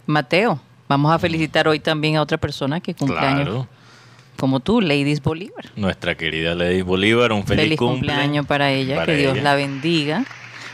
Mateo, 0.07 0.59
vamos 0.89 1.12
a 1.12 1.18
felicitar 1.18 1.68
hoy 1.68 1.80
también 1.80 2.16
a 2.16 2.22
otra 2.22 2.39
persona 2.39 2.80
que 2.80 2.95
cumple 2.95 3.18
años 3.18 3.43
Claro. 3.45 3.68
como 4.39 4.61
tú, 4.61 4.80
Ladies 4.80 5.20
Bolívar. 5.22 5.66
Nuestra 5.76 6.14
querida 6.16 6.55
Lady 6.55 6.80
Bolívar, 6.80 7.30
un 7.32 7.45
feliz, 7.45 7.64
Feliz, 7.64 7.78
cumple 7.78 8.09
cumpleaños 8.09 8.47
para 8.47 8.70
ella, 8.72 8.95
para 8.95 9.05
que 9.12 9.16
Dios 9.18 9.34
ella. 9.34 9.43
la 9.43 9.55
bendiga. 9.55 10.24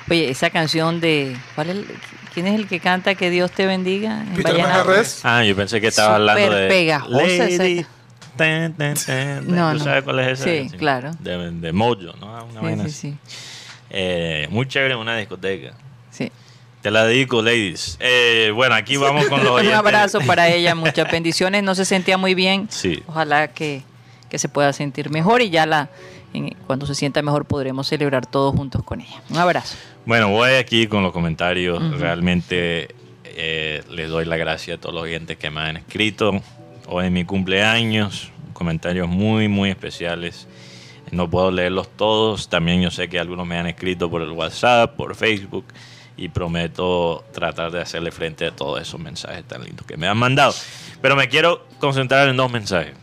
Oye, 0.08 0.30
esa 0.30 0.50
canción 0.50 1.00
de 1.00 1.36
¿cuál 1.56 1.70
es 1.70 1.76
el- 1.78 1.86
¿quién 2.32 2.46
es 2.46 2.54
el 2.54 2.68
que 2.68 2.78
canta 2.78 3.16
que 3.16 3.28
Dios 3.28 3.50
te 3.50 3.66
bendiga? 3.66 4.20
En 4.22 4.34
Peter. 4.40 4.64
Ah, 5.24 5.42
yo 5.42 5.56
pensé 5.56 5.80
que 5.80 5.88
estaba 5.88 6.16
Súper 6.16 6.30
hablando 6.30 6.56
de 6.58 6.68
pegajosa 6.68 7.24
esa- 7.48 7.62
Lady. 7.64 7.84
Ten, 8.36 8.72
ten, 8.76 8.94
ten, 8.94 9.46
No, 9.54 9.72
¿Tú 9.72 9.78
no. 9.78 9.84
sabes 9.84 10.02
cuál 10.04 10.20
es 10.20 10.40
esa? 10.40 10.44
Sí, 10.44 10.76
claro. 10.78 11.10
De, 11.20 11.50
de 11.52 11.72
Mojo, 11.72 12.12
¿no? 12.20 12.44
Una 12.44 12.60
Sí, 12.60 12.64
vaina 12.64 12.84
sí, 12.84 12.88
así. 12.90 13.10
sí, 13.26 13.36
Eh, 13.90 14.48
muy 14.50 14.66
chévere 14.66 14.94
en 14.94 15.00
una 15.00 15.16
discoteca. 15.16 15.74
sí. 16.10 16.30
Te 16.82 16.90
la 16.90 17.06
dedico, 17.06 17.40
ladies. 17.40 17.96
Eh, 17.98 18.52
bueno, 18.54 18.74
aquí 18.74 18.98
vamos 18.98 19.24
con 19.28 19.38
los 19.42 19.48
Un 19.52 19.56
oyentes. 19.60 19.78
abrazo 19.78 20.18
para 20.26 20.48
ella, 20.50 20.74
muchas 20.74 21.10
bendiciones. 21.10 21.62
No 21.62 21.74
se 21.74 21.86
sentía 21.86 22.18
muy 22.18 22.34
bien. 22.34 22.66
Sí. 22.70 23.02
Ojalá 23.06 23.48
que, 23.48 23.82
que 24.28 24.38
se 24.38 24.50
pueda 24.50 24.70
sentir 24.74 25.08
mejor 25.08 25.40
y 25.40 25.48
ya 25.48 25.64
la 25.64 25.88
cuando 26.66 26.84
se 26.84 26.94
sienta 26.96 27.22
mejor 27.22 27.44
podremos 27.46 27.86
celebrar 27.86 28.26
todos 28.26 28.54
juntos 28.54 28.82
con 28.82 29.00
ella. 29.00 29.22
Un 29.30 29.38
abrazo. 29.38 29.76
Bueno, 30.04 30.28
voy 30.28 30.50
aquí 30.54 30.86
con 30.88 31.02
los 31.04 31.12
comentarios. 31.12 31.80
Ujú. 31.82 31.96
Realmente 31.96 32.88
eh, 33.24 33.82
les 33.88 34.08
doy 34.10 34.24
la 34.26 34.36
gracia 34.36 34.74
a 34.74 34.78
todos 34.78 34.94
los 34.94 35.04
oyentes 35.04 35.38
que 35.38 35.48
me 35.50 35.60
han 35.62 35.76
escrito. 35.78 36.42
Hoy 36.96 37.06
es 37.06 37.10
mi 37.10 37.24
cumpleaños. 37.24 38.30
Comentarios 38.52 39.08
muy, 39.08 39.48
muy 39.48 39.68
especiales. 39.68 40.46
No 41.10 41.28
puedo 41.28 41.50
leerlos 41.50 41.88
todos. 41.96 42.48
También 42.48 42.80
yo 42.82 42.92
sé 42.92 43.08
que 43.08 43.18
algunos 43.18 43.48
me 43.48 43.58
han 43.58 43.66
escrito 43.66 44.08
por 44.08 44.22
el 44.22 44.30
WhatsApp, 44.30 44.94
por 44.94 45.16
Facebook. 45.16 45.64
Y 46.16 46.28
prometo 46.28 47.24
tratar 47.32 47.72
de 47.72 47.80
hacerle 47.80 48.12
frente 48.12 48.46
a 48.46 48.52
todos 48.52 48.80
esos 48.80 49.00
mensajes 49.00 49.42
tan 49.42 49.64
lindos 49.64 49.84
que 49.84 49.96
me 49.96 50.06
han 50.06 50.16
mandado. 50.16 50.54
Pero 51.02 51.16
me 51.16 51.28
quiero 51.28 51.66
concentrar 51.80 52.28
en 52.28 52.36
dos 52.36 52.52
mensajes. 52.52 52.94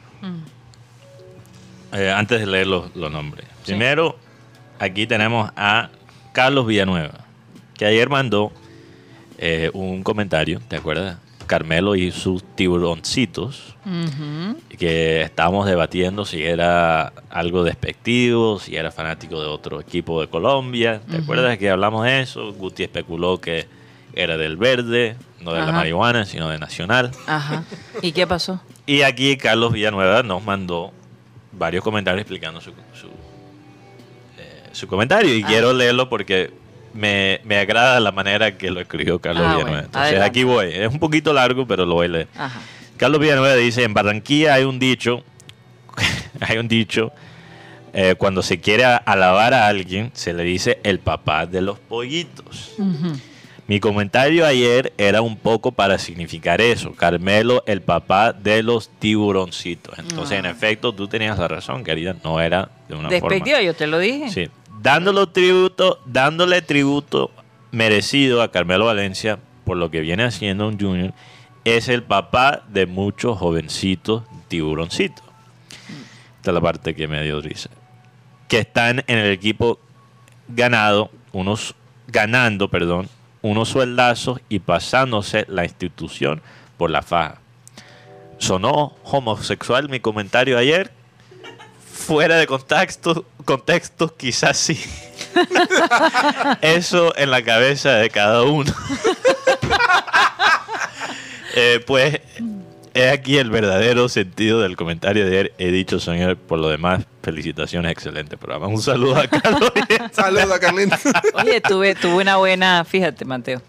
Eh, 1.91 2.13
antes 2.15 2.39
de 2.39 2.47
leer 2.47 2.67
los, 2.67 2.95
los 2.95 3.11
nombres. 3.11 3.45
Sí. 3.63 3.73
Primero, 3.73 4.17
aquí 4.79 5.05
tenemos 5.05 5.51
a 5.57 5.89
Carlos 6.31 6.65
Villanueva, 6.65 7.25
que 7.77 7.83
ayer 7.83 8.07
mandó 8.07 8.53
eh, 9.37 9.69
un 9.73 10.01
comentario, 10.01 10.61
¿te 10.69 10.77
acuerdas? 10.77 11.17
Carmelo 11.55 11.95
y 11.97 12.11
sus 12.11 12.45
tiburoncitos, 12.55 13.75
que 14.79 15.21
estábamos 15.21 15.65
debatiendo 15.67 16.23
si 16.23 16.41
era 16.43 17.11
algo 17.29 17.65
despectivo, 17.65 18.57
si 18.57 18.77
era 18.77 18.89
fanático 18.89 19.41
de 19.41 19.47
otro 19.47 19.81
equipo 19.81 20.21
de 20.21 20.27
Colombia. 20.29 21.01
¿Te 21.11 21.17
acuerdas 21.17 21.57
que 21.57 21.69
hablamos 21.69 22.05
de 22.05 22.21
eso? 22.21 22.53
Guti 22.53 22.83
especuló 22.83 23.41
que 23.41 23.67
era 24.13 24.37
del 24.37 24.55
verde, 24.55 25.17
no 25.41 25.51
de 25.51 25.59
la 25.59 25.73
marihuana, 25.73 26.23
sino 26.23 26.47
de 26.47 26.57
Nacional. 26.57 27.11
Ajá. 27.27 27.65
¿Y 28.01 28.13
qué 28.13 28.25
pasó? 28.25 28.61
Y 28.85 29.01
aquí 29.01 29.35
Carlos 29.35 29.73
Villanueva 29.73 30.23
nos 30.23 30.41
mandó 30.45 30.93
varios 31.51 31.83
comentarios 31.83 32.21
explicando 32.21 32.61
su, 32.61 32.71
su, 32.93 33.07
eh, 34.37 34.69
su 34.71 34.87
comentario. 34.87 35.35
Y 35.35 35.43
Ah. 35.43 35.47
quiero 35.47 35.73
leerlo 35.73 36.07
porque 36.07 36.51
me, 36.93 37.41
me 37.43 37.57
agrada 37.57 37.99
la 37.99 38.11
manera 38.11 38.57
que 38.57 38.69
lo 38.71 38.79
escribió 38.81 39.19
Carlos 39.19 39.43
Ah, 39.45 39.49
Villanueva. 39.55 39.69
bueno, 39.69 39.85
Entonces 39.85 40.09
adelante. 40.11 40.29
aquí 40.29 40.43
voy. 40.43 40.67
Es 40.73 40.91
un 40.91 40.99
poquito 40.99 41.33
largo, 41.33 41.65
pero 41.67 41.85
lo 41.85 41.95
voy 41.95 42.05
a 42.07 42.09
leer. 42.09 42.27
Ajá. 42.37 42.59
Carlos 42.97 43.19
Villanueva 43.21 43.55
dice, 43.55 43.83
en 43.83 43.93
Barranquilla 43.93 44.53
hay 44.55 44.63
un 44.63 44.77
dicho, 44.79 45.23
hay 46.39 46.57
un 46.57 46.67
dicho, 46.67 47.11
eh, 47.93 48.15
cuando 48.17 48.41
se 48.41 48.59
quiere 48.59 48.85
alabar 48.85 49.53
a 49.53 49.67
alguien, 49.67 50.11
se 50.13 50.33
le 50.33 50.43
dice 50.43 50.79
el 50.83 50.99
papá 50.99 51.45
de 51.45 51.61
los 51.61 51.79
pollitos. 51.79 52.73
Mi 53.67 53.79
comentario 53.79 54.45
ayer 54.45 54.91
era 54.97 55.21
un 55.21 55.37
poco 55.37 55.71
para 55.71 55.97
significar 55.97 56.59
eso. 56.61 56.93
Carmelo, 56.93 57.63
el 57.67 57.81
papá 57.81 58.33
de 58.33 58.63
los 58.63 58.89
tiburoncitos. 58.99 59.97
Entonces, 59.97 60.39
en 60.39 60.45
Ah. 60.45 60.49
efecto, 60.51 60.93
tú 60.93 61.07
tenías 61.07 61.37
la 61.39 61.47
razón, 61.47 61.83
querida. 61.83 62.15
No 62.23 62.41
era 62.41 62.69
de 62.89 62.95
una 62.95 63.07
Despectivo, 63.09 63.55
forma. 63.55 63.61
yo 63.61 63.73
te 63.73 63.87
lo 63.87 63.97
dije. 63.99 64.29
Sí. 64.29 64.49
Dándole 64.81 65.27
tributo, 65.27 65.99
dándole 66.05 66.63
tributo 66.63 67.29
merecido 67.71 68.41
a 68.41 68.51
Carmelo 68.51 68.85
Valencia 68.85 69.37
por 69.63 69.77
lo 69.77 69.91
que 69.91 69.99
viene 69.99 70.23
haciendo 70.23 70.67
un 70.67 70.79
junior, 70.79 71.13
es 71.65 71.87
el 71.87 72.01
papá 72.01 72.63
de 72.67 72.87
muchos 72.87 73.37
jovencitos 73.37 74.23
tiburoncitos. 74.47 75.23
Esta 76.37 76.49
es 76.49 76.55
la 76.55 76.61
parte 76.61 76.95
que 76.95 77.07
me 77.07 77.21
dio 77.21 77.39
risa. 77.41 77.69
Que 78.47 78.57
están 78.57 79.03
en 79.05 79.19
el 79.19 79.31
equipo 79.31 79.77
ganado, 80.47 81.11
unos 81.31 81.75
ganando, 82.07 82.67
perdón, 82.69 83.07
unos 83.43 83.69
sueldazos 83.69 84.41
y 84.49 84.59
pasándose 84.59 85.45
la 85.47 85.63
institución 85.63 86.41
por 86.77 86.89
la 86.89 87.03
faja. 87.03 87.39
¿Sonó 88.39 88.95
homosexual 89.03 89.89
mi 89.89 89.99
comentario 89.99 90.57
ayer? 90.57 90.91
Fuera 92.05 92.37
de 92.37 92.47
contexto, 92.47 93.25
contexto 93.45 94.15
quizás 94.15 94.57
sí. 94.57 94.79
Eso 96.61 97.15
en 97.17 97.31
la 97.31 97.43
cabeza 97.43 97.93
de 97.93 98.09
cada 98.09 98.43
uno. 98.43 98.73
Eh, 101.53 101.83
pues 101.85 102.21
es 102.93 103.11
aquí 103.11 103.37
el 103.37 103.49
verdadero 103.49 104.09
sentido 104.09 104.61
del 104.61 104.75
comentario 104.75 105.25
de 105.25 105.31
ayer. 105.31 105.53
He 105.57 105.71
dicho, 105.71 105.99
señor, 105.99 106.37
por 106.37 106.59
lo 106.59 106.69
demás, 106.69 107.05
felicitaciones, 107.21 107.91
excelente 107.91 108.37
programa. 108.37 108.67
Un 108.67 108.81
saludo 108.81 109.17
a 109.17 109.27
Carlos. 109.27 109.71
Saludos, 110.11 110.59
Carlito. 110.59 110.95
Oye, 111.33 111.61
tuve, 111.61 111.95
tuve 111.95 112.21
una 112.21 112.37
buena, 112.37 112.85
fíjate, 112.85 113.25
Mateo. 113.25 113.61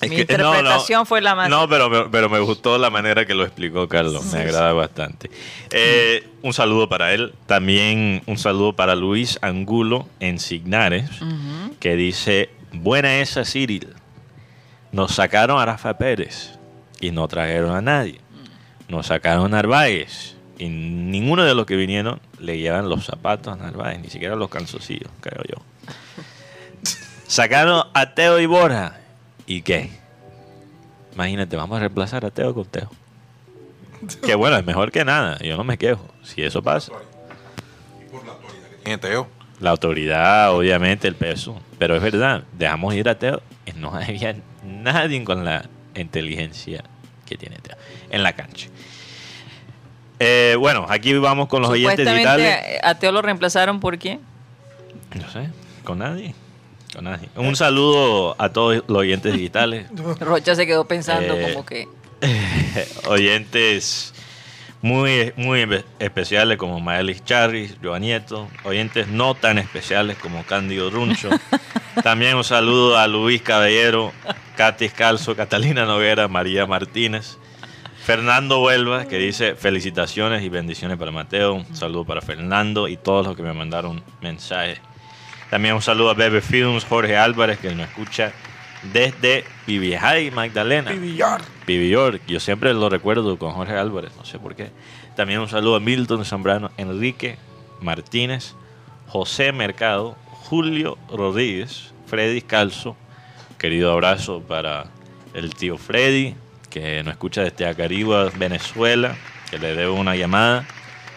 Es 0.00 0.08
Mi 0.08 0.16
que- 0.24 0.36
no, 0.38 0.44
no. 0.44 0.48
interpretación 0.58 1.04
fue 1.06 1.20
la 1.20 1.34
más... 1.34 1.50
No, 1.50 1.68
pero 1.68 1.90
me, 1.90 2.04
pero 2.10 2.28
me 2.30 2.38
gustó 2.40 2.78
la 2.78 2.88
manera 2.90 3.26
que 3.26 3.34
lo 3.34 3.44
explicó 3.44 3.86
Carlos. 3.88 4.24
Me 4.32 4.40
agrada 4.40 4.72
bastante. 4.72 5.30
Eh, 5.70 6.26
un 6.42 6.54
saludo 6.54 6.88
para 6.88 7.12
él. 7.12 7.34
También 7.46 8.22
un 8.26 8.38
saludo 8.38 8.72
para 8.74 8.94
Luis 8.94 9.38
Angulo 9.42 10.08
en 10.20 10.38
Signares, 10.38 11.10
que 11.80 11.96
dice: 11.96 12.48
Buena 12.72 13.18
esa, 13.20 13.44
Cyril. 13.44 13.88
Nos 14.92 15.12
sacaron 15.14 15.60
a 15.60 15.66
Rafa 15.66 15.98
Pérez 15.98 16.58
y 17.00 17.10
no 17.10 17.28
trajeron 17.28 17.76
a 17.76 17.82
nadie. 17.82 18.20
Nos 18.88 19.06
sacaron 19.08 19.46
a 19.46 19.48
Narváez 19.50 20.34
y 20.58 20.68
ninguno 20.68 21.44
de 21.44 21.54
los 21.54 21.66
que 21.66 21.76
vinieron 21.76 22.20
le 22.38 22.58
llevan 22.58 22.88
los 22.88 23.04
zapatos 23.04 23.52
a 23.52 23.56
Narváez, 23.56 24.00
ni 24.00 24.08
siquiera 24.08 24.34
los 24.34 24.48
calzoncillos, 24.50 25.10
creo 25.20 25.42
yo. 25.46 25.62
Sacaron 27.26 27.84
a 27.94 28.14
Teo 28.14 28.40
y 28.40 28.46
Borja. 28.46 28.96
¿Y 29.50 29.62
qué? 29.62 29.90
Imagínate, 31.12 31.56
vamos 31.56 31.76
a 31.76 31.80
reemplazar 31.80 32.24
a 32.24 32.30
Teo 32.30 32.54
con 32.54 32.66
Teo. 32.66 32.88
Que 34.24 34.36
bueno, 34.36 34.56
es 34.56 34.64
mejor 34.64 34.92
que 34.92 35.04
nada. 35.04 35.38
Yo 35.40 35.56
no 35.56 35.64
me 35.64 35.76
quejo. 35.76 36.06
Si 36.22 36.40
eso 36.40 36.62
pasa. 36.62 36.92
Tiene 38.84 38.98
Teo. 38.98 39.26
La 39.58 39.70
autoridad, 39.70 40.54
obviamente, 40.54 41.08
el 41.08 41.16
peso. 41.16 41.60
Pero 41.80 41.96
es 41.96 42.02
verdad, 42.02 42.44
dejamos 42.56 42.94
ir 42.94 43.08
a 43.08 43.18
Teo 43.18 43.42
y 43.66 43.72
no 43.72 43.92
había 43.92 44.36
nadie 44.64 45.24
con 45.24 45.44
la 45.44 45.68
inteligencia 45.96 46.84
que 47.26 47.36
tiene 47.36 47.56
Teo 47.56 47.76
en 48.08 48.22
la 48.22 48.34
cancha. 48.34 48.68
Eh, 50.20 50.54
bueno, 50.60 50.86
aquí 50.88 51.12
vamos 51.14 51.48
con 51.48 51.62
los 51.62 51.72
oyentes 51.72 52.06
digitales. 52.08 52.78
a 52.84 52.94
Teo 52.94 53.10
lo 53.10 53.20
reemplazaron 53.20 53.80
por 53.80 53.98
quién? 53.98 54.20
No 55.12 55.28
sé, 55.28 55.48
con 55.82 55.98
nadie. 55.98 56.36
Con. 56.94 57.08
Un 57.36 57.56
saludo 57.56 58.34
a 58.38 58.48
todos 58.50 58.82
los 58.88 58.98
oyentes 58.98 59.32
digitales. 59.32 59.86
Rocha 60.20 60.54
se 60.54 60.66
quedó 60.66 60.84
pensando 60.86 61.34
Eh, 61.34 61.52
como 61.52 61.64
que... 61.66 61.88
oyentes 63.06 64.12
muy, 64.82 65.32
muy 65.36 65.60
espe- 65.62 65.84
especiales 65.98 66.56
como 66.58 66.80
Maelis 66.80 67.24
Charris, 67.24 67.76
Joan 67.82 68.02
Nieto, 68.02 68.48
oyentes 68.64 69.08
no 69.08 69.34
tan 69.34 69.58
especiales 69.58 70.16
como 70.18 70.42
Cándido 70.44 70.90
Runcho. 70.90 71.28
También 72.02 72.36
un 72.36 72.44
saludo 72.44 72.98
a 72.98 73.06
Luis 73.06 73.42
Caballero, 73.42 74.12
Katy 74.56 74.88
Calzo, 74.90 75.36
Catalina 75.36 75.84
Noguera, 75.84 76.28
María 76.28 76.66
Martínez, 76.66 77.36
Fernando 78.04 78.62
Huelva, 78.62 79.04
que 79.06 79.18
dice 79.18 79.54
felicitaciones 79.54 80.42
y 80.42 80.48
bendiciones 80.48 80.96
para 80.96 81.10
Mateo. 81.10 81.54
Un 81.54 81.76
saludo 81.76 82.04
para 82.06 82.22
Fernando 82.22 82.88
y 82.88 82.96
todos 82.96 83.26
los 83.26 83.36
que 83.36 83.42
me 83.42 83.52
mandaron 83.52 84.02
mensajes. 84.22 84.80
También 85.50 85.74
un 85.74 85.82
saludo 85.82 86.10
a 86.10 86.14
Bebe 86.14 86.40
Films, 86.40 86.84
Jorge 86.84 87.16
Álvarez, 87.16 87.58
que 87.58 87.74
nos 87.74 87.88
escucha 87.88 88.32
desde 88.92 89.44
Pibijay, 89.66 90.30
Magdalena. 90.30 90.92
Pivillar. 90.92 91.42
Pibillor, 91.66 92.20
yo 92.26 92.40
siempre 92.40 92.72
lo 92.72 92.88
recuerdo 92.88 93.36
con 93.38 93.52
Jorge 93.52 93.74
Álvarez, 93.74 94.12
no 94.16 94.24
sé 94.24 94.38
por 94.38 94.54
qué. 94.54 94.70
También 95.16 95.40
un 95.40 95.48
saludo 95.48 95.76
a 95.76 95.80
Milton 95.80 96.24
Zambrano, 96.24 96.70
Enrique 96.76 97.36
Martínez, 97.80 98.54
José 99.08 99.52
Mercado, 99.52 100.16
Julio 100.26 100.96
Rodríguez, 101.10 101.92
Freddy 102.06 102.42
Calzo. 102.42 102.96
Querido 103.58 103.92
abrazo 103.92 104.40
para 104.40 104.86
el 105.34 105.54
tío 105.54 105.76
Freddy, 105.76 106.34
que 106.70 107.02
nos 107.02 107.12
escucha 107.12 107.42
desde 107.42 107.66
Acarigua, 107.66 108.30
Venezuela, 108.36 109.16
que 109.50 109.58
le 109.58 109.74
debo 109.74 109.94
una 109.94 110.16
llamada. 110.16 110.64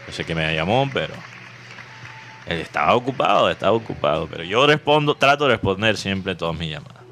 No 0.08 0.12
sé 0.14 0.26
que 0.26 0.36
me 0.36 0.54
llamó, 0.54 0.90
pero 0.92 1.14
estaba 2.48 2.96
ocupado, 2.96 3.50
estaba 3.50 3.74
ocupado. 3.74 4.28
Pero 4.28 4.44
yo 4.44 4.66
respondo, 4.68 5.16
trato 5.16 5.46
de 5.46 5.52
responder 5.52 5.98
siempre 5.98 6.36
todas 6.36 6.58
mis 6.58 6.70
llamadas. 6.70 7.04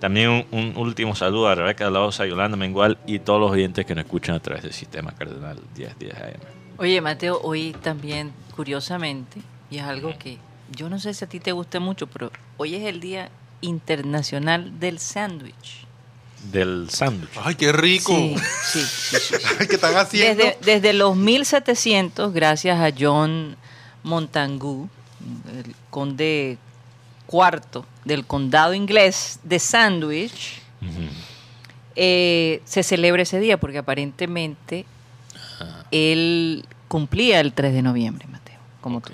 También 0.00 0.30
un, 0.30 0.46
un 0.52 0.76
último 0.76 1.16
saludo 1.16 1.48
a 1.48 1.54
Rebeca 1.54 1.86
de 1.86 1.90
la 1.90 2.00
Osa, 2.00 2.24
Yolanda 2.24 2.56
Mengual 2.56 2.98
y 3.06 3.18
todos 3.18 3.40
los 3.40 3.50
oyentes 3.50 3.84
que 3.84 3.94
nos 3.94 4.04
escuchan 4.04 4.36
a 4.36 4.40
través 4.40 4.62
del 4.62 4.72
sistema 4.72 5.12
Cardenal 5.12 5.60
1010 5.76 6.14
AM. 6.14 6.40
Oye, 6.76 7.00
Mateo, 7.00 7.40
hoy 7.42 7.74
también, 7.82 8.32
curiosamente, 8.54 9.40
y 9.68 9.78
es 9.78 9.82
algo 9.82 10.16
que 10.16 10.38
yo 10.70 10.88
no 10.88 11.00
sé 11.00 11.14
si 11.14 11.24
a 11.24 11.28
ti 11.28 11.40
te 11.40 11.50
guste 11.50 11.80
mucho, 11.80 12.06
pero 12.06 12.30
hoy 12.56 12.76
es 12.76 12.84
el 12.84 13.00
Día 13.00 13.30
Internacional 13.60 14.78
del 14.78 15.00
Sándwich. 15.00 15.86
Del 16.52 16.88
sándwich. 16.88 17.30
Ay, 17.42 17.56
qué 17.56 17.72
rico. 17.72 18.12
Sí, 18.12 18.36
sí, 18.62 18.80
sí, 18.80 19.18
sí. 19.18 19.34
Ay, 19.58 19.66
¿Qué 19.66 19.74
están 19.74 19.96
haciendo? 19.96 20.44
Desde, 20.44 20.58
desde 20.64 20.92
los 20.92 21.16
1700, 21.16 22.32
gracias 22.32 22.78
a 22.78 22.94
John 22.96 23.56
Montagu, 24.02 24.88
el 25.54 25.74
conde 25.90 26.58
cuarto 27.26 27.84
del 28.04 28.24
condado 28.26 28.74
inglés 28.74 29.40
de 29.42 29.58
Sandwich, 29.58 30.60
Ujú. 30.80 31.08
eh, 31.96 32.62
se 32.64 32.82
celebra 32.82 33.22
ese 33.22 33.38
día 33.40 33.58
porque 33.58 33.78
aparentemente 33.78 34.86
él 35.90 36.64
cumplía 36.88 37.40
el 37.40 37.52
3 37.52 37.72
de 37.74 37.82
noviembre, 37.82 38.26
Mateo, 38.30 38.58
como 38.80 39.00
tú. 39.00 39.12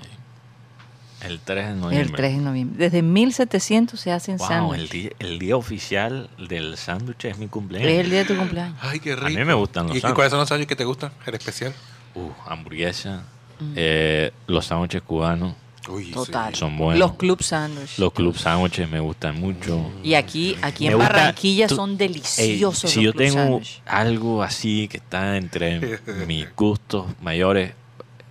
El 1.22 1.40
3 1.40 1.68
de 1.68 1.74
noviembre. 1.74 2.00
El 2.02 2.12
3 2.12 2.32
de 2.36 2.42
noviembre. 2.42 2.78
Desde 2.84 3.00
1700 3.00 3.98
se 3.98 4.12
hacen 4.12 4.36
Wow, 4.36 4.46
el 4.46 4.50
sándwiches. 4.52 4.90
día, 4.90 5.10
el 5.20 5.38
día 5.38 5.56
oficial 5.56 6.28
del 6.36 6.76
sándwich 6.76 7.24
es 7.24 7.38
mi 7.38 7.48
cumpleaños. 7.48 7.90
Es 7.90 8.00
el 8.00 8.10
día 8.10 8.18
de 8.20 8.24
tu 8.26 8.36
cumpleaños. 8.36 8.76
Ay, 8.82 9.00
qué 9.00 9.12
A 9.12 9.16
rico. 9.16 9.38
mí 9.38 9.44
me 9.46 9.54
gustan 9.54 9.86
los 9.86 9.94
¿Y, 9.94 9.98
y 9.98 10.00
sándwiches. 10.02 10.14
cuáles 10.14 10.30
son 10.30 10.40
los 10.40 10.48
sándwiches 10.50 10.68
que 10.68 10.76
te 10.76 10.84
gustan? 10.84 11.12
El 11.26 11.34
especial. 11.34 11.72
Uh, 12.14 12.30
hamburguesa, 12.46 13.24
Mm. 13.60 13.72
eh, 13.76 14.32
los 14.46 14.66
sándwiches 14.66 15.02
cubanos 15.02 15.54
Uy, 15.88 16.10
Total. 16.12 16.54
son 16.54 16.78
buenos. 16.78 16.98
Los 16.98 17.14
club 17.16 17.42
sándwiches. 17.42 17.98
Los 17.98 18.12
club 18.14 18.34
sándwiches 18.38 18.88
me 18.88 19.00
gustan 19.00 19.38
mucho. 19.38 19.90
Y 20.02 20.14
aquí, 20.14 20.56
aquí 20.62 20.86
Me 20.86 20.92
en 20.92 20.96
gusta- 20.96 21.12
Barranquilla 21.12 21.66
tú- 21.66 21.76
son 21.76 21.90
Ey, 21.90 21.96
deliciosos 21.96 22.90
si 22.90 23.02
los 23.02 23.04
yo 23.04 23.12
club 23.12 23.22
tengo 23.22 23.60
algo 23.84 24.42
así 24.42 24.88
que 24.88 24.96
está 24.96 25.36
entre 25.36 25.98
mis 26.26 26.46
gustos 26.56 27.06
mayores, 27.20 27.74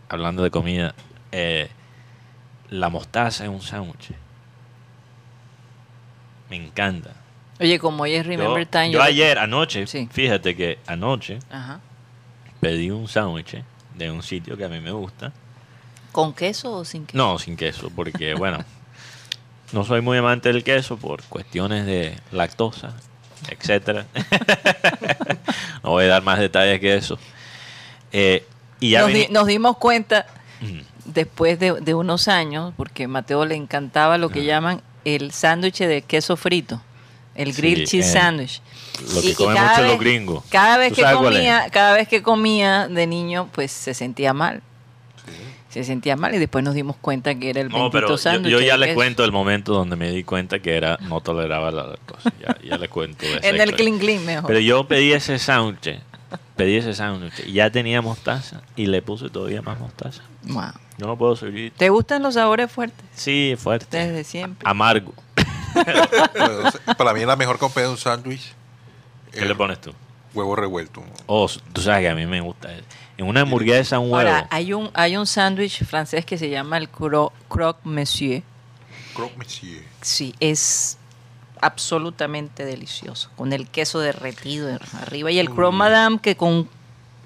hablando 0.09 0.41
de 0.41 0.49
comida, 0.49 0.95
eh, 1.31 1.69
la 2.69 2.89
mostaza 2.89 3.45
en 3.45 3.51
un 3.51 3.61
sándwich. 3.61 4.09
Me 6.49 6.55
encanta. 6.57 7.11
Oye, 7.59 7.79
como 7.79 8.03
hoy 8.03 8.13
es 8.15 8.25
Remember 8.25 8.63
yo, 8.63 8.69
Time. 8.69 8.91
yo 8.91 9.01
ayer, 9.01 9.37
anoche, 9.37 9.85
Sí. 9.87 10.07
fíjate 10.11 10.55
que 10.55 10.79
anoche 10.87 11.37
Ajá. 11.51 11.79
pedí 12.59 12.89
un 12.91 13.07
sándwich 13.07 13.57
de 13.95 14.11
un 14.11 14.23
sitio 14.23 14.57
que 14.57 14.65
a 14.65 14.69
mí 14.69 14.79
me 14.79 14.91
gusta. 14.91 15.31
¿Con 16.11 16.33
queso 16.33 16.71
o 16.73 16.85
sin 16.85 17.05
queso? 17.05 17.17
No, 17.17 17.39
sin 17.39 17.57
queso, 17.57 17.89
porque 17.95 18.33
bueno, 18.35 18.59
no 19.71 19.83
soy 19.83 20.01
muy 20.01 20.17
amante 20.17 20.51
del 20.53 20.63
queso 20.63 20.97
por 20.97 21.23
cuestiones 21.23 21.85
de 21.85 22.15
lactosa, 22.31 22.93
etcétera. 23.49 24.05
no 25.83 25.91
voy 25.91 26.05
a 26.05 26.09
dar 26.09 26.23
más 26.23 26.39
detalles 26.39 26.79
que 26.79 26.95
eso. 26.95 27.17
Eh, 28.11 28.45
y 28.79 28.91
ya 28.91 29.01
nos, 29.01 29.13
di- 29.13 29.27
nos 29.29 29.47
dimos 29.47 29.77
cuenta 29.77 30.25
después 31.05 31.59
de, 31.59 31.73
de 31.81 31.93
unos 31.93 32.27
años, 32.27 32.73
porque 32.77 33.05
a 33.05 33.07
Mateo 33.07 33.45
le 33.45 33.55
encantaba 33.55 34.17
lo 34.17 34.29
que 34.29 34.45
llaman 34.45 34.81
el 35.05 35.31
sándwich 35.31 35.79
de 35.79 36.01
queso 36.03 36.37
frito, 36.37 36.81
el 37.35 37.53
Sí, 37.53 37.61
grilled 37.61 37.85
cheese 37.87 38.09
eh, 38.09 38.13
sandwich. 38.13 38.61
lo 39.13 39.21
que 39.21 39.27
Y- 39.27 39.31
y 39.31 39.33
comen 39.33 39.55
cada 39.55 39.77
mucho 39.77 39.87
los 39.87 39.99
gringos. 39.99 40.43
Cada 40.49 40.77
vez 40.77 40.89
¿Tú 40.93 40.95
que 41.01 41.11
comía, 41.13 41.69
cada 41.71 41.93
vez 41.93 42.07
que 42.07 42.21
comía 42.21 42.87
de 42.87 43.07
niño, 43.07 43.49
pues 43.53 43.71
se 43.71 43.93
sentía 43.93 44.33
mal. 44.33 44.61
Se 45.69 45.83
sentía 45.83 46.15
mal 46.15 46.35
y 46.35 46.37
después 46.37 46.63
nos 46.63 46.75
dimos 46.75 46.95
cuenta 47.01 47.33
que 47.33 47.49
era 47.49 47.61
el 47.61 47.69
No, 47.69 47.89
pero 47.89 48.07
bendito 48.07 48.09
yo, 48.09 48.17
sándwich. 48.19 48.51
yo 48.51 48.59
ya 48.61 48.77
queso. 48.77 48.93
cuento 48.93 49.23
el 49.25 49.31
momento 49.31 49.73
donde 49.73 49.95
me 49.95 50.11
di 50.11 50.23
cuenta 50.23 50.59
que 50.59 50.75
era 50.77 50.99
no 51.01 51.19
toleraba 51.21 51.71
la 51.71 51.87
lactosa. 51.87 52.31
Ya, 52.39 52.55
ya 52.63 52.77
les 52.77 52.89
cuento. 52.89 53.25
En 53.41 53.55
el 53.59 53.69
historia. 53.69 53.75
clean 53.77 53.97
clean 53.97 54.23
mejor. 54.25 54.45
Pero 54.47 54.59
yo 54.59 54.87
pedí 54.87 55.13
ese 55.13 55.39
sándwich, 55.39 55.99
pedí 56.55 56.75
ese 56.77 56.93
sándwich 56.93 57.33
y 57.47 57.53
ya 57.53 57.71
tenía 57.71 58.03
mostaza 58.03 58.61
y 58.75 58.85
le 58.85 59.01
puse 59.01 59.31
todavía 59.31 59.63
más 59.63 59.79
mostaza. 59.79 60.21
Wow. 60.43 60.73
Yo 60.99 61.07
no 61.07 61.17
puedo 61.17 61.35
seguir. 61.35 61.73
¿Te 61.75 61.89
gustan 61.89 62.21
los 62.21 62.35
sabores 62.35 62.71
fuertes? 62.71 63.03
Sí, 63.15 63.55
fuerte. 63.57 63.97
Desde 63.97 64.23
siempre. 64.23 64.69
Amargo. 64.69 65.11
Para 66.97 67.13
mí 67.13 67.25
la 67.25 67.35
mejor 67.35 67.57
comida 67.57 67.83
de 67.83 67.89
un 67.89 67.97
sándwich. 67.97 68.53
¿Qué 69.31 69.39
eh, 69.41 69.45
le 69.45 69.55
pones 69.55 69.79
tú? 69.81 69.93
Huevo 70.33 70.55
revuelto. 70.55 71.03
Oh, 71.27 71.49
tú 71.73 71.81
sabes 71.81 72.01
que 72.01 72.09
a 72.09 72.15
mí 72.15 72.25
me 72.25 72.41
gusta. 72.41 72.69
En 73.17 73.27
una 73.27 73.41
hamburguesa, 73.41 73.99
un 73.99 74.11
huevo. 74.11 74.17
Ahora, 74.29 74.47
hay 74.49 74.73
un, 74.73 74.89
hay 74.93 75.15
un 75.17 75.25
sándwich 75.27 75.83
francés 75.85 76.25
que 76.25 76.37
se 76.37 76.49
llama 76.49 76.77
el 76.77 76.91
cro- 76.91 77.31
croque 77.47 77.81
monsieur. 77.83 78.41
Croque 79.15 79.35
monsieur. 79.37 79.83
Sí, 80.01 80.33
es 80.39 80.97
absolutamente 81.61 82.65
delicioso. 82.65 83.29
Con 83.35 83.53
el 83.53 83.67
queso 83.67 83.99
derretido 83.99 84.77
arriba 85.01 85.31
y 85.31 85.39
el 85.39 85.49
croque 85.49 85.75
madame 85.75 86.19
que 86.19 86.35
con, 86.35 86.67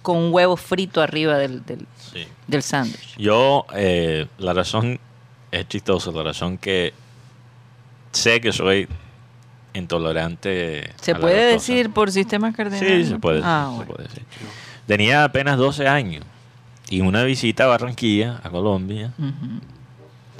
con 0.01 0.17
un 0.17 0.33
huevo 0.33 0.57
frito 0.57 1.01
arriba 1.01 1.37
del, 1.37 1.65
del, 1.65 1.87
Sí. 2.11 2.27
del 2.47 2.61
sándwich. 2.63 3.17
Yo, 3.17 3.65
eh, 3.73 4.27
la 4.37 4.53
razón 4.53 4.99
es 5.51 5.67
chistoso, 5.69 6.11
la 6.11 6.23
razón 6.23 6.57
que 6.57 6.93
sé 8.11 8.41
que 8.41 8.51
soy 8.51 8.87
intolerante. 9.73 10.89
¿Se 11.01 11.11
a 11.11 11.19
puede 11.19 11.45
decir 11.53 11.91
por 11.91 12.11
sistema 12.11 12.51
cardenal? 12.53 12.79
Sí, 13.03 13.05
se 13.05 13.19
puede, 13.19 13.41
Ah, 13.43 13.67
se 13.69 13.75
bueno. 13.77 13.93
puede 13.93 14.07
decir. 14.07 14.23
Tenía 14.85 15.23
apenas 15.23 15.57
12 15.57 15.87
años 15.87 16.23
y 16.89 17.01
una 17.01 17.23
visita 17.23 17.65
a 17.65 17.67
Barranquilla, 17.67 18.39
a 18.43 18.49
Colombia. 18.49 19.11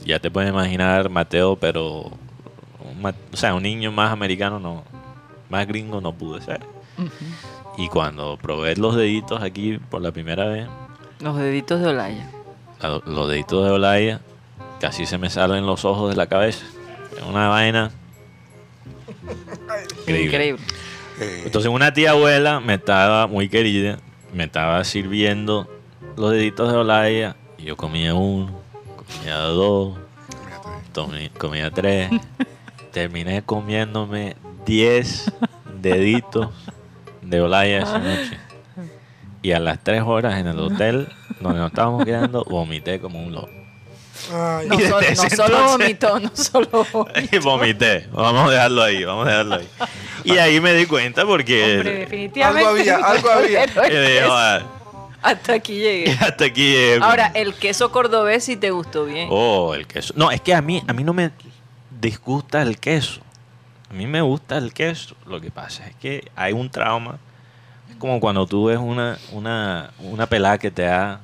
Ya 0.06 0.20
te 0.20 0.32
puedes 0.32 0.50
imaginar 0.50 1.10
Mateo, 1.10 1.56
pero 1.58 2.04
un 2.80 3.06
o 3.06 3.38
sea, 3.38 3.54
un 3.54 3.64
niño 3.64 3.92
más 3.92 4.12
americano 4.12 4.60
no, 4.60 4.84
más 5.50 5.68
gringo 5.68 6.00
no 6.02 6.14
pude 6.14 6.42
ser. 6.42 6.62
Y 7.78 7.90
cuando 7.90 8.38
probé 8.42 8.76
los 8.76 8.96
deditos 8.96 9.42
aquí 9.44 9.78
por 9.78 10.02
la 10.02 10.12
primera 10.12 10.46
vez, 10.46 10.68
Los 11.20 11.38
deditos 11.38 11.82
de 11.82 11.88
Olaya. 11.88 12.30
la- 12.82 13.02
los 13.06 13.30
deditos 13.30 13.66
de 13.66 13.72
Olaya, 13.72 14.22
casi 14.80 15.06
se 15.06 15.18
me 15.18 15.30
salen 15.30 15.66
los 15.66 15.84
ojos 15.86 16.10
de 16.10 16.16
la 16.16 16.28
cabeza. 16.28 16.66
Una 17.26 17.48
vaina 17.50 17.92
increíble. 20.02 20.26
Increíble. 20.26 20.64
Eh, 21.20 21.42
Entonces 21.46 21.72
una 21.72 21.94
tía 21.94 22.12
abuela 22.12 22.60
me 22.60 22.76
estaba 22.76 23.28
muy 23.28 23.50
querida, 23.50 23.98
me 24.34 24.44
estaba 24.46 24.84
sirviendo 24.84 25.68
los 26.16 26.32
deditos 26.32 26.72
de 26.72 26.78
Olaya 26.78 27.36
y 27.58 27.64
yo 27.64 27.76
comía 27.78 28.14
uno, 28.14 28.62
comía 28.96 29.36
dos, 29.38 29.98
tomi- 30.94 31.32
comía 31.32 31.72
tres, 31.72 32.10
terminé 32.92 33.42
comiéndome 33.44 34.36
10 34.66 35.32
deditos 35.82 36.50
de 37.22 37.42
Olaya 37.42 37.80
esa 37.82 38.00
noche. 38.00 38.38
Y 39.42 39.52
a 39.54 39.60
las 39.60 39.84
3 39.84 40.02
horas 40.04 40.38
en 40.40 40.48
el 40.48 40.60
hotel 40.60 41.08
donde 41.40 41.60
nos 41.60 41.70
estábamos 41.70 42.04
quedando, 42.06 42.44
vomité 42.44 43.00
como 43.00 43.22
un 43.24 43.32
loco. 43.34 43.50
Ay, 44.34 44.68
No, 44.68 44.78
solo, 45.36 45.60
no 45.60 45.68
vomitó, 45.72 46.20
no 46.20 46.32
solo 46.36 46.86
vomitó. 46.92 47.08
Y 47.32 47.38
vomité. 47.40 48.08
Vamos 48.12 48.50
a 48.50 48.52
dejarlo 48.54 48.84
ahí, 48.84 49.04
vamos 49.04 49.26
a 49.28 49.30
dejarlo 49.30 49.56
ahí. 49.56 49.70
Y 50.24 50.38
ahí 50.38 50.60
me 50.60 50.74
di 50.74 50.86
cuenta 50.86 51.26
porque... 51.26 51.78
Hombre, 51.78 51.94
definitivamente. 52.00 52.68
Algo 52.68 52.80
había, 52.80 52.96
algo 53.06 53.30
había. 53.30 53.66
Pero 53.74 53.84
el 53.86 53.92
Yo 53.94 54.02
dije, 54.02 54.20
queso- 54.22 54.34
"Ah, 54.38 54.62
Hasta 55.22 55.54
aquí 55.54 55.74
llegué. 55.80 56.12
hasta 56.20 56.46
aquí 56.46 56.64
llegué". 56.72 57.00
Ahora, 57.02 57.32
el 57.34 57.54
queso 57.56 57.92
cordobés 57.92 58.44
sí 58.44 58.56
te 58.58 58.72
gustó 58.72 59.06
bien. 59.06 59.28
Oh, 59.32 59.74
el 59.74 59.88
queso. 59.88 60.14
No, 60.18 60.32
es 60.32 60.42
que 60.42 60.54
a 60.54 60.62
mí, 60.62 60.84
a 60.88 60.94
mí 60.94 61.04
no 61.04 61.14
me 61.14 61.32
disgusta 62.00 62.62
el 62.62 62.80
queso. 62.80 63.22
A 63.90 63.94
mí 63.94 64.06
me 64.06 64.22
gusta 64.22 64.58
el 64.58 64.74
queso. 64.74 65.16
Lo 65.26 65.40
que 65.40 65.50
pasa 65.50 65.88
es 65.88 65.96
que 65.96 66.30
hay 66.36 66.54
un 66.54 66.70
trauma. 66.70 67.18
Es 67.90 67.96
como 67.96 68.20
cuando 68.20 68.46
tú 68.46 68.66
ves 68.66 68.78
una, 68.78 69.18
una, 69.32 69.92
una 70.00 70.26
pelada 70.28 70.58
que 70.58 70.70
te 70.70 70.86
ha 70.88 71.22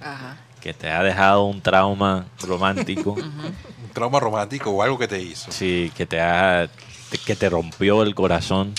Ajá. 0.00 0.36
Que 0.62 0.72
te 0.72 0.90
ha 0.90 1.02
dejado 1.02 1.44
un 1.44 1.60
trauma 1.60 2.26
romántico. 2.40 3.12
un 3.12 3.90
trauma 3.92 4.20
romántico 4.20 4.70
o 4.70 4.82
algo 4.82 4.98
que 4.98 5.08
te 5.08 5.20
hizo. 5.20 5.50
sí, 5.50 5.92
que 5.96 6.06
te 6.06 6.20
ha 6.20 6.68
que 7.26 7.36
te 7.36 7.50
rompió 7.50 8.02
el 8.02 8.14
corazón. 8.14 8.72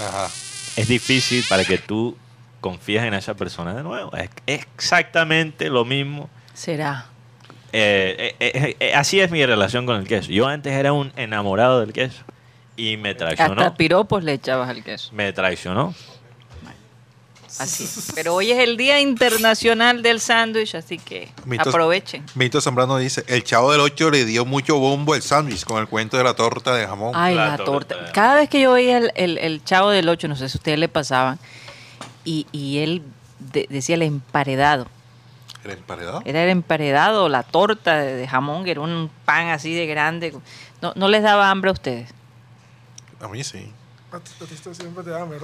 Ajá. 0.00 0.28
Es 0.76 0.88
difícil 0.88 1.44
para 1.48 1.64
que 1.64 1.78
tú 1.78 2.16
confíes 2.60 3.04
en 3.04 3.14
esa 3.14 3.34
persona 3.34 3.74
de 3.74 3.84
nuevo. 3.84 4.10
Es 4.16 4.30
exactamente 4.46 5.70
lo 5.70 5.84
mismo 5.84 6.28
Será. 6.54 7.06
Eh, 7.72 8.34
eh, 8.38 8.52
eh, 8.54 8.76
eh, 8.78 8.94
así 8.94 9.20
es 9.20 9.30
mi 9.30 9.44
relación 9.44 9.84
con 9.84 9.96
el 9.96 10.06
queso. 10.06 10.30
Yo 10.30 10.46
antes 10.46 10.72
era 10.72 10.92
un 10.92 11.12
enamorado 11.16 11.80
del 11.80 11.92
queso 11.92 12.22
y 12.76 12.96
me 12.96 13.14
traicionó. 13.14 13.60
Hasta 13.60 13.74
piropos 13.74 14.22
le 14.22 14.34
echabas 14.34 14.70
al 14.70 14.82
queso. 14.82 15.12
Me 15.12 15.32
traicionó. 15.32 15.92
Así. 17.58 17.84
es. 17.84 18.12
Pero 18.14 18.34
hoy 18.34 18.50
es 18.50 18.58
el 18.58 18.76
Día 18.76 19.00
Internacional 19.00 20.02
del 20.02 20.20
Sándwich, 20.20 20.74
así 20.74 20.98
que 20.98 21.30
aprovechen. 21.58 22.24
Mito 22.34 22.60
Zambrano 22.60 22.96
dice, 22.98 23.24
el 23.28 23.44
chavo 23.44 23.70
del 23.72 23.80
8 23.80 24.10
le 24.10 24.24
dio 24.24 24.44
mucho 24.44 24.78
bombo 24.78 25.14
el 25.14 25.22
sándwich 25.22 25.64
con 25.64 25.78
el 25.80 25.86
cuento 25.88 26.16
de 26.16 26.24
la 26.24 26.34
torta 26.34 26.74
de 26.74 26.86
jamón. 26.86 27.12
Ay, 27.14 27.34
La 27.34 27.48
la, 27.48 27.56
torta. 27.58 27.94
torta. 27.96 28.12
Cada 28.12 28.34
vez 28.36 28.48
que 28.48 28.60
yo 28.60 28.72
veía 28.72 28.98
el, 28.98 29.12
el- 29.14 29.38
el 29.38 29.62
chavo 29.64 29.90
del 29.90 30.08
8, 30.08 30.26
no 30.28 30.36
sé 30.36 30.48
si 30.48 30.56
a 30.56 30.58
ustedes 30.58 30.78
le 30.78 30.88
pasaban, 30.88 31.38
y, 32.24 32.46
y 32.52 32.78
él 32.78 33.02
de- 33.38 33.66
decía 33.70 33.94
el 33.94 34.02
emparedado. 34.02 34.86
¿El 35.64 35.70
emparedado? 35.70 36.22
Era 36.26 36.42
el 36.44 36.50
emparedado, 36.50 37.28
la 37.28 37.42
torta 37.42 37.96
de, 37.98 38.14
de 38.16 38.28
jamón, 38.28 38.64
que 38.64 38.72
era 38.72 38.80
un 38.80 39.10
pan 39.24 39.48
así 39.48 39.72
de 39.74 39.86
grande. 39.86 40.34
No, 40.82 40.92
¿No 40.96 41.08
les 41.08 41.22
daba 41.22 41.50
hambre 41.50 41.70
a 41.70 41.72
ustedes? 41.72 42.10
A 43.20 43.28
mí 43.28 43.42
sí. 43.44 43.70
Siempre 44.72 45.04
te 45.04 45.10
da 45.10 45.22
hambre. 45.22 45.38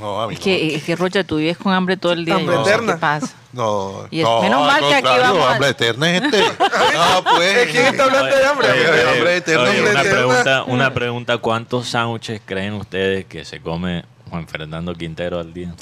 No, 0.00 0.22
a 0.22 0.28
mí 0.28 0.34
Es 0.34 0.40
que, 0.40 0.74
es 0.76 0.82
que 0.84 0.96
Rocha, 0.96 1.24
tú 1.24 1.36
vives 1.36 1.56
con 1.56 1.72
hambre 1.72 1.96
todo 1.96 2.12
el 2.12 2.24
día. 2.24 2.34
Hambre 2.36 2.60
eterna. 2.60 2.94
¿Qué 2.94 2.98
pasa? 2.98 3.34
no. 3.52 3.64
No, 4.02 4.08
Y 4.10 4.20
es- 4.20 4.24
no, 4.24 4.42
menos 4.42 4.60
al 4.62 4.66
mal 4.82 4.88
que 4.90 4.94
aquí 4.96 5.18
vamos 5.20 5.46
a- 5.46 5.52
hambre 5.52 5.68
eterna 5.68 6.16
es 6.16 6.22
este. 6.22 6.38
No, 6.94 7.24
pues. 7.24 7.70
¿Quién 7.70 7.86
está 7.86 8.04
hablando 8.04 8.36
de 8.36 8.46
hambre? 8.46 8.70
Oye, 8.70 8.90
oye, 8.90 9.10
Hambre 9.10 9.36
eterna, 9.36 9.70
oye, 9.70 9.80
una, 9.90 10.02
pregunta, 10.02 10.62
una 10.64 10.94
pregunta, 10.94 11.38
¿cuántos 11.38 11.88
sándwiches 11.88 12.40
creen 12.44 12.74
ustedes 12.74 13.24
que 13.26 13.44
se 13.44 13.60
come 13.60 14.04
Juan 14.30 14.46
Fernando 14.48 14.94
Quintero 14.94 15.38
al 15.38 15.52
día? 15.52 15.74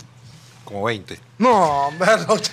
Como 0.64 0.84
20. 0.84 1.18
No, 1.38 1.51
hombre, 1.88 2.16
Roger. 2.26 2.51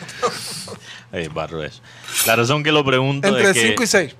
Eh, 1.11 1.29
barro 1.33 1.63
eso. 1.63 1.81
La 2.27 2.35
razón 2.35 2.63
que 2.63 2.71
lo 2.71 2.83
pregunto 2.85 3.27
Entre 3.27 3.43
es 3.49 3.53
que 3.53 3.67
5 3.69 3.83
y 3.83 3.87
6. 3.87 4.15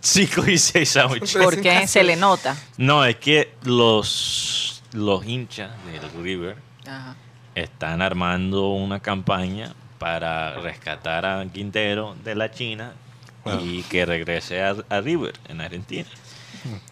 5 0.00 0.42
y 0.48 0.58
6 0.58 0.88
sándwiches. 0.88 1.34
Entre 1.34 1.44
Porque 1.44 1.70
cinco 1.70 1.84
y 1.84 1.88
se 1.88 2.02
le 2.04 2.16
nota. 2.16 2.56
No, 2.76 3.04
es 3.04 3.16
que 3.16 3.54
los, 3.62 4.75
los 4.96 5.24
hinchas 5.26 5.70
del 5.92 6.10
River 6.22 6.56
Ajá. 6.86 7.14
están 7.54 8.00
armando 8.02 8.70
una 8.70 9.00
campaña 9.00 9.74
para 9.98 10.54
rescatar 10.54 11.24
a 11.26 11.44
Quintero 11.52 12.16
de 12.24 12.34
la 12.34 12.50
China 12.50 12.92
y 13.62 13.82
que 13.84 14.04
regrese 14.06 14.62
a, 14.62 14.74
a 14.88 15.00
River 15.00 15.34
en 15.48 15.60
Argentina. 15.60 16.08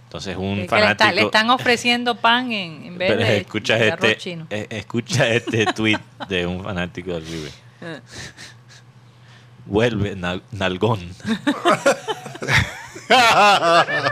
Entonces 0.04 0.36
un 0.36 0.58
le, 0.60 0.68
fanático... 0.68 0.92
está- 1.08 1.12
le 1.12 1.22
están 1.22 1.50
ofreciendo 1.50 2.14
pan 2.14 2.52
en, 2.52 2.84
en 2.84 2.98
vez 2.98 3.10
Pero 3.10 3.24
de, 3.24 3.38
escucha 3.38 3.74
de 3.76 3.90
arroz 3.90 4.04
este, 4.10 4.20
chino. 4.22 4.46
eh, 4.50 4.66
escucha 4.70 5.28
este 5.28 5.66
tweet 5.74 5.98
de 6.28 6.46
un 6.46 6.62
fanático 6.62 7.12
del 7.14 7.26
River. 7.26 7.50
Vuelve, 9.66 10.14
nal- 10.14 10.42
nalgón. 10.52 11.00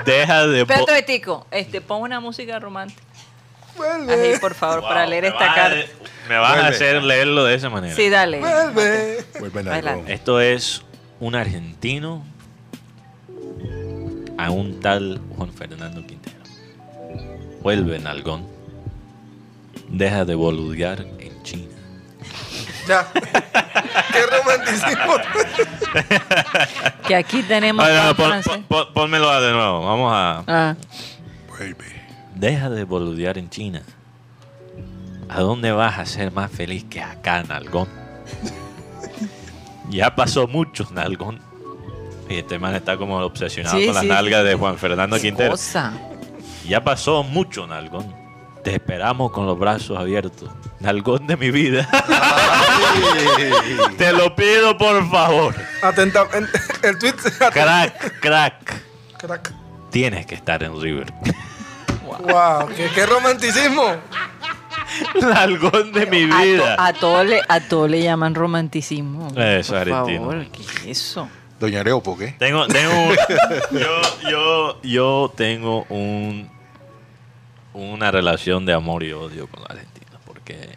Deja 0.05 0.47
de... 0.47 0.63
Un 0.63 0.69
momentico, 0.69 1.47
este, 1.51 1.81
pon 1.81 2.03
una 2.03 2.21
música 2.21 2.59
romántica. 2.59 3.03
Vuelve. 3.77 4.33
Ahí, 4.33 4.39
por 4.39 4.55
favor, 4.55 4.81
Wow, 4.81 4.89
para 4.89 5.07
leer 5.07 5.23
me 5.25 5.29
esta 5.31 5.41
vas 5.47 5.51
a- 5.51 5.55
carta. 5.55 5.77
Me 6.29 6.37
vas 6.39 6.51
a 6.51 6.55
Vuelve. 6.55 6.69
hacer 6.69 7.03
leerlo 7.03 7.45
de 7.45 7.55
esa 7.55 7.69
manera. 7.71 7.95
Sí, 7.97 8.09
dale. 8.09 8.41
Vuelve. 8.41 9.71
Adelante. 9.71 10.13
Esto 10.13 10.41
es 10.41 10.83
un 11.21 11.35
argentino 11.35 12.25
a 14.39 14.51
un 14.51 14.81
tal 14.81 15.21
Juan 15.37 15.53
Fernando 15.53 16.07
Quintero. 16.07 16.37
Vuelve, 17.63 17.99
nalgón. 17.99 18.47
Deja 19.89 20.25
de 20.25 20.35
boludear 20.35 21.01
en 21.19 21.43
China. 21.43 21.69
Ya. 22.89 23.07
Qué 24.13 24.27
romanticismo. 24.27 25.15
Que 27.07 27.15
aquí 27.15 27.43
tenemos 27.43 27.85
Ay, 27.85 27.95
no, 27.97 28.03
pan 28.03 28.17
pon- 28.17 28.29
francés. 28.29 28.53
pon- 28.53 28.65
pon- 28.65 28.95
pónmelo 28.95 29.41
de 29.41 29.53
nuevo. 29.53 29.85
Vamos 29.87 30.13
a... 30.15 30.45
Ah, 30.47 30.75
Vuelve. 31.49 32.02
Deja 32.43 32.69
de 32.71 32.83
boludear 32.83 33.39
en 33.39 33.49
China. 33.51 33.83
¿A 35.29 35.41
dónde 35.43 35.71
vas 35.71 36.01
a 36.01 36.07
ser 36.07 36.33
más 36.33 36.51
feliz 36.51 36.83
que 36.91 37.01
acá, 37.01 37.45
Nalgón? 37.45 37.87
ya 39.89 40.17
pasó 40.17 40.49
mucho, 40.49 40.89
Nalgón. 40.91 41.39
Y 42.29 42.39
este 42.39 42.59
man 42.59 42.75
está 42.75 42.97
como 42.97 43.17
obsesionado 43.19 43.79
Sí, 43.79 43.87
con 43.87 43.95
las 43.95 44.03
sí, 44.03 44.09
nalgas 44.09 44.45
de 44.45 44.57
Juan 44.57 44.77
Fernando 44.77 45.21
Quintero. 45.21 45.53
cosa. 45.53 45.93
Ya 46.67 46.83
pasó 46.83 47.23
mucho, 47.23 47.69
Nalgón. 47.69 48.13
Te 48.65 48.75
esperamos 48.75 49.31
con 49.31 49.47
los 49.47 49.57
brazos 49.57 49.97
abiertos. 49.97 50.51
Nalgón 50.81 51.29
de 51.29 51.37
mi 51.37 51.53
vida. 51.53 51.89
Te 53.99 54.13
lo 54.13 54.35
pido, 54.35 54.77
por 54.77 55.09
favor. 55.09 55.55
Atentamente. 55.81 56.59
El 56.83 56.99
tweet. 56.99 57.15
Crack, 57.53 58.19
crack. 58.19 58.83
Crack. 59.17 59.55
Tienes 59.91 60.27
que 60.27 60.35
estar 60.35 60.61
en 60.65 60.81
River. 60.81 61.07
Wow, 62.23 62.69
qué, 62.77 62.89
qué 62.95 63.07
romanticismo. 63.07 63.85
Nalgón 65.21 65.93
de 65.93 66.07
mi 66.07 66.25
A, 66.25 66.29
to- 66.29 66.43
vida. 66.43 66.77
a 66.79 66.93
todo 66.93 67.25
le, 67.25 67.41
a 67.49 67.61
todo 67.61 67.89
le 67.89 68.03
llaman 68.03 68.35
romanticismo. 68.35 69.29
Eso, 69.37 69.73
por 69.73 69.81
argentino. 69.81 70.21
favor, 70.31 70.47
¿qué 70.49 70.63
es 70.63 70.99
eso? 71.01 71.29
Doña 71.59 71.81
Areopo, 71.81 72.17
¿qué? 72.19 72.35
Tengo, 72.39 72.67
tengo 72.67 72.93
un- 72.93 73.17
yo, 73.81 74.31
yo, 74.31 74.83
yo 74.83 75.33
tengo 75.37 75.85
un, 75.89 76.51
una 77.73 78.11
relación 78.11 78.67
de 78.67 78.73
amor 78.75 79.03
y 79.05 79.13
odio 79.13 79.47
con 79.47 79.61
los 79.61 79.71
argentinos, 79.71 80.21
porque 80.27 80.77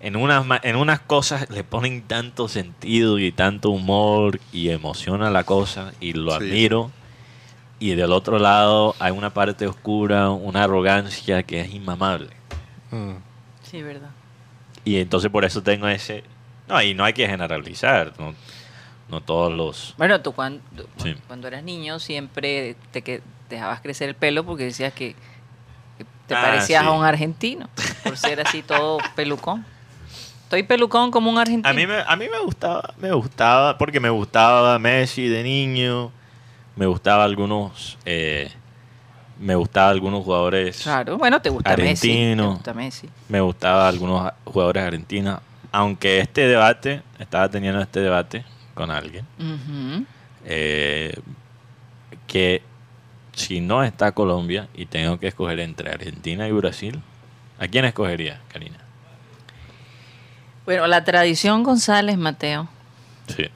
en 0.00 0.16
unas, 0.16 0.46
ma- 0.46 0.60
en 0.62 0.76
unas 0.76 1.00
cosas 1.00 1.50
le 1.50 1.64
ponen 1.64 2.02
tanto 2.02 2.48
sentido 2.48 3.18
y 3.18 3.32
tanto 3.32 3.70
humor 3.70 4.40
y 4.52 4.70
emoción 4.70 5.22
a 5.22 5.30
la 5.30 5.44
cosa 5.44 5.92
y 6.00 6.12
lo 6.12 6.30
Sí. 6.32 6.36
admiro. 6.36 6.90
Y 7.84 7.94
del 7.96 8.12
otro 8.12 8.38
lado 8.38 8.94
hay 8.98 9.10
una 9.12 9.28
parte 9.34 9.66
oscura, 9.66 10.30
una 10.30 10.64
arrogancia 10.64 11.42
que 11.42 11.60
es 11.60 11.74
inmamable. 11.74 12.30
Mm. 12.90 13.16
Sí, 13.62 13.82
verdad. 13.82 14.08
Y 14.84 14.96
entonces 15.00 15.30
por 15.30 15.44
eso 15.44 15.62
tengo 15.62 15.86
ese... 15.88 16.24
No, 16.66 16.80
y 16.80 16.94
no 16.94 17.04
hay 17.04 17.12
que 17.12 17.28
generalizar, 17.28 18.14
no, 18.18 18.34
no 19.10 19.20
todos 19.20 19.52
los... 19.52 19.94
Bueno, 19.98 20.18
tú 20.22 20.32
cuando, 20.32 20.62
Sí. 20.96 21.14
cuando 21.26 21.46
eras 21.48 21.62
niño 21.62 21.98
siempre 21.98 22.74
te 22.90 23.02
que 23.02 23.20
dejabas 23.50 23.82
crecer 23.82 24.08
el 24.08 24.14
pelo 24.14 24.44
porque 24.44 24.64
decías 24.64 24.94
que, 24.94 25.14
que 25.98 26.04
te 26.26 26.34
Ah, 26.34 26.40
parecías 26.40 26.80
sí. 26.82 26.88
a 26.88 26.90
un 26.90 27.04
argentino 27.04 27.68
por 28.02 28.16
ser 28.16 28.40
así 28.40 28.62
todo 28.62 28.96
pelucón. 29.14 29.66
Estoy 30.44 30.62
pelucón 30.62 31.10
como 31.10 31.30
un 31.30 31.36
argentino. 31.38 31.68
A 31.68 31.74
mí 31.74 31.86
me, 31.86 31.98
a 32.00 32.16
mí 32.16 32.26
me 32.30 32.38
gustaba, 32.38 32.94
me 32.96 33.12
gustaba, 33.12 33.76
porque 33.76 34.00
me 34.00 34.08
gustaba 34.08 34.78
Messi 34.78 35.28
de 35.28 35.42
niño, 35.42 36.12
me 36.76 36.86
gustaba 36.86 37.24
algunos, 37.24 37.98
eh, 38.04 38.50
me 39.38 39.54
gustaba 39.54 39.90
algunos 39.90 40.24
jugadores, 40.24 40.82
Claro, 40.82 41.18
bueno, 41.18 41.40
te 41.40 41.50
gusta 41.50 41.76
Messi. 41.76 42.34
Te 42.36 42.42
gusta 42.42 42.74
Messi. 42.74 43.08
me 43.28 43.40
gustaba 43.40 43.88
algunos 43.88 44.30
jugadores 44.44 44.82
argentinos, 44.84 45.40
aunque 45.72 46.20
este 46.20 46.46
debate, 46.46 47.02
estaba 47.18 47.48
teniendo 47.48 47.80
este 47.80 48.00
debate 48.00 48.44
con 48.74 48.90
alguien, 48.90 49.24
eh, 50.44 51.14
que 52.26 52.62
si 53.32 53.60
no 53.60 53.82
está 53.82 54.12
Colombia 54.12 54.68
y 54.74 54.86
tengo 54.86 55.18
que 55.18 55.28
escoger 55.28 55.60
entre 55.60 55.90
Argentina 55.90 56.46
y 56.48 56.52
Brasil, 56.52 57.00
¿a 57.58 57.66
quién 57.68 57.84
escogería, 57.84 58.40
Karina? 58.52 58.78
Bueno, 60.64 60.86
la 60.86 61.04
tradición 61.04 61.62
González 61.62 62.16
Mateo 62.16 62.68
Sí, 63.28 63.46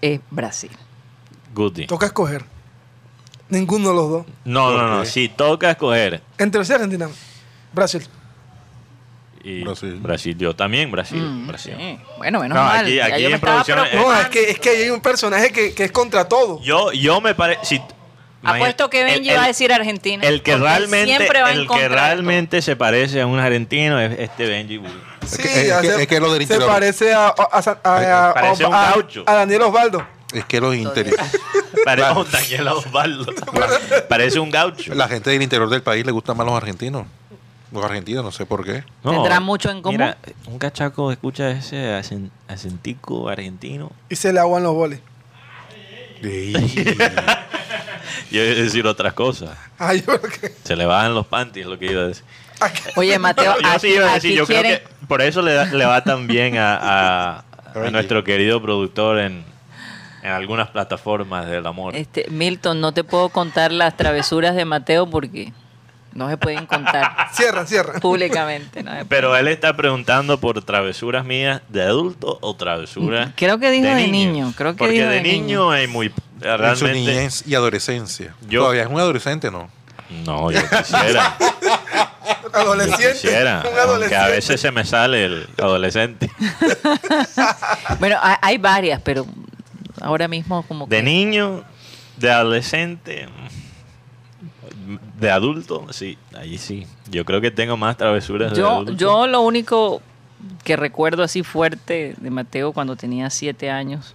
es 0.00 0.20
Brasil. 0.30 0.70
Guti. 1.54 1.86
Toca 1.86 2.06
escoger. 2.06 2.44
Ninguno 3.48 3.90
de 3.90 3.94
los 3.94 4.10
dos. 4.10 4.26
No, 4.44 4.72
no, 4.76 4.88
no, 4.88 5.04
si 5.04 5.28
toca 5.28 5.70
escoger 5.70 6.20
Entre 6.38 6.58
Brasil 6.58 6.72
y 6.72 6.74
Argentina. 6.74 7.08
Brasil. 7.72 8.06
Y 9.44 9.62
Brasil. 9.62 9.94
Brasil. 10.00 10.36
yo 10.36 10.56
también, 10.56 10.90
Brasil. 10.90 11.20
Mm, 11.22 11.46
Brasil. 11.46 11.74
sí. 11.78 11.98
Bueno, 12.18 12.40
menos 12.40 12.56
No, 12.58 12.64
mal. 12.64 12.84
aquí- 12.84 13.24
en 13.24 13.38
producción, 13.40 13.78
preocupando. 13.80 14.12
No, 14.14 14.20
es 14.20 14.28
que, 14.28 14.50
es 14.50 14.58
que 14.58 14.70
hay 14.70 14.90
un 14.90 15.00
personaje 15.00 15.52
que, 15.52 15.72
que 15.74 15.84
es 15.84 15.92
contra 15.92 16.28
todo. 16.28 16.60
Yo, 16.62 16.90
yo 16.92 17.20
me 17.20 17.34
parece. 17.34 17.64
Si, 17.64 17.80
Apuesto 18.42 18.90
que 18.90 19.02
Benji 19.04 19.30
el- 19.30 19.36
va 19.38 19.44
a 19.44 19.46
decir 19.48 19.72
Argentina. 19.72 20.24
El 20.26 20.42
que 20.42 20.56
realmente, 20.56 21.16
siempre 21.16 21.42
va 21.42 21.52
en 21.52 21.58
el 21.60 21.68
que 21.68 21.88
realmente 21.88 22.62
se 22.62 22.76
parece 22.76 23.20
a 23.20 23.26
un 23.26 23.38
argentino 23.38 24.00
es 24.00 24.18
este 24.18 24.46
Benji 24.46 24.78
Bull. 24.78 25.02
Sí, 25.26 25.42
que- 25.42 25.48
es 25.48 25.54
que- 25.64 25.72
hace- 25.72 26.02
es 26.02 26.06
que 26.08 26.20
lo 26.20 26.32
del 26.32 26.46
se 26.46 26.58
parece 26.60 27.12
a, 27.12 27.26
a, 27.28 27.32
a- 27.32 27.78
a- 27.84 28.34
a 29.26 29.34
Daniel 29.34 29.62
Osvaldo. 29.62 30.06
Es 30.38 30.44
que 30.44 30.60
los 30.60 30.74
interiores. 30.76 31.18
Parece 31.84 32.10
un 32.12 32.30
Daniel 32.30 32.68
Osvaldo. 32.68 33.32
parece 34.08 34.38
un 34.40 34.50
gaucho. 34.50 34.92
La 34.94 35.06
gente 35.08 35.30
del 35.30 35.40
interior 35.42 35.68
del 35.70 35.82
país 35.82 36.04
le 36.04 36.10
gustan 36.12 36.36
más 36.36 36.44
los 36.46 36.56
argentinos. 36.56 37.06
Los 37.70 37.84
argentinos, 37.84 38.24
no 38.24 38.32
sé 38.32 38.44
por 38.46 38.64
qué. 38.64 38.82
No, 39.04 39.12
¿Tendrán 39.12 39.42
mucho 39.44 39.70
en 39.70 39.82
común? 39.82 39.98
Mira, 40.00 40.16
un 40.46 40.58
cachaco 40.58 41.12
escucha 41.12 41.50
ese 41.50 41.92
acen- 41.94 42.30
acentico 42.48 43.28
argentino. 43.28 43.92
Y 44.08 44.16
se 44.16 44.32
le 44.32 44.40
aguan 44.40 44.62
los 44.64 44.74
boles. 44.74 45.00
Yo 46.22 46.28
iba 48.42 48.52
a 48.52 48.62
decir 48.62 48.86
otras 48.86 49.12
cosas. 49.12 49.50
Ay, 49.78 50.02
Se 50.64 50.74
le 50.76 50.86
bajan 50.86 51.14
los 51.14 51.26
panties, 51.26 51.66
lo 51.66 51.78
que 51.78 51.86
iba 51.92 52.02
a 52.02 52.06
decir. 52.08 52.24
Oye, 52.96 53.18
Mateo, 53.18 53.54
Yo 53.60 53.60
sí 53.60 53.66
aquí, 53.88 53.94
iba 53.96 54.10
a 54.10 54.14
decir, 54.14 54.30
aquí 54.30 54.36
yo 54.38 54.46
creo 54.46 54.62
que 54.62 54.82
por 55.06 55.20
eso 55.22 55.42
le, 55.42 55.52
da- 55.52 55.66
le 55.66 55.84
va 55.84 56.02
tan 56.02 56.26
bien 56.26 56.56
a, 56.56 56.76
a- 56.76 57.44
a 57.74 57.90
nuestro 57.90 58.24
querido 58.24 58.60
productor 58.62 59.18
en, 59.20 59.44
en 60.26 60.32
algunas 60.32 60.68
plataformas 60.70 61.46
del 61.46 61.66
amor. 61.66 61.94
Este, 61.94 62.26
Milton, 62.30 62.80
no 62.80 62.92
te 62.92 63.04
puedo 63.04 63.28
contar 63.28 63.70
las 63.72 63.96
travesuras 63.96 64.54
de 64.56 64.64
Mateo 64.64 65.08
porque 65.08 65.52
no 66.12 66.28
se 66.28 66.36
pueden 66.36 66.66
contar 66.66 67.28
Cierran, 67.32 67.66
cierran. 67.66 68.00
públicamente. 68.00 68.82
¿no? 68.82 68.90
Pero 69.08 69.36
él 69.36 69.48
está 69.48 69.76
preguntando 69.76 70.40
por 70.40 70.62
travesuras 70.64 71.24
mías 71.24 71.60
de 71.68 71.82
adulto 71.82 72.38
o 72.40 72.56
travesuras. 72.56 73.30
Creo 73.36 73.58
que 73.58 73.70
dijo 73.70 73.86
de 73.86 74.08
niño, 74.08 74.52
creo 74.56 74.72
que 74.72 74.78
Porque 74.78 74.94
dijo 74.94 75.08
de 75.08 75.16
de 75.16 75.22
niño 75.22 75.70
hay 75.70 75.86
muy. 75.86 76.06
En 76.06 76.12
su 76.42 76.56
Realmente. 76.58 76.92
niñez 76.92 77.44
y 77.46 77.54
adolescencia. 77.54 78.34
Yo- 78.48 78.60
Todavía 78.62 78.82
es 78.82 78.88
un 78.88 78.98
adolescente, 78.98 79.50
¿no? 79.50 79.70
No, 80.24 80.50
yo 80.50 80.60
quisiera. 80.68 81.36
yo 81.40 82.50
Adolescente. 82.52 83.12
quisiera. 83.12 83.62
Un 83.70 83.78
adolescente. 83.78 84.16
a 84.16 84.28
veces 84.28 84.60
se 84.60 84.70
me 84.70 84.84
sale 84.84 85.24
el 85.24 85.48
adolescente. 85.58 86.30
Bueno, 87.98 88.16
hay 88.42 88.58
varias, 88.58 89.00
pero 89.02 89.26
ahora 90.00 90.28
mismo 90.28 90.62
como 90.64 90.86
De 90.86 90.96
que... 90.98 91.02
niño, 91.02 91.62
de 92.16 92.30
adolescente, 92.30 93.28
de 95.18 95.30
adulto, 95.30 95.86
sí, 95.92 96.18
ahí 96.36 96.58
sí. 96.58 96.86
Yo 97.10 97.24
creo 97.24 97.40
que 97.40 97.50
tengo 97.50 97.76
más 97.76 97.96
travesuras 97.96 98.52
de 98.52 98.58
Yo, 98.58 98.70
adulto. 98.70 98.92
yo 98.92 99.26
lo 99.26 99.40
único 99.40 100.00
que 100.64 100.76
recuerdo 100.76 101.22
así 101.22 101.42
fuerte 101.42 102.14
de 102.18 102.30
Mateo 102.30 102.72
cuando 102.72 102.96
tenía 102.96 103.30
siete 103.30 103.70
años, 103.70 104.14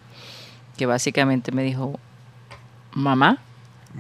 que 0.78 0.86
básicamente 0.86 1.52
me 1.52 1.64
dijo, 1.64 2.00
mamá, 2.94 3.38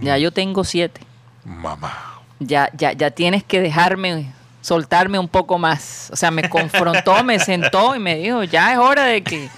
ya 0.01 0.17
yo 0.17 0.31
tengo 0.31 0.63
siete, 0.63 1.01
Mamá. 1.43 2.21
ya, 2.39 2.69
ya, 2.77 2.93
ya 2.93 3.11
tienes 3.11 3.43
que 3.43 3.59
dejarme, 3.59 4.31
soltarme 4.61 5.17
un 5.19 5.27
poco 5.27 5.57
más. 5.57 6.09
O 6.13 6.15
sea, 6.15 6.31
me 6.31 6.47
confrontó, 6.49 7.23
me 7.23 7.39
sentó 7.39 7.95
y 7.95 7.99
me 7.99 8.15
dijo, 8.15 8.43
ya 8.43 8.71
es 8.73 8.77
hora 8.77 9.05
de 9.05 9.21
que 9.23 9.49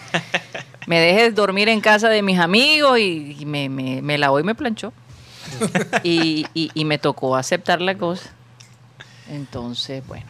me 0.87 0.99
dejes 0.99 1.33
dormir 1.35 1.69
en 1.69 1.81
casa 1.81 2.09
de 2.09 2.21
mis 2.21 2.39
amigos 2.39 2.99
y, 2.99 3.37
y 3.39 3.45
me, 3.45 3.69
me, 3.69 4.01
me 4.01 4.17
lavó 4.17 4.39
y 4.39 4.43
me 4.43 4.55
planchó. 4.55 4.91
Y, 6.03 6.45
y, 6.53 6.71
y 6.73 6.85
me 6.85 6.97
tocó 6.97 7.35
aceptar 7.35 7.81
la 7.81 7.95
cosa. 7.97 8.29
Entonces, 9.29 10.05
bueno, 10.07 10.25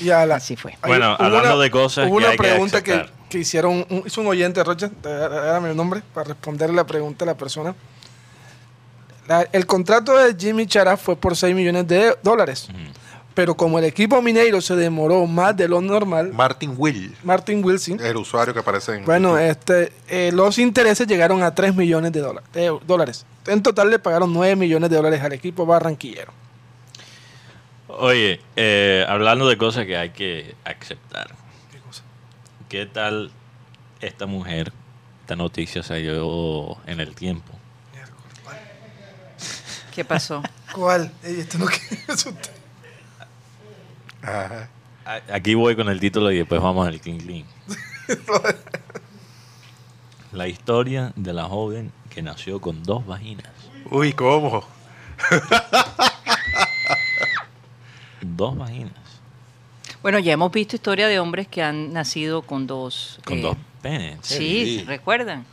Y 0.00 0.10
a 0.10 0.26
la- 0.26 0.36
así 0.36 0.56
fue. 0.56 0.76
Bueno, 0.86 1.14
hubo 1.18 1.24
hablando 1.24 1.58
de 1.60 1.70
cosas 1.70 2.06
Hubo 2.08 2.18
que 2.18 2.24
una 2.24 2.28
hay 2.30 2.36
pregunta 2.36 2.82
que, 2.82 3.06
que 3.28 3.38
hicieron, 3.38 3.86
un, 3.88 4.02
hizo 4.06 4.20
un 4.20 4.26
oyente, 4.28 4.62
Rocha, 4.62 4.90
dame 5.02 5.70
el 5.70 5.76
nombre 5.76 6.02
para 6.14 6.28
responderle 6.28 6.76
la 6.76 6.86
pregunta 6.86 7.24
a 7.24 7.26
la 7.26 7.36
persona. 7.36 7.74
La- 9.26 9.46
el 9.52 9.66
contrato 9.66 10.16
de 10.16 10.34
Jimmy 10.38 10.66
Chara 10.66 10.96
fue 10.96 11.16
por 11.16 11.36
6 11.36 11.54
millones 11.54 11.86
de 11.88 12.16
dólares. 12.22 12.68
Pero 13.38 13.56
como 13.56 13.78
el 13.78 13.84
equipo 13.84 14.20
mineiro 14.20 14.60
se 14.60 14.74
demoró 14.74 15.24
más 15.28 15.56
de 15.56 15.68
lo 15.68 15.80
normal, 15.80 16.32
Martin 16.32 16.74
Will, 16.76 17.14
Martin 17.22 17.64
Wilson, 17.64 18.00
el 18.00 18.16
usuario 18.16 18.52
que 18.52 18.58
aparece 18.58 18.96
en. 18.96 19.04
bueno, 19.04 19.38
este, 19.38 19.92
eh, 20.08 20.32
los 20.34 20.58
intereses 20.58 21.06
llegaron 21.06 21.44
a 21.44 21.54
3 21.54 21.72
millones 21.76 22.10
de, 22.10 22.20
dólar- 22.20 22.42
de 22.52 22.76
dólares. 22.84 23.26
En 23.46 23.62
total 23.62 23.90
le 23.90 24.00
pagaron 24.00 24.32
9 24.32 24.56
millones 24.56 24.90
de 24.90 24.96
dólares 24.96 25.22
al 25.22 25.32
equipo 25.34 25.64
barranquillero. 25.66 26.32
Oye, 27.86 28.40
eh, 28.56 29.06
hablando 29.08 29.46
de 29.48 29.56
cosas 29.56 29.86
que 29.86 29.96
hay 29.96 30.10
que 30.10 30.56
aceptar. 30.64 31.30
¿Qué 32.68 32.86
tal 32.86 33.30
esta 34.00 34.26
mujer? 34.26 34.72
Esta 35.20 35.36
noticia 35.36 35.84
salió 35.84 36.76
en 36.88 36.98
el 36.98 37.14
tiempo. 37.14 37.52
¿Qué 39.94 40.04
pasó? 40.04 40.42
¿Cuál? 40.74 41.12
Ey, 41.22 41.38
esto 41.38 41.56
no 41.58 41.66
quiere 41.88 42.02
asustar. 42.08 42.57
Ajá. 44.28 44.68
Aquí 45.32 45.54
voy 45.54 45.74
con 45.74 45.88
el 45.88 45.98
título 46.00 46.30
y 46.30 46.36
después 46.38 46.60
vamos 46.60 46.86
al 46.86 47.00
clean 47.00 47.18
clean. 47.18 47.44
La 50.32 50.46
historia 50.46 51.12
de 51.16 51.32
la 51.32 51.44
joven 51.44 51.90
que 52.10 52.20
nació 52.20 52.60
con 52.60 52.82
dos 52.82 53.06
vaginas. 53.06 53.50
Uy, 53.90 54.12
¿cómo? 54.12 54.62
Dos 58.20 58.58
vaginas. 58.58 58.92
Bueno, 60.02 60.18
ya 60.18 60.32
hemos 60.32 60.52
visto 60.52 60.76
historia 60.76 61.08
de 61.08 61.18
hombres 61.18 61.48
que 61.48 61.62
han 61.62 61.92
nacido 61.92 62.42
con 62.42 62.66
dos. 62.66 63.18
Con 63.24 63.38
eh, 63.38 63.42
dos 63.42 63.56
penes. 63.82 64.18
Sí, 64.22 64.84
¿recuerdan? 64.86 65.46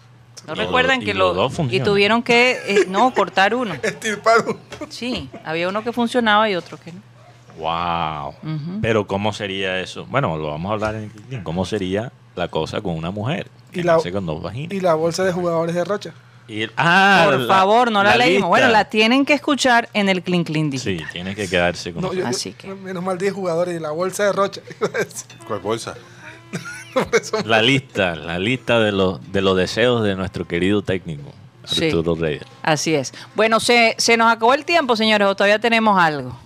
¿No 0.45 0.53
recuerdan 0.55 0.99
dos- 0.99 1.05
que 1.05 1.13
lo 1.13 1.33
los 1.33 1.57
dos 1.57 1.71
y 1.73 1.79
tuvieron 1.79 2.21
que 2.21 2.59
eh, 2.67 2.85
no 2.87 3.13
cortar 3.13 3.55
uno? 3.55 3.73
Estirparon. 3.81 4.59
Sí, 4.89 5.29
había 5.45 5.69
uno 5.69 5.83
que 5.83 5.93
funcionaba 5.93 6.49
y 6.49 6.55
otro 6.55 6.77
que 6.77 6.91
no. 6.91 7.01
Wow. 7.57 8.33
Pero 8.81 9.07
¿cómo 9.07 9.33
sería 9.33 9.79
eso? 9.79 10.05
Bueno, 10.05 10.37
lo 10.37 10.47
vamos 10.47 10.69
a 10.69 10.73
hablar 10.73 10.95
en 10.95 11.11
el. 11.31 11.43
¿Cómo 11.43 11.65
sería 11.65 12.11
la 12.35 12.47
cosa 12.49 12.81
con 12.81 12.95
una 12.95 13.11
mujer 13.11 13.47
Y 13.73 13.83
la- 13.83 13.97
con 14.11 14.25
dos? 14.25 14.53
Y 14.55 14.79
la 14.81 14.93
bolsa 14.95 15.23
de 15.23 15.31
jugadores 15.31 15.73
de 15.75 15.83
Rocha. 15.85 16.13
Y 16.47 16.61
el- 16.63 16.71
ah, 16.77 17.23
Por 17.25 17.47
favor, 17.47 17.91
no 17.91 18.03
la, 18.03 18.15
leímos. 18.17 18.33
lista. 18.35 18.47
Bueno, 18.47 18.67
la 18.69 18.85
tienen 18.85 19.25
que 19.25 19.33
escuchar 19.33 19.89
en 19.93 20.09
el 20.09 20.21
Clean 20.21 20.43
Clean 20.43 20.69
Digital. 20.69 20.99
Sí, 20.99 21.05
tiene 21.11 21.33
que 21.33 21.47
quedarse 21.49 21.91
con 21.91 22.03
No, 22.03 22.13
yo- 22.13 22.19
yo- 22.21 22.27
Así 22.27 22.53
que- 22.53 22.67
Menos 22.75 23.03
mal 23.03 23.17
10 23.17 23.33
jugadores 23.33 23.75
y 23.75 23.79
la 23.79 23.91
bolsa 23.91 24.25
de 24.25 24.31
Rocha. 24.33 24.61
¿Cuál 25.47 25.59
bolsa? 25.61 25.95
la 27.45 27.61
lista, 27.61 28.15
la 28.15 28.37
lista 28.39 28.79
de 28.79 28.91
los 28.91 29.31
de 29.31 29.41
los 29.41 29.57
deseos 29.57 30.03
de 30.03 30.15
nuestro 30.15 30.45
querido 30.47 30.81
técnico 30.81 31.31
Sí. 31.65 31.85
Arturo 31.85 32.13
Reyes. 32.15 32.43
Así 32.61 32.93
es. 32.93 33.11
Bueno, 33.35 33.59
se, 33.59 33.95
se 33.97 34.17
nos 34.17 34.31
acabó 34.31 34.53
el 34.53 34.65
tiempo, 34.65 34.95
señores, 34.95 35.27
o 35.27 35.35
todavía 35.35 35.57
tenemos 35.57 35.97
algo. 35.99 36.37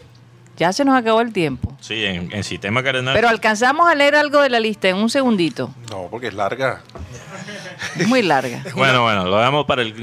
Ya 0.59 0.73
se 0.73 0.83
nos 0.83 0.95
acabó 0.97 1.21
el 1.21 1.31
tiempo. 1.31 1.73
Sí, 1.79 2.03
en, 2.03 2.29
en 2.33 2.43
sistema 2.43 2.83
cardenal. 2.83 3.15
Pero 3.15 3.29
alcanzamos 3.29 3.89
a 3.89 3.95
leer 3.95 4.15
algo 4.15 4.41
de 4.41 4.49
la 4.49 4.59
lista 4.59 4.89
en 4.89 4.97
un 4.97 5.09
segundito. 5.09 5.73
No, 5.89 6.07
porque 6.11 6.27
es 6.27 6.33
larga. 6.33 6.81
Muy 8.07 8.21
larga. 8.21 8.63
Bueno, 8.75 9.03
bueno, 9.03 9.25
lo 9.25 9.37
damos 9.37 9.65
para 9.65 9.81
el. 9.81 9.93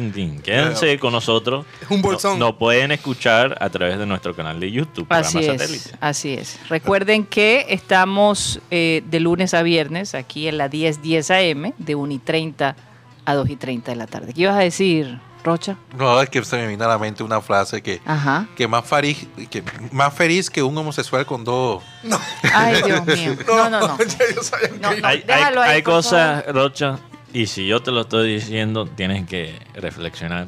Quédense 0.42 0.98
con 0.98 1.12
nosotros. 1.12 1.66
Es 1.82 1.90
un 1.90 2.02
bolsón. 2.02 2.38
Nos 2.38 2.54
pueden 2.56 2.90
escuchar 2.92 3.56
a 3.60 3.68
través 3.70 3.98
de 3.98 4.06
nuestro 4.06 4.34
canal 4.34 4.58
de 4.58 4.70
YouTube, 4.70 5.06
programa 5.06 5.28
Así 5.28 5.38
es, 5.38 5.46
satélite. 5.46 5.90
así 6.00 6.32
es. 6.34 6.58
Recuerden 6.68 7.24
que 7.24 7.66
estamos 7.68 8.60
eh, 8.70 9.02
de 9.06 9.20
lunes 9.20 9.54
a 9.54 9.62
viernes 9.62 10.14
aquí 10.14 10.48
en 10.48 10.58
la 10.58 10.68
1010 10.68 11.30
AM, 11.30 11.72
de 11.78 11.94
1 11.94 12.12
y 12.12 12.18
30 12.18 12.76
a 13.24 13.34
2 13.34 13.50
y 13.50 13.56
30 13.56 13.90
de 13.92 13.96
la 13.96 14.06
tarde. 14.06 14.32
¿Qué 14.32 14.42
ibas 14.42 14.56
a 14.56 14.60
decir, 14.60 15.18
Rocha? 15.46 15.76
No, 15.96 16.20
es 16.20 16.28
que 16.28 16.44
se 16.44 16.56
me 16.56 16.66
vino 16.66 16.84
a 16.84 16.88
la 16.88 16.98
mente 16.98 17.22
una 17.22 17.40
frase 17.40 17.80
que, 17.80 18.02
Ajá. 18.04 18.46
que 18.56 18.66
más 18.68 18.84
feliz 18.86 19.26
que 19.50 19.62
más 19.92 20.12
feliz 20.12 20.50
que 20.50 20.62
un 20.62 20.76
homosexual 20.76 21.24
con 21.24 21.44
dos. 21.44 21.82
Ay, 22.54 22.82
Dios 22.84 23.06
mío. 23.06 23.36
No, 23.46 23.70
no, 23.70 23.80
no. 23.80 23.98
Ya 24.04 24.34
yo 24.34 24.42
sabía 24.42 24.68
que 24.70 24.78
No, 24.78 24.90
no, 24.90 25.06
Hay, 25.06 25.18
hay- 25.18 25.22
déjalo 25.26 25.62
ahí, 25.62 25.70
hay 25.76 25.82
por 25.82 25.94
cosas, 25.94 26.44
Rocha, 26.48 26.98
y 27.32 27.46
si 27.46 27.66
yo 27.66 27.80
te 27.82 27.90
lo 27.92 28.02
estoy 28.02 28.34
diciendo, 28.34 28.86
tienes 28.86 29.26
que 29.26 29.58
reflexionar. 29.74 30.46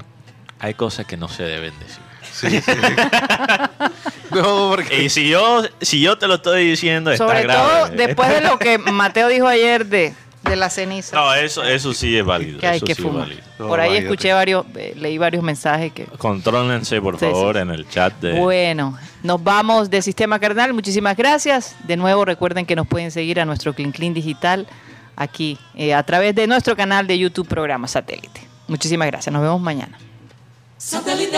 Hay 0.59 0.75
cosas 0.75 1.07
que 1.07 1.17
no 1.17 1.29
se 1.29 1.45
deben 1.45 1.73
decir. 1.79 2.03
Sí, 2.33 2.61
sí. 2.61 2.73
no, 4.31 4.71
porque 4.71 5.05
Y 5.05 5.09
si 5.09 5.29
yo, 5.29 5.63
si 5.81 6.01
yo 6.01 6.19
te 6.19 6.27
lo 6.27 6.35
estoy 6.35 6.69
diciendo, 6.71 7.11
está 7.11 7.27
Sobre 7.27 7.43
grave. 7.43 7.61
todo 7.69 7.89
después 7.97 8.29
de 8.29 8.41
lo 8.41 8.59
que 8.59 8.79
Mateo 8.79 9.29
dijo 9.29 9.47
ayer 9.47 9.87
de, 9.87 10.15
de 10.49 10.57
la 10.57 10.71
ceniza. 10.71 11.17
No, 11.17 11.33
eso, 11.35 11.63
eso 11.65 11.93
sí 11.95 12.17
es 12.17 12.25
válido. 12.25 12.59
que 12.59 12.67
hay 12.67 12.77
eso 12.79 12.87
que 12.87 12.95
sí 12.95 13.03
es 13.03 13.07
fumar. 13.07 13.29
válido. 13.29 13.43
No, 13.59 13.69
Por 13.69 13.81
ahí 13.81 13.97
escuché 13.97 14.33
varios, 14.33 14.65
eh, 14.77 14.95
leí 14.97 15.19
varios 15.19 15.43
mensajes 15.43 15.93
que 15.93 16.05
Contrólense, 16.05 17.01
por 17.01 17.19
Sí, 17.19 17.27
favor, 17.27 17.57
sí. 17.57 17.63
en 17.63 17.71
el 17.71 17.89
chat 17.89 18.13
de... 18.21 18.39
Bueno, 18.39 18.97
nos 19.23 19.43
vamos 19.43 19.91
de 19.91 20.01
Sistema 20.03 20.39
Carnal. 20.39 20.73
Muchísimas 20.75 21.17
gracias. 21.17 21.77
De 21.85 21.97
nuevo, 21.97 22.25
recuerden 22.25 22.67
que 22.67 22.77
nos 22.77 22.87
pueden 22.87 23.11
seguir 23.11 23.41
a 23.41 23.45
nuestro 23.45 23.75
Clean 23.75 23.93
Clean 23.93 24.15
Digital 24.15 24.67
aquí 25.17 25.59
eh, 25.75 25.95
a 25.95 26.03
través 26.05 26.35
de 26.35 26.47
nuestro 26.47 26.77
canal 26.77 27.07
de 27.07 27.19
YouTube 27.19 27.49
Programa 27.49 27.89
Satélite. 27.89 28.41
Muchísimas 28.69 29.09
gracias. 29.09 29.33
Nos 29.33 29.43
vemos 29.43 29.61
mañana. 29.61 29.99
Satellite. 30.77 31.37